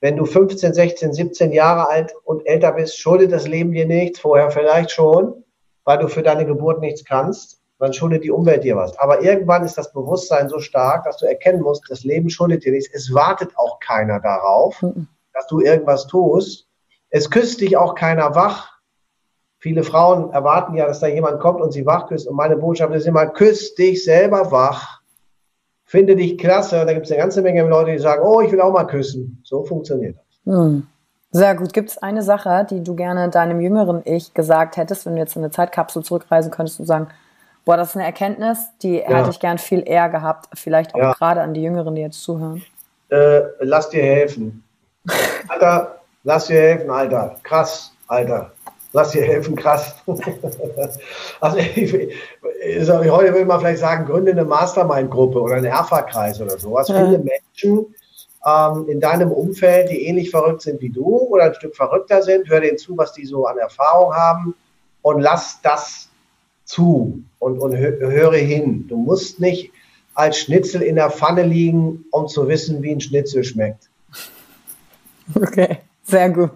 wenn 0.00 0.16
du 0.16 0.24
15, 0.24 0.74
16, 0.74 1.12
17 1.12 1.52
Jahre 1.52 1.88
alt 1.88 2.12
und 2.24 2.46
älter 2.46 2.72
bist, 2.72 2.98
schuldet 2.98 3.32
das 3.32 3.46
Leben 3.46 3.72
dir 3.72 3.86
nichts, 3.86 4.20
vorher 4.20 4.50
vielleicht 4.50 4.90
schon, 4.90 5.44
weil 5.84 5.98
du 5.98 6.08
für 6.08 6.22
deine 6.22 6.44
Geburt 6.44 6.80
nichts 6.80 7.04
kannst, 7.04 7.60
dann 7.78 7.92
schuldet 7.92 8.24
die 8.24 8.30
Umwelt 8.30 8.64
dir 8.64 8.76
was. 8.76 8.98
Aber 8.98 9.22
irgendwann 9.22 9.64
ist 9.64 9.76
das 9.76 9.92
Bewusstsein 9.92 10.48
so 10.48 10.58
stark, 10.58 11.04
dass 11.04 11.18
du 11.18 11.26
erkennen 11.26 11.62
musst, 11.62 11.84
das 11.88 12.04
Leben 12.04 12.30
schuldet 12.30 12.64
dir 12.64 12.72
nichts. 12.72 12.90
Es 12.92 13.12
wartet 13.12 13.56
auch 13.56 13.80
keiner 13.80 14.20
darauf, 14.20 14.80
mhm. 14.82 15.08
dass 15.32 15.46
du 15.46 15.60
irgendwas 15.60 16.06
tust. 16.06 16.68
Es 17.10 17.30
küsst 17.30 17.60
dich 17.60 17.76
auch 17.76 17.94
keiner 17.94 18.34
wach. 18.34 18.72
Viele 19.58 19.82
Frauen 19.82 20.32
erwarten 20.32 20.76
ja, 20.76 20.86
dass 20.86 21.00
da 21.00 21.06
jemand 21.06 21.40
kommt 21.40 21.60
und 21.60 21.72
sie 21.72 21.86
wach 21.86 22.08
küsst. 22.08 22.28
Und 22.28 22.36
meine 22.36 22.56
Botschaft 22.56 22.94
ist 22.94 23.06
immer, 23.06 23.26
küsst 23.26 23.78
dich 23.78 24.04
selber 24.04 24.50
wach 24.50 24.95
finde 25.86 26.16
dich 26.16 26.36
klasse. 26.36 26.84
Da 26.84 26.92
gibt 26.92 27.06
es 27.06 27.12
eine 27.12 27.20
ganze 27.20 27.42
Menge 27.42 27.62
Leute, 27.62 27.92
die 27.92 27.98
sagen, 27.98 28.22
oh, 28.24 28.40
ich 28.40 28.52
will 28.52 28.60
auch 28.60 28.72
mal 28.72 28.84
küssen. 28.84 29.40
So 29.44 29.64
funktioniert 29.64 30.16
das. 30.16 30.54
Hm. 30.54 30.86
Sehr 31.32 31.54
gut. 31.54 31.72
Gibt 31.72 31.90
es 31.90 31.98
eine 31.98 32.22
Sache, 32.22 32.66
die 32.68 32.82
du 32.82 32.94
gerne 32.94 33.30
deinem 33.30 33.60
jüngeren 33.60 34.02
Ich 34.04 34.34
gesagt 34.34 34.76
hättest, 34.76 35.06
wenn 35.06 35.14
du 35.14 35.20
jetzt 35.20 35.36
in 35.36 35.42
eine 35.42 35.50
Zeitkapsel 35.50 36.02
zurückreisen 36.02 36.50
könntest 36.50 36.80
und 36.80 36.86
sagen, 36.86 37.08
boah, 37.64 37.76
das 37.76 37.90
ist 37.90 37.96
eine 37.96 38.04
Erkenntnis, 38.04 38.58
die 38.82 38.98
ja. 38.98 39.08
hätte 39.08 39.30
ich 39.30 39.40
gern 39.40 39.58
viel 39.58 39.82
eher 39.86 40.08
gehabt, 40.08 40.48
vielleicht 40.54 40.94
auch 40.94 41.00
ja. 41.00 41.12
gerade 41.12 41.42
an 41.42 41.52
die 41.52 41.62
Jüngeren, 41.62 41.94
die 41.94 42.02
jetzt 42.02 42.22
zuhören? 42.22 42.62
Äh, 43.08 43.42
lass 43.60 43.90
dir 43.90 44.02
helfen. 44.02 44.62
Alter, 45.48 46.00
lass 46.22 46.46
dir 46.46 46.60
helfen, 46.60 46.90
Alter. 46.90 47.36
Krass, 47.42 47.92
Alter 48.06 48.52
lass 48.92 49.10
dir 49.10 49.22
helfen, 49.22 49.56
krass. 49.56 49.94
also 51.40 51.58
ich, 51.58 51.94
ich, 51.94 52.90
heute 52.90 53.32
würde 53.32 53.44
man 53.44 53.60
vielleicht 53.60 53.80
sagen, 53.80 54.06
gründe 54.06 54.32
eine 54.32 54.44
Mastermind-Gruppe 54.44 55.40
oder 55.40 55.56
einen 55.56 55.66
Erfa-Kreis 55.66 56.40
oder 56.40 56.58
sowas. 56.58 56.88
Ja. 56.88 57.04
Viele 57.04 57.18
Menschen 57.18 57.94
ähm, 58.46 58.88
in 58.88 59.00
deinem 59.00 59.32
Umfeld, 59.32 59.90
die 59.90 60.06
ähnlich 60.06 60.30
verrückt 60.30 60.62
sind 60.62 60.80
wie 60.80 60.90
du 60.90 61.04
oder 61.04 61.44
ein 61.44 61.54
Stück 61.54 61.74
verrückter 61.74 62.22
sind, 62.22 62.48
hör 62.48 62.60
denen 62.60 62.78
zu, 62.78 62.96
was 62.96 63.12
die 63.12 63.26
so 63.26 63.46
an 63.46 63.58
Erfahrung 63.58 64.14
haben 64.14 64.54
und 65.02 65.20
lass 65.20 65.60
das 65.62 66.08
zu 66.64 67.22
und, 67.38 67.58
und 67.58 67.76
höre 67.76 68.34
hin. 68.34 68.86
Du 68.88 68.96
musst 68.96 69.40
nicht 69.40 69.72
als 70.14 70.38
Schnitzel 70.38 70.82
in 70.82 70.96
der 70.96 71.10
Pfanne 71.10 71.42
liegen, 71.42 72.04
um 72.10 72.26
zu 72.28 72.48
wissen, 72.48 72.82
wie 72.82 72.92
ein 72.92 73.00
Schnitzel 73.00 73.44
schmeckt. 73.44 73.90
Okay, 75.34 75.78
sehr 76.02 76.30
gut. 76.30 76.52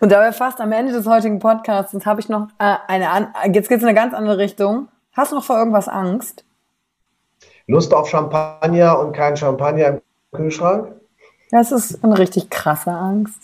Und 0.00 0.10
da 0.12 0.22
wir 0.22 0.32
fast 0.32 0.60
am 0.60 0.72
Ende 0.72 0.92
des 0.92 1.06
heutigen 1.06 1.38
Podcasts 1.38 1.92
sind, 1.92 2.06
habe 2.06 2.20
ich 2.20 2.28
noch 2.28 2.48
äh, 2.58 2.76
eine, 2.88 3.32
jetzt 3.52 3.68
geht 3.68 3.78
es 3.78 3.82
in 3.82 3.88
eine 3.88 3.94
ganz 3.94 4.14
andere 4.14 4.38
Richtung. 4.38 4.88
Hast 5.12 5.32
du 5.32 5.36
noch 5.36 5.44
vor 5.44 5.58
irgendwas 5.58 5.88
Angst? 5.88 6.44
Lust 7.66 7.92
auf 7.92 8.08
Champagner 8.08 8.98
und 8.98 9.12
kein 9.12 9.36
Champagner 9.36 9.86
im 9.86 10.00
Kühlschrank? 10.32 10.88
Das 11.50 11.72
ist 11.72 12.02
eine 12.04 12.18
richtig 12.18 12.48
krasse 12.50 12.90
Angst. 12.90 13.40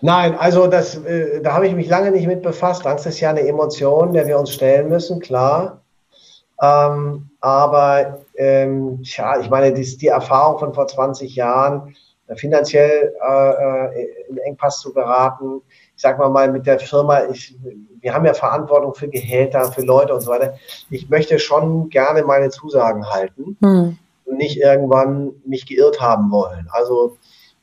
Nein, 0.00 0.36
also 0.38 0.66
das, 0.66 0.96
äh, 0.96 1.40
da 1.40 1.54
habe 1.54 1.66
ich 1.66 1.74
mich 1.74 1.88
lange 1.88 2.10
nicht 2.10 2.26
mit 2.26 2.42
befasst. 2.42 2.86
Angst 2.86 3.06
ist 3.06 3.20
ja 3.20 3.30
eine 3.30 3.46
Emotion, 3.46 4.12
der 4.12 4.26
wir 4.26 4.38
uns 4.38 4.52
stellen 4.52 4.88
müssen, 4.88 5.20
klar. 5.20 5.80
Ähm, 6.60 7.30
aber 7.40 8.20
ähm, 8.36 9.02
tja, 9.04 9.40
ich 9.40 9.48
meine, 9.48 9.72
die, 9.72 9.96
die 9.96 10.08
Erfahrung 10.08 10.58
von 10.58 10.74
vor 10.74 10.88
20 10.88 11.34
Jahren, 11.36 11.96
finanziell 12.36 13.14
äh, 13.26 13.90
äh, 13.90 14.06
in 14.28 14.38
Engpass 14.38 14.80
zu 14.80 14.92
geraten. 14.92 15.62
Ich 15.96 16.02
sage 16.02 16.18
mal 16.18 16.28
mal 16.28 16.50
mit 16.52 16.66
der 16.66 16.78
Firma, 16.78 17.24
ich, 17.24 17.56
wir 18.00 18.14
haben 18.14 18.26
ja 18.26 18.34
Verantwortung 18.34 18.94
für 18.94 19.08
Gehälter, 19.08 19.72
für 19.72 19.82
Leute 19.82 20.14
und 20.14 20.20
so 20.20 20.30
weiter. 20.30 20.54
Ich 20.90 21.08
möchte 21.08 21.38
schon 21.38 21.88
gerne 21.88 22.22
meine 22.22 22.50
Zusagen 22.50 23.08
halten 23.10 23.56
hm. 23.62 23.98
und 24.24 24.36
nicht 24.36 24.58
irgendwann 24.58 25.32
mich 25.44 25.66
geirrt 25.66 26.00
haben 26.00 26.30
wollen. 26.30 26.68
Also 26.70 27.16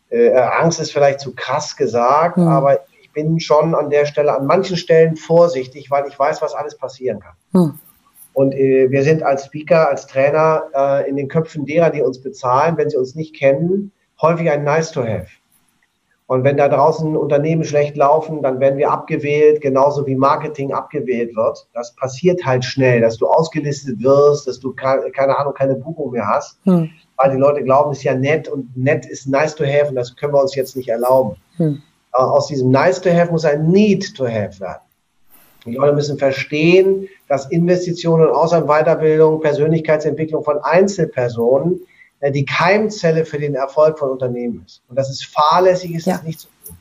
äh, 0.10 0.36
Angst 0.36 0.80
ist 0.80 0.92
vielleicht 0.92 1.20
zu 1.20 1.34
krass 1.36 1.76
gesagt, 1.78 2.38
hm. 2.38 2.48
aber 2.48 2.80
ich 3.02 3.12
bin 3.14 3.40
schon 3.40 3.76
an 3.76 3.90
der 3.90 4.06
Stelle, 4.06 4.36
an 4.36 4.46
manchen 4.46 4.78
Stellen 4.78 5.16
vorsichtig, 5.16 5.90
weil 5.92 6.08
ich 6.08 6.18
weiß, 6.18 6.42
was 6.42 6.54
alles 6.54 6.76
passieren 6.78 7.20
kann. 7.20 7.36
Hm. 7.54 7.80
Und 8.34 8.54
äh, 8.54 8.88
wir 8.90 9.04
sind 9.04 9.24
als 9.24 9.46
Speaker, 9.46 9.88
als 9.88 10.08
Trainer 10.08 10.64
äh, 10.76 11.10
in 11.10 11.16
den 11.16 11.30
Köpfen 11.30 11.66
derer, 11.66 11.90
die 11.90 12.02
uns 12.02 12.22
bezahlen, 12.22 12.76
wenn 12.78 12.90
sie 12.90 12.98
uns 12.98 13.16
nicht 13.16 13.34
kennen, 13.34 13.94
häufig 14.22 14.50
ein 14.50 14.64
Nice 14.64 14.92
to 14.92 15.02
have. 15.02 15.28
Und 16.28 16.44
wenn 16.44 16.58
da 16.58 16.68
draußen 16.68 17.16
Unternehmen 17.16 17.64
schlecht 17.64 17.96
laufen, 17.96 18.42
dann 18.42 18.60
werden 18.60 18.80
wir 18.80 18.90
abgewählt, 18.90 19.62
genauso 19.62 20.08
wie 20.08 20.16
Marketing 20.16 20.74
abgewählt 20.74 21.36
wird. 21.36 21.68
Das 21.74 21.96
passiert 21.96 22.44
halt 22.44 22.66
schnell, 22.66 23.02
dass 23.02 23.18
du 23.18 23.28
ausgelistet 23.28 24.02
wirst, 24.02 24.48
dass 24.48 24.60
du 24.60 24.74
keine 24.74 25.38
Ahnung, 25.38 25.54
keine 25.54 25.76
Buchung 25.76 26.12
mehr 26.12 26.28
hast, 26.28 26.58
hm. 26.64 26.90
weil 27.18 27.32
die 27.32 27.38
Leute 27.38 27.64
glauben, 27.64 27.92
es 27.92 28.00
ist 28.00 28.06
ja 28.06 28.16
nett 28.16 28.48
und 28.48 28.76
nett 28.76 29.06
ist 29.06 29.28
nice 29.28 29.54
to 29.54 29.64
have 29.64 29.90
und 29.90 29.96
das 29.96 30.16
können 30.16 30.34
wir 30.34 30.42
uns 30.42 30.56
jetzt 30.56 30.76
nicht 30.76 30.90
erlauben. 30.90 31.36
Hm. 31.58 31.84
Aus 32.12 32.48
diesem 32.48 32.72
nice 32.72 33.00
to 33.02 33.12
have 33.12 33.32
muss 33.32 33.46
ein 33.46 33.70
need 33.70 34.16
to 34.16 34.26
have 34.26 34.60
werden. 34.60 34.82
Die 35.66 35.76
Leute 35.76 35.94
müssen 35.94 36.18
verstehen, 36.18 37.08
dass 37.28 37.50
Investitionen 37.52 38.28
und 38.28 38.68
Weiterbildung, 38.68 39.42
Persönlichkeitsentwicklung 39.42 40.44
von 40.44 40.60
Einzelpersonen 40.60 41.82
die 42.22 42.46
Keimzelle 42.46 43.26
für 43.26 43.40
den 43.40 43.56
Erfolg 43.56 44.00
von 44.00 44.10
Unternehmen 44.10 44.64
ist. 44.66 44.82
Und 44.90 44.98
das 44.98 45.10
ist 45.10 45.26
fahrlässig, 45.26 45.94
ist 45.94 46.08
ja. 46.08 46.14
das 46.14 46.24
nicht 46.24 46.40
zu 46.40 46.48
tun. 46.66 46.78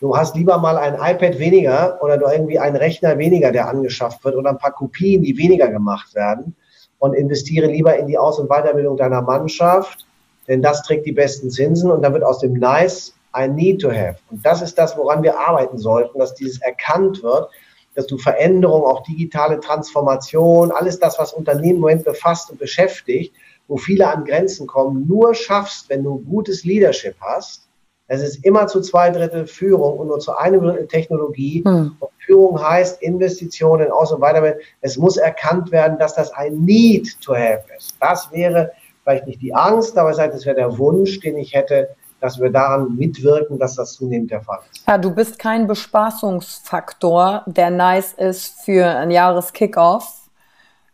Du 0.00 0.16
hast 0.16 0.36
lieber 0.36 0.58
mal 0.58 0.76
ein 0.76 0.94
iPad 0.94 1.38
weniger 1.38 1.98
oder 2.02 2.16
du 2.18 2.26
irgendwie 2.26 2.58
einen 2.58 2.76
Rechner 2.76 3.18
weniger, 3.18 3.50
der 3.50 3.68
angeschafft 3.68 4.24
wird 4.24 4.36
oder 4.36 4.50
ein 4.50 4.58
paar 4.58 4.72
Kopien, 4.72 5.22
die 5.22 5.36
weniger 5.36 5.68
gemacht 5.68 6.14
werden 6.14 6.54
und 6.98 7.14
investiere 7.14 7.66
lieber 7.66 7.96
in 7.96 8.06
die 8.06 8.16
Aus- 8.16 8.38
und 8.38 8.48
Weiterbildung 8.48 8.96
deiner 8.96 9.22
Mannschaft, 9.22 10.06
denn 10.46 10.62
das 10.62 10.82
trägt 10.82 11.04
die 11.06 11.12
besten 11.12 11.50
Zinsen 11.50 11.90
und 11.90 12.02
dann 12.02 12.12
wird 12.12 12.22
aus 12.22 12.38
dem 12.38 12.54
Nice 12.54 13.14
ein 13.32 13.56
Need 13.56 13.80
to 13.80 13.90
Have. 13.90 14.18
Und 14.30 14.44
das 14.44 14.62
ist 14.62 14.78
das, 14.78 14.96
woran 14.96 15.22
wir 15.22 15.38
arbeiten 15.38 15.78
sollten, 15.78 16.18
dass 16.18 16.34
dieses 16.34 16.60
erkannt 16.62 17.22
wird, 17.22 17.50
dass 17.94 18.06
du 18.06 18.18
Veränderung, 18.18 18.84
auch 18.84 19.02
digitale 19.02 19.58
Transformation, 19.58 20.70
alles 20.70 21.00
das, 21.00 21.18
was 21.18 21.32
Unternehmen 21.32 21.76
im 21.76 21.80
Moment 21.80 22.04
befasst 22.04 22.50
und 22.50 22.58
beschäftigt, 22.58 23.34
wo 23.68 23.76
viele 23.76 24.08
an 24.08 24.24
Grenzen 24.24 24.66
kommen, 24.66 25.06
nur 25.06 25.34
schaffst, 25.34 25.88
wenn 25.88 26.02
du 26.02 26.18
gutes 26.18 26.64
Leadership 26.64 27.14
hast. 27.20 27.68
Es 28.10 28.22
ist 28.22 28.42
immer 28.44 28.66
zu 28.66 28.80
zwei 28.80 29.10
Drittel 29.10 29.46
Führung 29.46 29.98
und 29.98 30.08
nur 30.08 30.18
zu 30.18 30.34
einem 30.36 30.62
Drittel 30.62 30.88
Technologie. 30.88 31.62
Hm. 31.64 31.94
Führung 32.24 32.60
heißt 32.60 33.02
Investitionen 33.02 33.90
aus 33.90 34.12
und 34.12 34.20
weiter. 34.22 34.56
Es 34.80 34.96
muss 34.96 35.18
erkannt 35.18 35.70
werden, 35.70 35.98
dass 35.98 36.14
das 36.14 36.32
ein 36.32 36.64
Need 36.64 37.20
to 37.20 37.34
have 37.34 37.64
ist. 37.76 37.96
Das 38.00 38.32
wäre 38.32 38.72
vielleicht 39.02 39.26
nicht 39.26 39.42
die 39.42 39.54
Angst, 39.54 39.96
aber 39.96 40.10
es 40.10 40.46
wäre 40.46 40.56
der 40.56 40.78
Wunsch, 40.78 41.20
den 41.20 41.36
ich 41.36 41.54
hätte, 41.54 41.88
dass 42.20 42.40
wir 42.40 42.50
daran 42.50 42.96
mitwirken, 42.96 43.58
dass 43.58 43.76
das 43.76 43.92
zunehmend 43.92 44.30
der 44.30 44.42
Fall 44.42 44.58
ist. 44.72 44.86
Ja, 44.86 44.98
du 44.98 45.14
bist 45.14 45.38
kein 45.38 45.66
Bespaßungsfaktor, 45.66 47.44
der 47.46 47.70
nice 47.70 48.12
ist 48.14 48.60
für 48.64 48.86
ein 48.86 49.10
Jahreskickoff, 49.10 50.17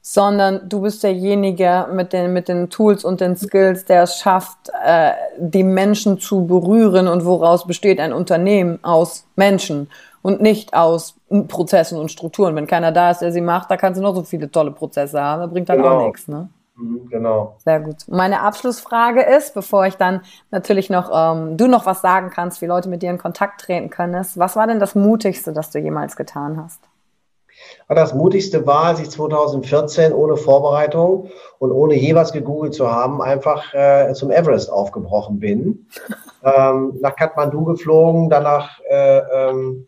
sondern 0.07 0.69
du 0.69 0.83
bist 0.83 1.03
derjenige 1.03 1.87
mit 1.91 2.13
den, 2.13 2.35
mit 2.35 2.49
den 2.49 2.69
Tools 2.69 3.07
und 3.07 3.23
den 3.23 3.37
Skills, 3.37 3.87
der 3.87 4.03
es 4.03 4.19
schafft, 4.19 4.71
äh, 4.85 5.13
die 5.39 5.63
Menschen 5.63 6.19
zu 6.19 6.47
berühren 6.47 7.09
und 7.09 7.25
woraus 7.25 7.67
besteht 7.67 7.99
ein 7.99 8.13
Unternehmen 8.13 8.79
aus 8.83 9.27
Menschen 9.35 9.89
und 10.21 10.43
nicht 10.43 10.75
aus 10.75 11.15
Prozessen 11.49 11.99
und 11.99 12.11
Strukturen. 12.11 12.55
Wenn 12.55 12.67
keiner 12.67 12.93
da 12.93 13.13
ist, 13.13 13.21
der 13.21 13.33
sie 13.33 13.41
macht, 13.41 13.71
da 13.71 13.79
kannst 13.79 13.99
du 13.99 14.03
noch 14.03 14.15
so 14.15 14.25
viele 14.25 14.51
tolle 14.51 14.73
Prozesse 14.73 15.19
haben, 15.19 15.41
da 15.41 15.47
bringt 15.47 15.71
dann 15.71 15.79
genau. 15.79 16.01
auch 16.01 16.07
nichts. 16.07 16.29
Ne? 16.29 16.51
Mhm, 16.77 17.09
genau. 17.09 17.57
Sehr 17.65 17.81
gut. 17.81 18.07
Meine 18.07 18.43
Abschlussfrage 18.43 19.23
ist, 19.23 19.55
bevor 19.55 19.87
ich 19.87 19.95
dann 19.95 20.21
natürlich 20.51 20.91
noch, 20.91 21.11
ähm, 21.15 21.57
du 21.57 21.67
noch 21.67 21.87
was 21.87 22.03
sagen 22.03 22.29
kannst, 22.29 22.61
wie 22.61 22.67
Leute 22.67 22.91
mit 22.91 23.01
dir 23.01 23.09
in 23.09 23.17
Kontakt 23.17 23.63
treten 23.63 23.89
können, 23.89 24.13
ist, 24.13 24.39
was 24.39 24.55
war 24.55 24.67
denn 24.67 24.81
das 24.81 24.95
Mutigste, 24.95 25.55
das 25.55 25.71
du 25.71 25.79
jemals 25.79 26.15
getan 26.15 26.63
hast? 26.63 26.81
Das 27.89 28.15
Mutigste 28.15 28.67
war, 28.67 28.85
als 28.85 29.01
ich 29.01 29.11
2014 29.11 30.12
ohne 30.12 30.37
Vorbereitung 30.37 31.29
und 31.59 31.71
ohne 31.71 31.95
jeweils 31.95 32.33
gegoogelt 32.33 32.75
zu 32.75 32.91
haben, 32.91 33.21
einfach 33.21 33.75
äh, 33.75 34.12
zum 34.15 34.31
Everest 34.31 34.71
aufgebrochen 34.73 35.39
bin. 35.39 35.87
ähm, 36.45 36.99
nach 37.01 37.17
Kathmandu 37.17 37.65
geflogen, 37.65 38.31
danach 38.31 38.81
äh, 38.89 39.19
ähm, 39.19 39.87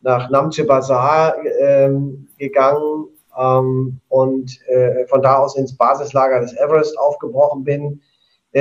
nach 0.00 0.30
Namche 0.30 0.64
Bazaar 0.64 1.34
äh, 1.44 1.90
gegangen 2.38 3.08
ähm, 3.38 4.00
und 4.08 4.60
äh, 4.68 5.06
von 5.06 5.22
da 5.22 5.38
aus 5.38 5.56
ins 5.56 5.76
Basislager 5.76 6.40
des 6.40 6.54
Everest 6.56 6.98
aufgebrochen 6.98 7.64
bin 7.64 8.00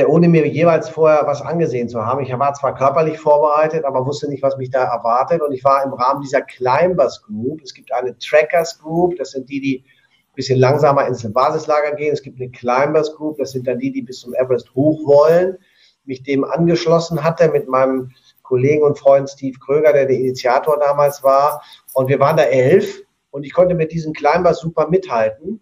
ohne 0.07 0.27
mir 0.27 0.47
jeweils 0.47 0.89
vorher 0.89 1.27
was 1.27 1.43
angesehen 1.43 1.87
zu 1.87 2.03
haben. 2.03 2.23
Ich 2.23 2.33
war 2.37 2.53
zwar 2.55 2.73
körperlich 2.73 3.19
vorbereitet, 3.19 3.85
aber 3.85 4.05
wusste 4.07 4.27
nicht, 4.27 4.41
was 4.41 4.57
mich 4.57 4.71
da 4.71 4.85
erwartet. 4.85 5.41
Und 5.41 5.51
ich 5.51 5.63
war 5.63 5.83
im 5.83 5.93
Rahmen 5.93 6.21
dieser 6.21 6.41
Climbers 6.41 7.21
Group. 7.21 7.61
Es 7.61 7.75
gibt 7.75 7.93
eine 7.93 8.17
Trackers 8.17 8.79
Group, 8.79 9.15
das 9.17 9.31
sind 9.31 9.47
die, 9.49 9.61
die 9.61 9.83
ein 9.85 10.35
bisschen 10.35 10.59
langsamer 10.59 11.05
ins 11.05 11.31
Basislager 11.31 11.95
gehen. 11.95 12.11
Es 12.11 12.23
gibt 12.23 12.41
eine 12.41 12.49
Climbers 12.49 13.15
Group, 13.15 13.37
das 13.37 13.51
sind 13.51 13.67
dann 13.67 13.77
die, 13.77 13.91
die 13.91 14.01
bis 14.01 14.21
zum 14.21 14.33
Everest 14.33 14.73
hoch 14.73 15.05
wollen. 15.05 15.59
Mich 16.05 16.23
dem 16.23 16.43
angeschlossen 16.43 17.23
hatte 17.23 17.49
mit 17.49 17.67
meinem 17.67 18.09
Kollegen 18.41 18.81
und 18.83 18.97
Freund 18.97 19.29
Steve 19.29 19.57
Kröger, 19.59 19.93
der 19.93 20.07
der 20.07 20.17
Initiator 20.17 20.79
damals 20.79 21.23
war. 21.23 21.61
Und 21.93 22.09
wir 22.09 22.19
waren 22.19 22.35
da 22.35 22.43
elf 22.43 23.03
und 23.29 23.45
ich 23.45 23.53
konnte 23.53 23.75
mit 23.75 23.91
diesen 23.91 24.13
Climbers 24.13 24.59
super 24.59 24.89
mithalten 24.89 25.61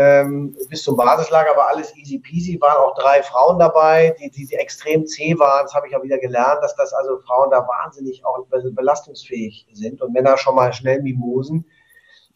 ähm, 0.00 0.56
bis 0.68 0.84
zum 0.84 0.96
Basislager 0.96 1.56
war 1.56 1.70
alles 1.70 1.92
easy 1.96 2.20
peasy, 2.20 2.56
waren 2.60 2.76
auch 2.76 2.94
drei 2.94 3.20
Frauen 3.20 3.58
dabei, 3.58 4.14
die, 4.20 4.30
die, 4.30 4.46
die 4.46 4.54
extrem 4.54 5.04
zäh 5.08 5.36
waren. 5.40 5.64
Das 5.64 5.74
habe 5.74 5.88
ich 5.88 5.96
auch 5.96 6.04
wieder 6.04 6.18
gelernt, 6.18 6.62
dass 6.62 6.76
das 6.76 6.92
also 6.92 7.18
Frauen 7.26 7.50
da 7.50 7.66
wahnsinnig 7.66 8.24
auch 8.24 8.46
belastungsfähig 8.46 9.66
sind 9.72 10.00
und 10.00 10.12
Männer 10.12 10.38
schon 10.38 10.54
mal 10.54 10.72
schnell 10.72 11.02
Mimosen. 11.02 11.66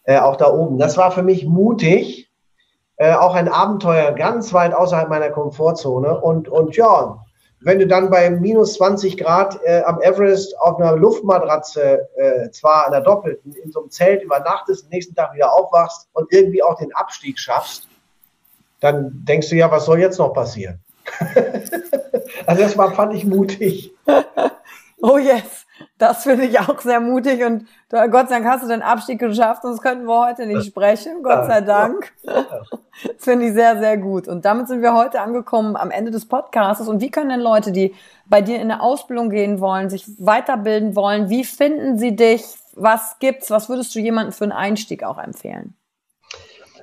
Äh, 0.03 0.19
auch 0.19 0.35
da 0.35 0.53
oben. 0.53 0.79
Das 0.79 0.97
war 0.97 1.13
für 1.13 1.23
mich 1.23 1.47
mutig, 1.47 2.33
äh, 2.97 3.15
auch 3.15 3.37
ein 3.37 3.49
Abenteuer 3.49 4.11
ganz 4.11 4.53
weit 4.53 4.75
außerhalb 4.75 5.09
meiner 5.09 5.31
Komfortzone 5.31 6.21
und, 6.21 6.49
und 6.49 6.77
ja, 6.77 7.25
wenn 7.65 7.79
du 7.79 7.87
dann 7.87 8.11
bei 8.11 8.29
minus 8.31 8.75
20 8.75 9.17
Grad 9.17 9.61
äh, 9.65 9.83
am 9.83 10.01
Everest 10.01 10.59
auf 10.61 10.79
einer 10.79 10.97
Luftmatratze, 10.97 12.09
äh, 12.17 12.51
zwar 12.51 12.87
einer 12.87 13.01
doppelten, 13.01 13.55
in 13.55 13.71
so 13.71 13.81
einem 13.81 13.91
Zelt 13.91 14.23
übernachtest, 14.23 14.91
nächsten 14.91 15.15
Tag 15.15 15.35
wieder 15.35 15.53
aufwachst 15.53 16.09
und 16.13 16.33
irgendwie 16.33 16.63
auch 16.63 16.79
den 16.79 16.93
Abstieg 16.95 17.39
schaffst, 17.39 17.89
dann 18.81 19.11
denkst 19.25 19.49
du 19.49 19.57
ja, 19.57 19.71
was 19.71 19.85
soll 19.85 20.01
jetzt 20.01 20.19
noch 20.19 20.33
passieren? 20.33 20.81
also 22.47 22.63
das 22.63 22.77
war, 22.77 22.93
fand 22.95 23.15
ich 23.15 23.25
mutig. 23.25 23.93
oh 25.03 25.19
yes. 25.19 25.62
Das 26.03 26.25
finde 26.25 26.47
ich 26.47 26.59
auch 26.59 26.81
sehr 26.81 26.99
mutig 26.99 27.45
und 27.45 27.69
du, 27.89 28.11
Gott 28.11 28.29
sei 28.29 28.41
Dank 28.41 28.47
hast 28.47 28.65
du 28.65 28.69
den 28.69 28.83
Abstieg 28.83 29.21
geschafft, 29.21 29.63
sonst 29.63 29.81
könnten 29.83 30.05
wir 30.07 30.27
heute 30.27 30.47
nicht 30.47 30.67
sprechen. 30.67 31.23
Gott 31.23 31.47
sei 31.47 31.61
Dank. 31.61 32.13
Das 32.25 33.15
finde 33.19 33.47
ich 33.47 33.53
sehr, 33.53 33.79
sehr 33.79 33.97
gut. 33.99 34.27
Und 34.27 34.45
damit 34.45 34.67
sind 34.67 34.83
wir 34.83 34.95
heute 34.95 35.21
angekommen 35.21 35.77
am 35.77 35.93
Ende 35.93 36.11
des 36.11 36.27
Podcasts. 36.27 36.89
Und 36.89 37.01
wie 37.01 37.13
können 37.13 37.31
denn 37.31 37.41
Leute, 37.41 37.71
die 37.71 37.95
bei 38.27 38.43
dir 38.43 38.57
in 38.57 38.63
eine 38.63 38.83
Ausbildung 38.83 39.31
gehen 39.31 39.61
wollen, 39.61 39.91
sich 39.91 40.05
weiterbilden 40.19 40.97
wollen, 40.97 41.31
wie 41.31 41.45
finden 41.45 41.99
sie 41.99 42.17
dich? 42.17 42.43
Was 42.75 43.21
gibt's? 43.21 43.53
Was 43.53 43.69
würdest 43.69 43.95
du 43.95 44.01
jemandem 44.01 44.33
für 44.33 44.43
einen 44.43 44.53
Einstieg 44.53 45.05
auch 45.05 45.19
empfehlen? 45.19 45.77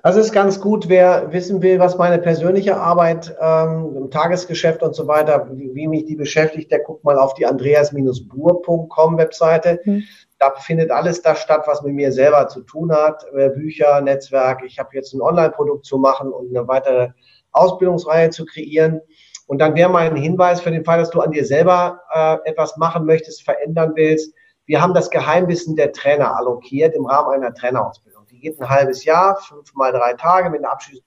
Also 0.02 0.20
es 0.20 0.28
ist 0.28 0.34
ganz 0.34 0.62
gut, 0.62 0.88
wer 0.88 1.32
wissen 1.34 1.62
will, 1.62 1.80
was 1.80 1.98
meine 1.98 2.20
persönliche 2.20 2.78
Arbeit 2.78 3.36
ähm, 3.42 3.96
im 3.98 4.12
Tagesgeschäft 4.12 4.82
und 4.82 4.96
so 4.96 5.08
weiter, 5.08 5.50
wie, 5.52 5.74
wie, 5.74 5.88
mich 5.88 6.06
die 6.06 6.16
beschäftigt, 6.16 6.72
der 6.72 6.80
guckt 6.80 7.04
mal 7.04 7.18
auf 7.18 7.34
die 7.34 7.46
andreas-buhr.com 7.46 9.18
Webseite. 9.18 9.80
Mhm. 9.84 10.04
Da 10.40 10.52
findet 10.58 10.92
alles 10.92 11.22
das 11.22 11.40
statt, 11.40 11.64
was 11.66 11.82
mit 11.82 11.94
mir 11.94 12.12
selber 12.12 12.48
zu 12.48 12.62
tun 12.62 12.92
hat. 12.92 13.26
Äh, 13.36 13.50
Bücher, 13.50 14.00
Netzwerk. 14.02 14.64
Ich 14.66 14.80
habe 14.80 14.90
jetzt 14.94 15.14
ein 15.14 15.22
Online-Produkt 15.22 15.86
zu 15.86 15.98
machen 15.98 16.32
und 16.32 16.56
eine 16.56 16.68
weitere 16.68 17.10
Ausbildungsreihe 17.52 18.30
zu 18.30 18.46
kreieren. 18.46 19.02
Und 19.48 19.60
dann 19.60 19.76
wäre 19.76 19.90
mein 19.90 20.16
Hinweis 20.16 20.62
für 20.62 20.72
den 20.72 20.86
Fall, 20.86 21.00
dass 21.00 21.10
du 21.10 21.22
an 21.22 21.32
dir 21.32 21.44
selber 21.44 22.02
äh, 22.14 22.38
etwas 22.46 22.78
machen 22.78 23.06
möchtest, 23.06 23.44
verändern 23.44 23.94
willst. 23.96 24.34
Wir 24.66 24.82
haben 24.82 24.94
das 24.94 25.10
Geheimwissen 25.10 25.76
der 25.76 25.92
Trainer 25.92 26.38
allokiert 26.38 26.96
im 26.96 27.06
Rahmen 27.06 27.32
einer 27.34 27.54
Trainerausbildung 27.54 28.19
geht 28.40 28.60
ein 28.60 28.70
halbes 28.70 29.06
Jahr, 29.06 29.38
fünf 29.38 29.74
mal 29.76 29.92
drei 29.92 30.14
Tage 30.14 30.50
mit 30.50 30.60
einer 30.60 30.72
abschließenden 30.72 31.06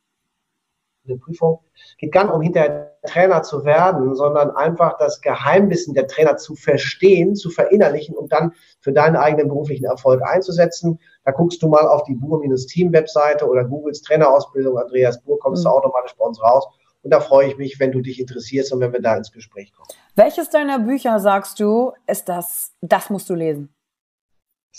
Prüfung. 1.21 1.61
Geht 1.99 2.13
gar 2.13 2.25
nicht 2.25 2.35
um 2.35 2.43
hinterher 2.43 2.93
Trainer 3.05 3.43
zu 3.43 3.65
werden, 3.65 4.15
sondern 4.15 4.51
einfach 4.53 4.97
das 4.99 5.21
Geheimwissen 5.21 5.95
der 5.95 6.07
Trainer 6.07 6.37
zu 6.37 6.55
verstehen, 6.55 7.35
zu 7.35 7.51
verinnerlichen 7.51 8.15
und 8.15 8.33
dann 8.33 8.53
für 8.81 8.93
deinen 8.93 9.17
eigenen 9.17 9.49
beruflichen 9.49 9.85
Erfolg 9.85 10.23
einzusetzen. 10.23 11.01
Da 11.25 11.33
guckst 11.33 11.63
du 11.63 11.69
mal 11.69 11.87
auf 11.87 12.05
die 12.05 12.15
Bur-Team-Webseite 12.15 13.47
oder 13.47 13.65
Googles 13.65 14.03
Trainerausbildung, 14.03 14.79
Andreas 14.79 15.21
Buhr, 15.23 15.39
kommst 15.41 15.65
mhm. 15.65 15.71
du 15.71 15.75
automatisch 15.75 16.15
bei 16.17 16.25
uns 16.25 16.41
raus. 16.41 16.67
Und 17.03 17.11
da 17.13 17.19
freue 17.19 17.49
ich 17.49 17.57
mich, 17.57 17.81
wenn 17.81 17.91
du 17.91 18.01
dich 18.01 18.21
interessierst 18.21 18.73
und 18.73 18.81
wenn 18.81 18.93
wir 18.93 19.03
da 19.03 19.17
ins 19.17 19.33
Gespräch 19.33 19.73
kommen. 19.73 19.89
Welches 20.15 20.51
deiner 20.51 20.79
Bücher 20.79 21.19
sagst 21.19 21.59
du, 21.59 21.93
ist 22.07 22.29
das, 22.29 22.73
das 22.81 23.11
musst 23.11 23.29
du 23.29 23.35
lesen? 23.35 23.75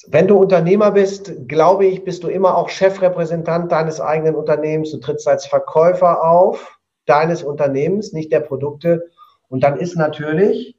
Wenn 0.08 0.28
du 0.28 0.38
Unternehmer 0.38 0.92
bist, 0.92 1.32
glaube 1.48 1.86
ich, 1.86 2.04
bist 2.04 2.24
du 2.24 2.28
immer 2.28 2.58
auch 2.58 2.70
Chefrepräsentant 2.70 3.72
deines 3.72 4.02
eigenen 4.02 4.36
Unternehmens. 4.36 4.92
Du 4.92 4.98
trittst 4.98 5.28
als 5.28 5.46
Verkäufer 5.46 6.24
auf 6.24 6.80
deines 7.06 7.44
Unternehmens, 7.44 8.12
nicht 8.12 8.32
der 8.32 8.40
Produkte. 8.40 9.10
Und 9.50 9.64
dann 9.64 9.78
ist 9.78 9.96
natürlich 9.96 10.76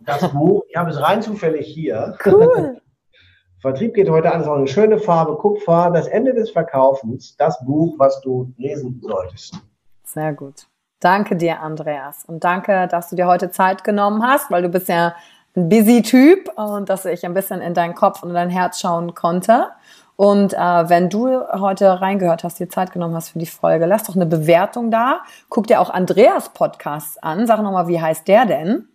das 0.00 0.28
Buch, 0.32 0.64
ich 0.68 0.76
habe 0.76 0.90
es 0.90 1.00
rein 1.00 1.22
zufällig 1.22 1.66
hier. 1.66 2.16
Cool. 2.24 2.80
Vertrieb 3.60 3.94
geht 3.94 4.10
heute 4.10 4.30
an, 4.32 4.42
ist 4.42 4.46
auch 4.46 4.56
eine 4.56 4.68
schöne 4.68 4.98
Farbe, 4.98 5.36
Kupfer, 5.36 5.90
das 5.92 6.06
Ende 6.06 6.34
des 6.34 6.50
Verkaufens, 6.50 7.36
das 7.38 7.58
Buch, 7.64 7.94
was 7.98 8.20
du 8.20 8.52
lesen 8.58 9.00
solltest. 9.02 9.58
Sehr 10.04 10.34
gut. 10.34 10.66
Danke 11.00 11.36
dir, 11.36 11.60
Andreas. 11.60 12.24
Und 12.26 12.44
danke, 12.44 12.86
dass 12.88 13.10
du 13.10 13.16
dir 13.16 13.26
heute 13.26 13.50
Zeit 13.50 13.82
genommen 13.82 14.22
hast, 14.22 14.50
weil 14.50 14.62
du 14.62 14.68
bist 14.68 14.88
ja 14.88 15.14
ein 15.56 15.68
busy 15.68 16.02
Typ 16.02 16.50
und 16.56 16.88
dass 16.88 17.04
ich 17.04 17.24
ein 17.24 17.34
bisschen 17.34 17.60
in 17.60 17.74
deinen 17.74 17.94
Kopf 17.94 18.22
und 18.22 18.28
in 18.28 18.34
dein 18.34 18.50
Herz 18.50 18.80
schauen 18.80 19.14
konnte. 19.14 19.68
Und 20.16 20.54
äh, 20.54 20.56
wenn 20.56 21.10
du 21.10 21.42
heute 21.52 22.00
reingehört 22.00 22.42
hast, 22.42 22.58
dir 22.58 22.68
Zeit 22.68 22.92
genommen 22.92 23.14
hast 23.14 23.30
für 23.30 23.38
die 23.38 23.46
Folge, 23.46 23.84
lass 23.84 24.04
doch 24.04 24.16
eine 24.16 24.26
Bewertung 24.26 24.90
da. 24.90 25.20
Guck 25.50 25.66
dir 25.66 25.80
auch 25.80 25.90
Andreas 25.90 26.48
Podcast 26.50 27.22
an. 27.22 27.46
Sag 27.46 27.62
nochmal, 27.62 27.88
wie 27.88 28.00
heißt 28.00 28.26
der 28.26 28.46
denn? 28.46 28.88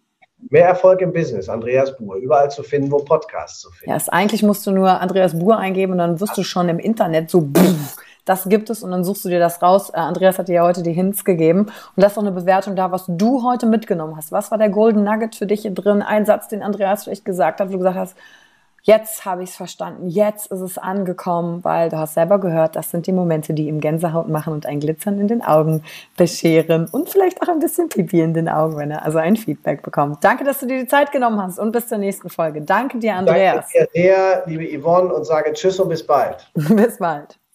Mehr 0.50 0.66
Erfolg 0.66 1.02
im 1.02 1.14
Business, 1.14 1.48
Andreas 1.48 1.96
Buhr. 1.96 2.16
Überall 2.16 2.50
zu 2.50 2.64
finden, 2.64 2.92
wo 2.92 2.98
Podcasts 2.98 3.60
zu 3.60 3.70
finden. 3.70 3.92
Ja, 3.92 3.98
ist, 3.98 4.12
eigentlich 4.12 4.42
musst 4.42 4.66
du 4.66 4.72
nur 4.72 5.00
Andreas 5.00 5.38
Buhr 5.38 5.58
eingeben 5.58 5.94
und 5.94 6.00
dann 6.00 6.20
wirst 6.20 6.36
du 6.36 6.44
schon 6.44 6.68
im 6.68 6.80
Internet 6.80 7.30
so, 7.30 7.48
das 8.26 8.48
gibt 8.48 8.70
es 8.70 8.84
und 8.84 8.92
dann 8.92 9.04
suchst 9.04 9.26
du 9.26 9.30
dir 9.30 9.40
das 9.40 9.62
raus. 9.62 9.90
Äh, 9.90 9.98
Andreas 9.98 10.38
hat 10.40 10.48
dir 10.48 10.56
ja 10.56 10.64
heute 10.64 10.84
die 10.84 10.94
Hints 10.94 11.26
gegeben 11.26 11.62
und 11.62 11.72
lass 11.96 12.16
doch 12.16 12.22
eine 12.22 12.32
Bewertung 12.32 12.76
da, 12.76 12.92
was 12.92 13.06
du 13.08 13.44
heute 13.44 13.66
mitgenommen 13.66 14.16
hast. 14.16 14.32
Was 14.32 14.52
war 14.52 14.58
der 14.58 14.70
Golden 14.70 15.04
Nugget 15.04 15.36
für 15.36 15.46
dich 15.46 15.62
hier 15.62 15.74
drin? 15.74 16.02
Ein 16.02 16.26
Satz, 16.26 16.48
den 16.48 16.64
Andreas 16.64 17.04
vielleicht 17.04 17.26
gesagt 17.26 17.60
hat, 17.60 17.70
wo 17.70 17.74
du 17.74 17.80
gesagt 17.80 17.98
hast, 17.98 18.16
jetzt 18.84 19.26
habe 19.26 19.44
ich 19.44 19.52
es 19.52 19.56
verstanden, 19.56 20.08
jetzt 20.08 20.52
ist 20.52 20.60
es 20.60 20.78
angekommen, 20.78 21.64
weil 21.64 21.90
du 21.90 21.98
hast 21.98 22.16
selber 22.16 22.40
gehört, 22.40 22.76
das 22.76 22.90
sind 22.90 23.06
die 23.08 23.12
Momente, 23.12 23.54
die 23.54 23.68
ihm 23.68 23.80
Gänsehaut 23.80 24.28
machen 24.28 24.54
und 24.54 24.66
ein 24.66 24.80
Glitzern 24.80 25.20
in 25.20 25.28
den 25.28 25.44
Augen 25.44 25.84
bescheren 26.18 26.88
und 26.92 27.10
vielleicht 27.10 27.42
auch 27.42 27.48
ein 27.48 27.60
bisschen 27.60 27.90
Pipi 27.90 28.22
in 28.22 28.34
den 28.34 28.50
Augen, 28.50 28.78
wenn 28.78 28.92
er 28.92 29.06
also 29.06 29.20
ein 29.20 29.36
Feedback 29.36 29.84
bekommt. 29.84 30.24
Danke, 30.24 30.44
dass 30.44 30.60
du 30.60 30.66
dir 30.66 30.80
die 30.80 30.88
Zeit 30.88 31.12
genommen 31.12 31.42
hast 31.42 31.60
und 31.60 31.72
bis 31.72 31.88
zur 31.88 32.00
nächsten 32.00 32.30
Folge. 32.30 32.62
Danke 32.62 32.98
dir, 32.98 33.16
Andreas. 33.16 33.68
Danke 33.72 33.90
dir 33.94 34.02
sehr, 34.02 34.44
liebe 34.48 34.82
Yvonne, 34.82 35.14
und 35.14 35.26
sage 35.26 35.54
Tschüss 35.54 35.80
und 35.80 35.90
bis 35.90 36.06
bald. 36.06 36.50
bis 36.54 36.98
bald. 36.98 37.41